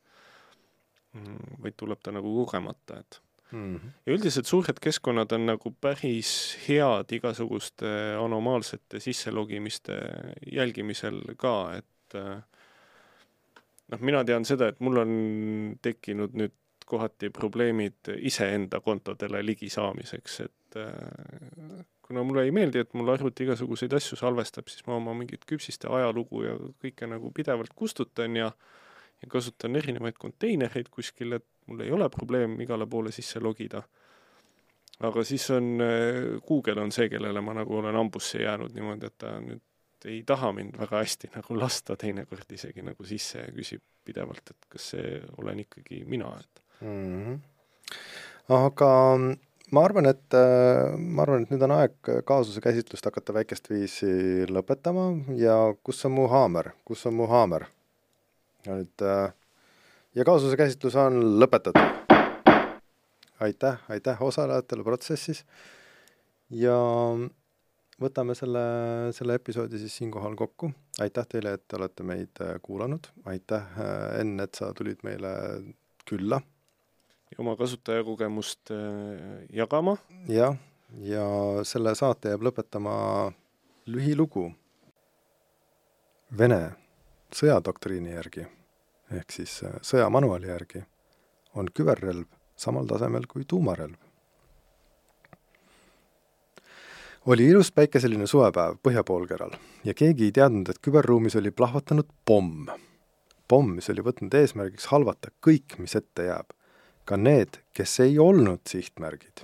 mm, 1.14 1.60
vaid 1.64 1.76
tuleb 1.78 2.00
ta 2.04 2.12
nagu 2.16 2.36
kogemata, 2.46 3.00
et 3.00 3.22
Mm 3.52 3.76
-hmm. 3.76 3.90
ja 4.06 4.14
üldiselt 4.14 4.46
suured 4.46 4.78
keskkonnad 4.82 5.32
on 5.32 5.46
nagu 5.46 5.72
päris 5.82 6.58
head 6.68 7.12
igasuguste 7.12 8.16
anomaalsete 8.24 9.00
sisselogimiste 9.00 9.94
jälgimisel 10.52 11.22
ka, 11.38 11.74
et 11.78 12.16
äh, 12.16 12.44
noh, 13.92 14.02
mina 14.06 14.24
tean 14.28 14.46
seda, 14.48 14.72
et 14.72 14.82
mul 14.84 15.02
on 15.04 15.14
tekkinud 15.82 16.36
nüüd 16.40 16.56
kohati 16.90 17.30
probleemid 17.30 18.10
iseenda 18.26 18.80
kontodele 18.82 19.44
ligi 19.46 19.70
saamiseks, 19.70 20.40
et 20.48 20.80
äh, 20.82 21.84
kuna 22.06 22.24
mulle 22.26 22.48
ei 22.48 22.54
meeldi, 22.56 22.82
et 22.82 22.96
mul 22.98 23.12
arvuti 23.14 23.46
igasuguseid 23.46 23.94
asju 23.94 24.18
salvestab, 24.18 24.70
siis 24.72 24.86
ma 24.88 24.98
oma 24.98 25.14
mingit 25.18 25.46
küpsiste 25.50 25.90
ajalugu 25.94 26.44
ja 26.48 26.56
kõike 26.82 27.10
nagu 27.10 27.32
pidevalt 27.36 27.76
kustutan 27.78 28.38
ja 28.40 28.52
ja 29.20 29.28
kasutan 29.28 29.76
erinevaid 29.76 30.16
konteinereid 30.16 30.88
kuskil, 30.92 31.36
et 31.36 31.46
mul 31.68 31.84
ei 31.84 31.92
ole 31.92 32.08
probleem 32.10 32.54
igale 32.64 32.88
poole 32.88 33.12
sisse 33.12 33.42
logida. 33.44 33.84
aga 35.00 35.24
siis 35.24 35.50
on, 35.56 35.80
Google 36.48 36.82
on 36.82 36.92
see, 36.92 37.10
kellele 37.10 37.42
ma 37.42 37.54
nagu 37.56 37.78
olen 37.78 37.96
hambusse 37.96 38.42
jäänud 38.42 38.74
niimoodi, 38.76 39.08
et 39.08 39.18
ta 39.18 39.38
nüüd 39.40 39.62
ei 40.06 40.22
taha 40.28 40.52
mind 40.56 40.78
väga 40.80 41.04
hästi 41.04 41.32
nagu 41.36 41.58
lasta 41.60 41.98
teinekord 42.00 42.52
isegi 42.56 42.86
nagu 42.86 43.06
sisse 43.08 43.42
ja 43.42 43.52
küsib 43.56 43.84
pidevalt, 44.08 44.54
et 44.54 44.68
kas 44.72 44.92
see 44.94 45.20
olen 45.38 45.60
ikkagi 45.66 46.04
mina, 46.08 46.32
et 46.40 46.64
mm. 46.82 47.26
-hmm. 47.26 47.40
aga 48.56 48.92
ma 49.72 49.84
arvan, 49.86 50.10
et, 50.10 50.38
ma 50.98 51.24
arvan, 51.24 51.44
et 51.44 51.52
nüüd 51.54 51.66
on 51.68 51.76
aeg 51.78 52.14
kaasuse 52.26 52.62
käsitlust 52.62 53.06
hakata 53.06 53.34
väikest 53.34 53.70
viisi 53.70 54.46
lõpetama 54.50 55.10
ja 55.38 55.58
kus 55.84 56.06
on 56.06 56.16
mu 56.18 56.28
haamer, 56.28 56.72
kus 56.86 57.06
on 57.06 57.20
mu 57.20 57.28
haamer? 57.30 57.68
nüüd 58.68 59.06
ja 60.16 60.26
kaasuse 60.26 60.58
käsitlus 60.58 60.96
on 60.96 61.20
lõpetatud. 61.40 62.16
aitäh, 63.40 63.78
aitäh 63.90 64.22
osalejatele 64.22 64.84
protsessis 64.84 65.46
ja 66.50 66.76
võtame 68.02 68.36
selle, 68.38 68.62
selle 69.16 69.36
episoodi 69.40 69.80
siis 69.82 69.98
siinkohal 70.00 70.36
kokku. 70.40 70.72
aitäh 71.00 71.28
teile, 71.28 71.54
et 71.58 71.68
te 71.68 71.78
olete 71.78 72.04
meid 72.04 72.42
äh, 72.42 72.56
kuulanud, 72.62 73.08
aitäh, 73.26 73.66
äh, 73.80 74.20
Enn, 74.22 74.40
et 74.40 74.56
sa 74.56 74.74
tulid 74.74 75.04
meile 75.04 75.32
külla. 76.10 76.42
ja 77.32 77.40
oma 77.44 77.56
kasutajakogemust 77.56 78.72
äh, 78.72 79.46
jagama. 79.54 79.98
jah, 80.28 80.58
ja 81.04 81.26
selle 81.64 81.96
saate 81.96 82.34
jääb 82.34 82.48
lõpetama 82.50 82.96
lühilugu 83.86 84.50
Vene 86.38 86.62
sõjadoktriini 87.34 88.12
järgi 88.14 88.44
ehk 89.18 89.32
siis 89.34 89.64
sõjamanuali 89.82 90.46
järgi 90.52 90.84
on 91.58 91.72
küberrelv 91.74 92.28
samal 92.56 92.86
tasemel 92.86 93.26
kui 93.26 93.48
tuumarelv 93.50 94.09
oli 97.26 97.48
ilus 97.48 97.72
päikeseline 97.72 98.28
suvepäev 98.28 98.78
põhjapoolkeral 98.84 99.52
ja 99.84 99.94
keegi 99.94 100.30
ei 100.30 100.32
teadnud, 100.32 100.70
et 100.70 100.80
küberruumis 100.82 101.36
oli 101.36 101.52
plahvatanud 101.52 102.08
pomm. 102.26 102.70
pomm, 103.48 103.76
mis 103.76 103.90
oli 103.90 104.04
võtnud 104.06 104.34
eesmärgiks 104.34 104.88
halvata 104.94 105.32
kõik, 105.46 105.78
mis 105.78 105.96
ette 105.96 106.30
jääb. 106.30 106.56
ka 107.06 107.18
need, 107.18 107.58
kes 107.74 108.00
ei 108.00 108.20
olnud 108.20 108.60
sihtmärgid. 108.70 109.42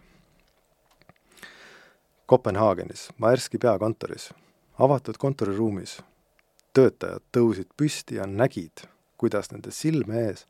Kopenhaagenis, 2.25 3.09
Maerski 3.17 3.57
peakontoris, 3.57 4.33
avatud 4.79 5.17
kontoriruumis, 5.17 6.01
töötajad 6.73 7.23
tõusid 7.33 7.67
püsti 7.77 8.15
ja 8.15 8.25
nägid, 8.25 8.85
kuidas 9.17 9.51
nende 9.51 9.71
silme 9.71 10.27
ees 10.27 10.45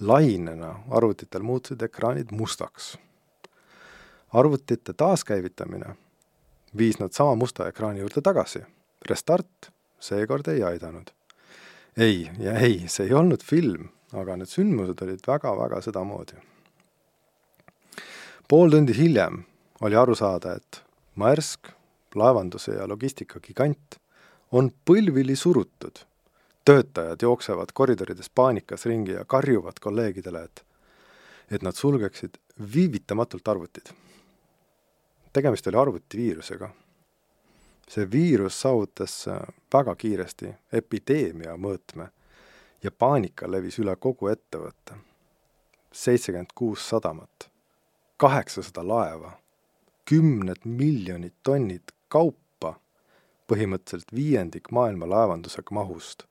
lainena 0.00 0.76
arvutitel 0.90 1.42
muutusid 1.42 1.82
ekraanid 1.82 2.30
mustaks. 2.30 2.98
arvutite 4.32 4.92
taaskäivitamine 4.92 5.96
viis 6.78 6.98
nad 6.98 7.12
sama 7.12 7.34
musta 7.34 7.68
ekraani 7.68 8.00
juurde 8.00 8.22
tagasi. 8.24 8.62
Restart 9.08 9.70
seekord 10.00 10.48
ei 10.48 10.62
aidanud. 10.62 11.10
ei, 11.96 12.30
ja 12.38 12.58
ei, 12.58 12.88
see 12.88 13.06
ei 13.06 13.14
olnud 13.14 13.42
film, 13.44 13.88
aga 14.12 14.36
need 14.36 14.48
sündmused 14.48 15.02
olid 15.04 15.26
väga-väga 15.26 15.80
sedamoodi. 15.84 16.38
pool 18.48 18.70
tundi 18.70 18.96
hiljem 18.96 19.44
oli 19.80 19.96
aru 19.96 20.14
saada, 20.14 20.54
et 20.56 20.82
Maersk, 21.14 21.68
laevanduse 22.14 22.72
ja 22.72 22.88
logistika 22.88 23.40
gigant, 23.40 23.98
on 24.52 24.70
põlvili 24.84 25.36
surutud. 25.36 26.06
töötajad 26.64 27.22
jooksevad 27.22 27.72
koridorides 27.74 28.30
paanikas 28.30 28.86
ringi 28.86 29.12
ja 29.12 29.24
karjuvad 29.24 29.80
kolleegidele, 29.80 30.44
et 30.44 30.64
et 31.50 31.62
nad 31.62 31.76
sulgeksid 31.76 32.38
viivitamatult 32.74 33.48
arvutid 33.48 33.92
tegemist 35.32 35.66
oli 35.66 35.76
arvutiviirusega. 35.76 36.70
see 37.88 38.10
viirus 38.10 38.60
saavutas 38.60 39.28
äh, 39.28 39.40
väga 39.72 39.94
kiiresti 39.96 40.54
epideemia 40.72 41.56
mõõtme 41.60 42.06
ja 42.82 42.90
paanika 42.90 43.50
levis 43.50 43.78
üle 43.78 43.96
kogu 43.96 44.28
ettevõtte. 44.28 44.94
seitsekümmend 45.92 46.54
kuus 46.54 46.88
sadamat, 46.88 47.50
kaheksasada 48.16 48.88
laeva, 48.88 49.32
kümned 50.04 50.64
miljonid 50.64 51.34
tonnid 51.42 51.92
kaupa, 52.08 52.78
põhimõtteliselt 53.46 54.14
viiendik 54.14 54.70
maailma 54.70 55.08
laevanduse 55.08 55.62
mahust, 55.70 56.24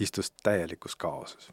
istus 0.00 0.30
täielikus 0.42 0.96
kaoses 0.96 1.50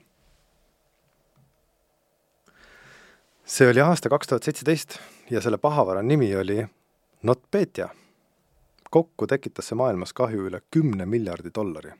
see 3.45 3.69
oli 3.69 3.81
aasta 3.81 4.09
kaks 4.09 4.27
tuhat 4.27 4.43
seitseteist 4.43 4.99
ja 5.29 5.41
selle 5.41 5.57
pahavara 5.57 6.01
nimi 6.01 6.35
oli 6.35 6.67
NotPetya. 7.21 7.89
kokku 8.89 9.27
tekitas 9.27 9.67
see 9.67 9.75
maailmas 9.75 10.13
kahju 10.13 10.45
üle 10.47 10.61
kümne 10.71 11.05
miljardi 11.05 11.49
dollari. 11.55 11.91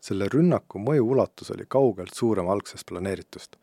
selle 0.00 0.28
rünnaku 0.28 0.78
mõju 0.78 1.06
ulatus 1.12 1.50
oli 1.50 1.66
kaugelt 1.68 2.14
suurem 2.14 2.48
algsest 2.48 2.86
planeeritust, 2.86 3.56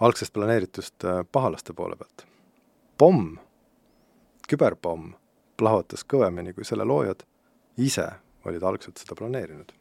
algsest 0.00 0.32
planeeritust 0.32 1.04
äh, 1.04 1.24
pahalaste 1.32 1.72
poole 1.72 1.96
pealt. 1.96 2.26
pomm, 2.98 3.36
küberpomm, 4.48 5.12
plahvatas 5.56 6.04
kõvemini 6.04 6.54
kui 6.54 6.64
selle 6.64 6.84
loojad 6.84 7.22
ise 7.76 8.08
olid 8.44 8.62
algselt 8.62 8.96
seda 8.96 9.14
planeerinud. 9.14 9.72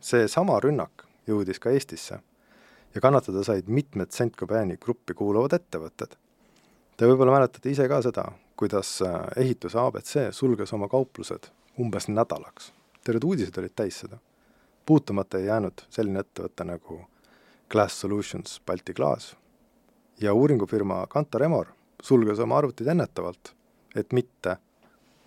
seesama 0.00 0.60
rünnak 0.60 1.06
jõudis 1.26 1.58
ka 1.62 1.70
Eestisse 1.70 2.18
ja 2.94 3.00
kannatada 3.00 3.44
said 3.44 3.62
mitmed 3.66 4.10
Saint-Gobaini 4.10 4.76
gruppi 4.76 5.14
kuuluvad 5.14 5.52
ettevõtted. 5.56 6.16
Te 6.96 7.08
võib-olla 7.08 7.36
mäletate 7.38 7.72
ise 7.72 7.88
ka 7.88 8.02
seda, 8.04 8.24
kuidas 8.56 8.98
äh, 9.06 9.16
ehituse 9.44 9.78
abc 9.80 10.12
sulges 10.36 10.72
oma 10.72 10.88
kauplused 10.88 11.48
umbes 11.80 12.08
nädalaks. 12.08 12.72
terved 13.04 13.24
uudised 13.24 13.58
olid 13.58 13.72
täis 13.74 13.98
seda. 13.98 14.18
puutumata 14.86 15.38
ei 15.38 15.46
jäänud 15.46 15.84
selline 15.90 16.20
ettevõte 16.20 16.64
nagu 16.64 17.00
Glass 17.70 18.00
Solutions 18.00 18.60
Balti 18.66 18.94
Klaas 18.94 19.36
ja 20.20 20.34
uuringufirma 20.34 21.06
Kantar 21.06 21.42
Emor 21.42 21.66
sulges 22.02 22.38
oma 22.38 22.58
arvutid 22.58 22.86
ennetavalt, 22.86 23.54
et 23.96 24.12
mitte 24.12 24.56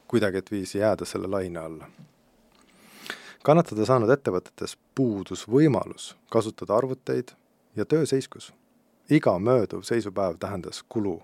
kuidagiviisi 0.08 0.78
jääda 0.78 1.06
selle 1.06 1.28
laine 1.28 1.60
alla 1.60 1.88
kannatada 3.46 3.86
saanud 3.86 4.10
ettevõtetes 4.10 4.74
puudus 4.98 5.44
võimalus 5.48 6.16
kasutada 6.34 6.78
arvuteid 6.78 7.36
ja 7.76 7.86
töö 7.86 8.06
seiskus. 8.06 8.54
iga 9.10 9.40
mööduv 9.40 9.84
seisupäev 9.84 10.38
tähendas 10.40 10.84
kulu, 10.90 11.24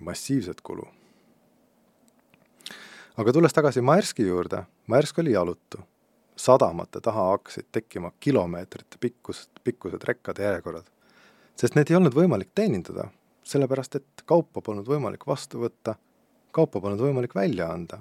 massiivset 0.00 0.60
kulu. 0.60 0.86
aga 3.16 3.32
tulles 3.32 3.52
tagasi 3.52 3.80
Maerski 3.80 4.26
juurde, 4.26 4.62
Maersk 4.86 5.18
oli 5.18 5.32
jalutu. 5.32 5.78
sadamate 6.36 7.00
taha 7.00 7.22
hakkasid 7.22 7.66
tekkima 7.72 8.12
kilomeetrite 8.20 8.96
pikkus, 9.00 9.50
pikkused 9.64 10.04
rekkade 10.04 10.42
järjekorrad. 10.42 10.84
sest 11.56 11.74
neid 11.74 11.90
ei 11.90 11.96
olnud 11.96 12.14
võimalik 12.14 12.50
teenindada, 12.54 13.08
sellepärast 13.44 13.94
et 13.94 14.22
kaupa 14.24 14.60
polnud 14.60 14.86
võimalik 14.86 15.26
vastu 15.26 15.60
võtta, 15.60 15.94
kaupa 16.50 16.80
polnud 16.80 17.00
võimalik 17.00 17.34
välja 17.34 17.72
anda. 17.72 17.98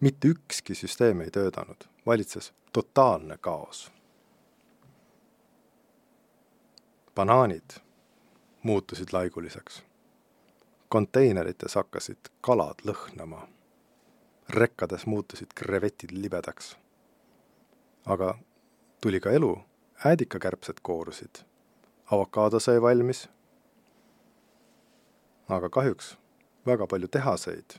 mitte 0.00 0.28
ükski 0.28 0.74
süsteem 0.74 1.20
ei 1.20 1.30
töötanud, 1.30 1.84
valitses 2.06 2.52
totaalne 2.72 3.38
kaos 3.40 3.93
banaanid 7.14 7.70
muutusid 8.62 9.08
laiguliseks. 9.12 9.82
konteinerites 10.88 11.74
hakkasid 11.74 12.18
kalad 12.40 12.74
lõhnama. 12.84 13.48
rekkades 14.48 15.06
muutusid 15.06 15.46
krevetid 15.54 16.10
libedaks. 16.12 16.76
aga 18.06 18.38
tuli 19.00 19.20
ka 19.20 19.30
elu, 19.30 19.58
äädikakärbsed 20.04 20.76
koorusid. 20.82 21.34
avokaado 22.12 22.60
sai 22.60 22.82
valmis. 22.82 23.28
aga 25.48 25.68
kahjuks 25.70 26.18
väga 26.66 26.86
palju 26.86 27.08
tehaseid 27.08 27.78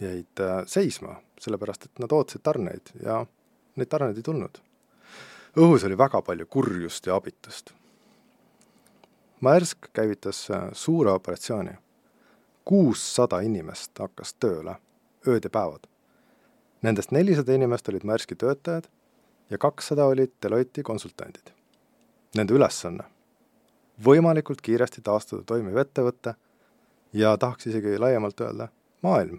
jäid 0.00 0.40
äh, 0.40 0.62
seisma, 0.66 1.16
sellepärast 1.40 1.84
et 1.84 1.98
nad 1.98 2.12
ootasid 2.12 2.42
tarneid 2.42 2.90
ja 3.02 3.26
neid 3.76 3.88
tarneid 3.88 4.16
ei 4.16 4.22
tulnud 4.22 4.58
õhus 5.56 5.86
oli 5.86 5.98
väga 5.98 6.22
palju 6.22 6.46
kurjust 6.46 7.06
ja 7.06 7.16
abitust. 7.16 7.72
Maersk 9.40 9.90
käivitas 9.92 10.50
äh, 10.50 10.68
suure 10.72 11.10
operatsiooni. 11.10 11.70
kuussada 12.64 13.40
inimest 13.44 13.98
hakkas 13.98 14.34
tööle, 14.40 14.78
ööd 15.28 15.44
ja 15.44 15.50
päevad. 15.50 15.84
Nendest 16.82 17.10
nelisada 17.12 17.52
inimest 17.52 17.88
olid 17.88 18.04
Maerski 18.04 18.34
töötajad 18.34 18.88
ja 19.50 19.58
kakssada 19.58 20.06
olid 20.06 20.32
Deloitte 20.42 20.82
konsultandid. 20.82 21.52
Nende 22.34 22.54
ülesanne 22.54 23.04
võimalikult 24.04 24.62
kiiresti 24.64 25.02
taastada 25.04 25.42
toimiv 25.46 25.76
ettevõte 25.78 26.34
ja 27.12 27.36
tahaks 27.38 27.66
isegi 27.70 27.98
laiemalt 27.98 28.40
öelda, 28.40 28.68
maailm. 29.02 29.38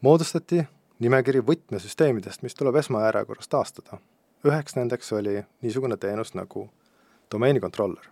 moodustati 0.00 0.66
nimekiri 0.98 1.42
võtmesüsteemidest, 1.44 2.42
mis 2.42 2.54
tuleb 2.54 2.76
esmajärjekorras 2.76 3.48
taastada. 3.48 3.98
üheks 4.46 4.76
nendeks 4.76 5.12
oli 5.12 5.42
niisugune 5.62 5.96
teenus 5.96 6.34
nagu 6.34 6.70
domeenikontroller. 7.30 8.04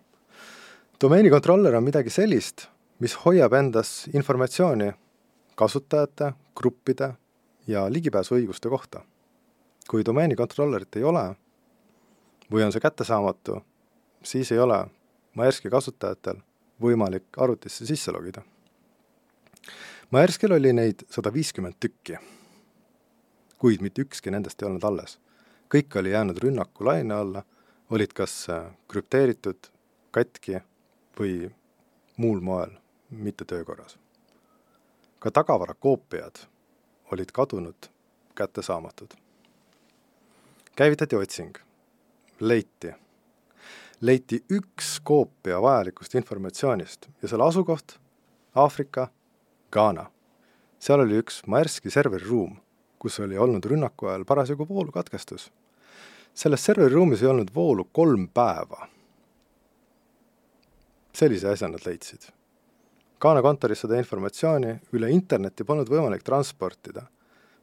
domeenikontroller 1.00 1.74
on 1.74 1.84
midagi 1.84 2.10
sellist, 2.10 2.68
mis 2.98 3.14
hoiab 3.24 3.52
endas 3.52 4.08
informatsiooni 4.14 4.92
kasutajate, 5.54 6.32
gruppide 6.56 7.14
ja 7.66 7.92
ligipääsuõiguste 7.92 8.68
kohta. 8.68 9.00
kui 9.88 10.04
domeenikontrollerit 10.04 10.96
ei 10.96 11.04
ole 11.04 11.36
või 12.52 12.64
on 12.64 12.72
see 12.72 12.80
kättesaamatu, 12.80 13.62
siis 14.22 14.52
ei 14.52 14.58
ole 14.58 14.86
Maerski 15.34 15.70
kasutajatel 15.70 16.36
võimalik 16.82 17.24
arvutisse 17.36 17.86
sisse 17.86 18.12
logida. 18.12 18.42
Maerskil 20.10 20.52
oli 20.52 20.72
neid 20.72 21.02
sada 21.10 21.32
viiskümmend 21.32 21.74
tükki, 21.80 22.18
kuid 23.64 23.80
mitte 23.80 24.02
ükski 24.04 24.28
nendest 24.28 24.60
ei 24.60 24.66
olnud 24.68 24.82
alles. 24.84 25.14
kõik 25.72 25.94
oli 25.96 26.10
jäänud 26.10 26.36
rünnaku 26.38 26.84
laine 26.84 27.14
alla, 27.14 27.40
olid 27.90 28.10
kas 28.12 28.32
äh, 28.52 28.66
krüpteeritud, 28.92 29.70
katki 30.12 30.58
või 31.16 31.48
muul 32.20 32.42
moel 32.44 32.74
mitte 33.10 33.44
töökorras. 33.44 33.96
ka 35.18 35.30
tagavara 35.30 35.74
koopiad 35.74 36.42
olid 37.12 37.32
kadunud, 37.32 37.88
kättesaamatud. 38.34 39.14
käivitati 40.76 41.16
otsing, 41.16 41.56
leiti 42.40 42.92
leiti 44.00 44.42
üks 44.50 45.00
koopia 45.00 45.62
vajalikust 45.62 46.14
informatsioonist 46.14 47.08
ja 47.22 47.28
selle 47.28 47.44
asukoht 47.44 47.96
Aafrika, 48.54 49.08
Ghana. 49.72 50.10
seal 50.78 51.00
oli 51.00 51.16
üks 51.18 51.42
Maerski 51.46 51.90
serveriruum, 51.90 52.58
kus 53.04 53.20
oli 53.20 53.36
olnud 53.38 53.64
rünnaku 53.68 54.08
ajal 54.08 54.24
parasjagu 54.24 54.66
voolukatkestus. 54.68 55.50
selles 56.34 56.64
serveriruumis 56.64 57.22
ei 57.22 57.28
olnud 57.28 57.52
voolu 57.54 57.84
kolm 57.92 58.28
päeva. 58.28 58.88
sellise 61.12 61.48
asja 61.48 61.68
nad 61.68 61.84
leidsid. 61.86 62.32
Ghana 63.20 63.42
kontoris 63.42 63.80
seda 63.84 64.00
informatsiooni 64.00 64.74
üle 64.92 65.10
interneti 65.10 65.64
polnud 65.64 65.88
võimalik 65.88 66.24
transportida, 66.24 67.06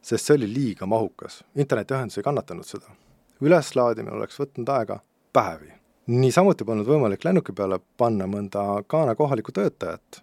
sest 0.02 0.26
see 0.26 0.38
oli 0.40 0.54
liiga 0.54 0.86
mahukas, 0.86 1.44
internetiühendus 1.56 2.18
ei 2.18 2.24
kannatanud 2.24 2.66
seda. 2.66 2.96
üleslaadimine 3.42 4.16
oleks 4.16 4.40
võtnud 4.40 4.70
aega 4.70 5.02
päevi 5.34 5.82
niisamuti 6.12 6.66
polnud 6.66 6.88
võimalik 6.88 7.24
lennuki 7.26 7.54
peale 7.56 7.80
panna 7.98 8.28
mõnda 8.30 8.84
Ghana 8.90 9.16
kohalikku 9.16 9.54
töötajat, 9.56 10.22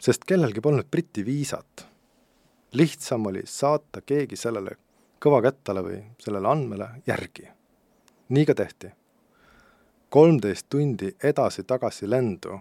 sest 0.00 0.24
kellelgi 0.28 0.62
polnud 0.62 0.88
Briti 0.90 1.24
viisat. 1.26 1.86
Lihtsam 2.72 3.26
oli 3.26 3.42
saata 3.44 4.00
keegi 4.00 4.36
sellele 4.36 4.76
kõvakettale 5.22 5.82
või 5.84 6.00
sellele 6.18 6.48
andmele 6.48 6.88
järgi. 7.06 7.48
nii 8.28 8.46
ka 8.46 8.54
tehti. 8.54 8.92
kolmteist 10.08 10.66
tundi 10.68 11.16
edasi-tagasi 11.22 12.10
lendu 12.10 12.60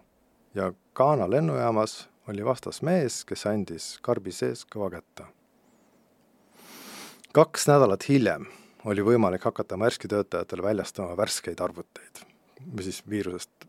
ja 0.55 0.73
Ghana 0.95 1.29
lennujaamas 1.29 2.09
oli 2.27 2.45
vastas 2.45 2.81
mees, 2.81 3.25
kes 3.25 3.45
andis 3.45 3.97
karbi 4.01 4.31
sees 4.31 4.65
kõvakätta. 4.65 5.25
kaks 7.33 7.67
nädalat 7.67 8.09
hiljem 8.09 8.45
oli 8.85 9.01
võimalik 9.01 9.43
hakata 9.43 9.77
Maerski 9.77 10.07
töötajatele 10.07 10.63
väljastama 10.63 11.17
värskeid 11.17 11.59
arvuteid 11.61 12.25
või 12.75 12.83
siis 12.83 13.01
viirusest 13.09 13.65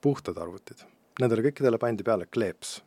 puhtad 0.00 0.38
arvutid, 0.38 0.82
nendele 1.20 1.42
kõikidele 1.46 1.78
pandi 1.78 2.02
peale 2.02 2.26
kleeps. 2.26 2.80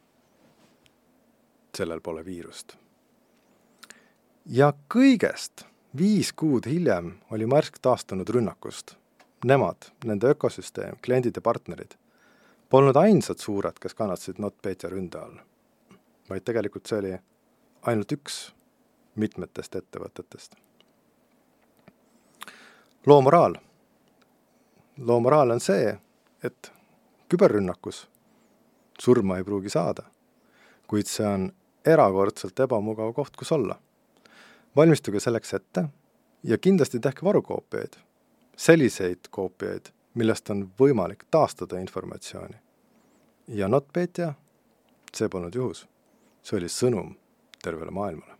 Sellel 1.76 2.01
pole 2.01 2.26
viirust. 2.26 2.78
ja 4.45 4.73
kõigest 4.93 5.65
viis 5.97 6.32
kuud 6.34 6.67
hiljem 6.69 7.15
oli 7.32 7.45
Marsk 7.45 7.80
taastunud 7.82 8.30
rünnakust. 8.30 8.95
Nemad, 9.45 9.91
nende 10.05 10.32
ökosüsteem, 10.34 10.97
kliendid 11.05 11.36
ja 11.36 11.41
partnerid, 11.41 11.91
polnud 12.69 12.97
ainsad 12.97 13.38
suured, 13.38 13.78
kes 13.80 13.93
kannatasid 13.93 14.39
NotPetya 14.41 14.89
ründe 14.89 15.19
all, 15.21 15.36
vaid 16.30 16.45
tegelikult 16.45 16.89
see 16.89 16.97
oli 16.97 17.13
ainult 17.91 18.15
üks 18.17 18.39
mitmetest 19.15 19.76
ettevõtetest. 19.76 20.55
loo 23.05 23.21
moraal 23.21 23.59
loo 24.97 25.19
moraal 25.19 25.51
on 25.51 25.59
see, 25.59 25.97
et 26.43 26.71
küberrünnakus 27.30 28.05
surma 29.01 29.38
ei 29.38 29.43
pruugi 29.43 29.69
saada, 29.69 30.03
kuid 30.88 31.09
see 31.09 31.28
on 31.28 31.49
erakordselt 31.86 32.59
ebamugav 32.59 33.13
koht, 33.13 33.36
kus 33.36 33.51
olla. 33.51 33.79
valmistuge 34.75 35.19
selleks 35.19 35.53
ette 35.53 35.86
ja 36.43 36.57
kindlasti 36.57 36.99
tehke 36.99 37.23
varukoopiaid, 37.23 37.93
selliseid 38.57 39.29
koopiaid, 39.31 39.89
millest 40.13 40.49
on 40.49 40.65
võimalik 40.79 41.23
taastada 41.31 41.79
informatsiooni. 41.79 42.55
ja 43.47 43.67
NotPetya, 43.67 44.33
see 45.13 45.29
polnud 45.29 45.55
juhus, 45.55 45.88
see 46.43 46.57
oli 46.57 46.69
sõnum 46.69 47.15
tervele 47.63 47.91
maailmale. 47.91 48.34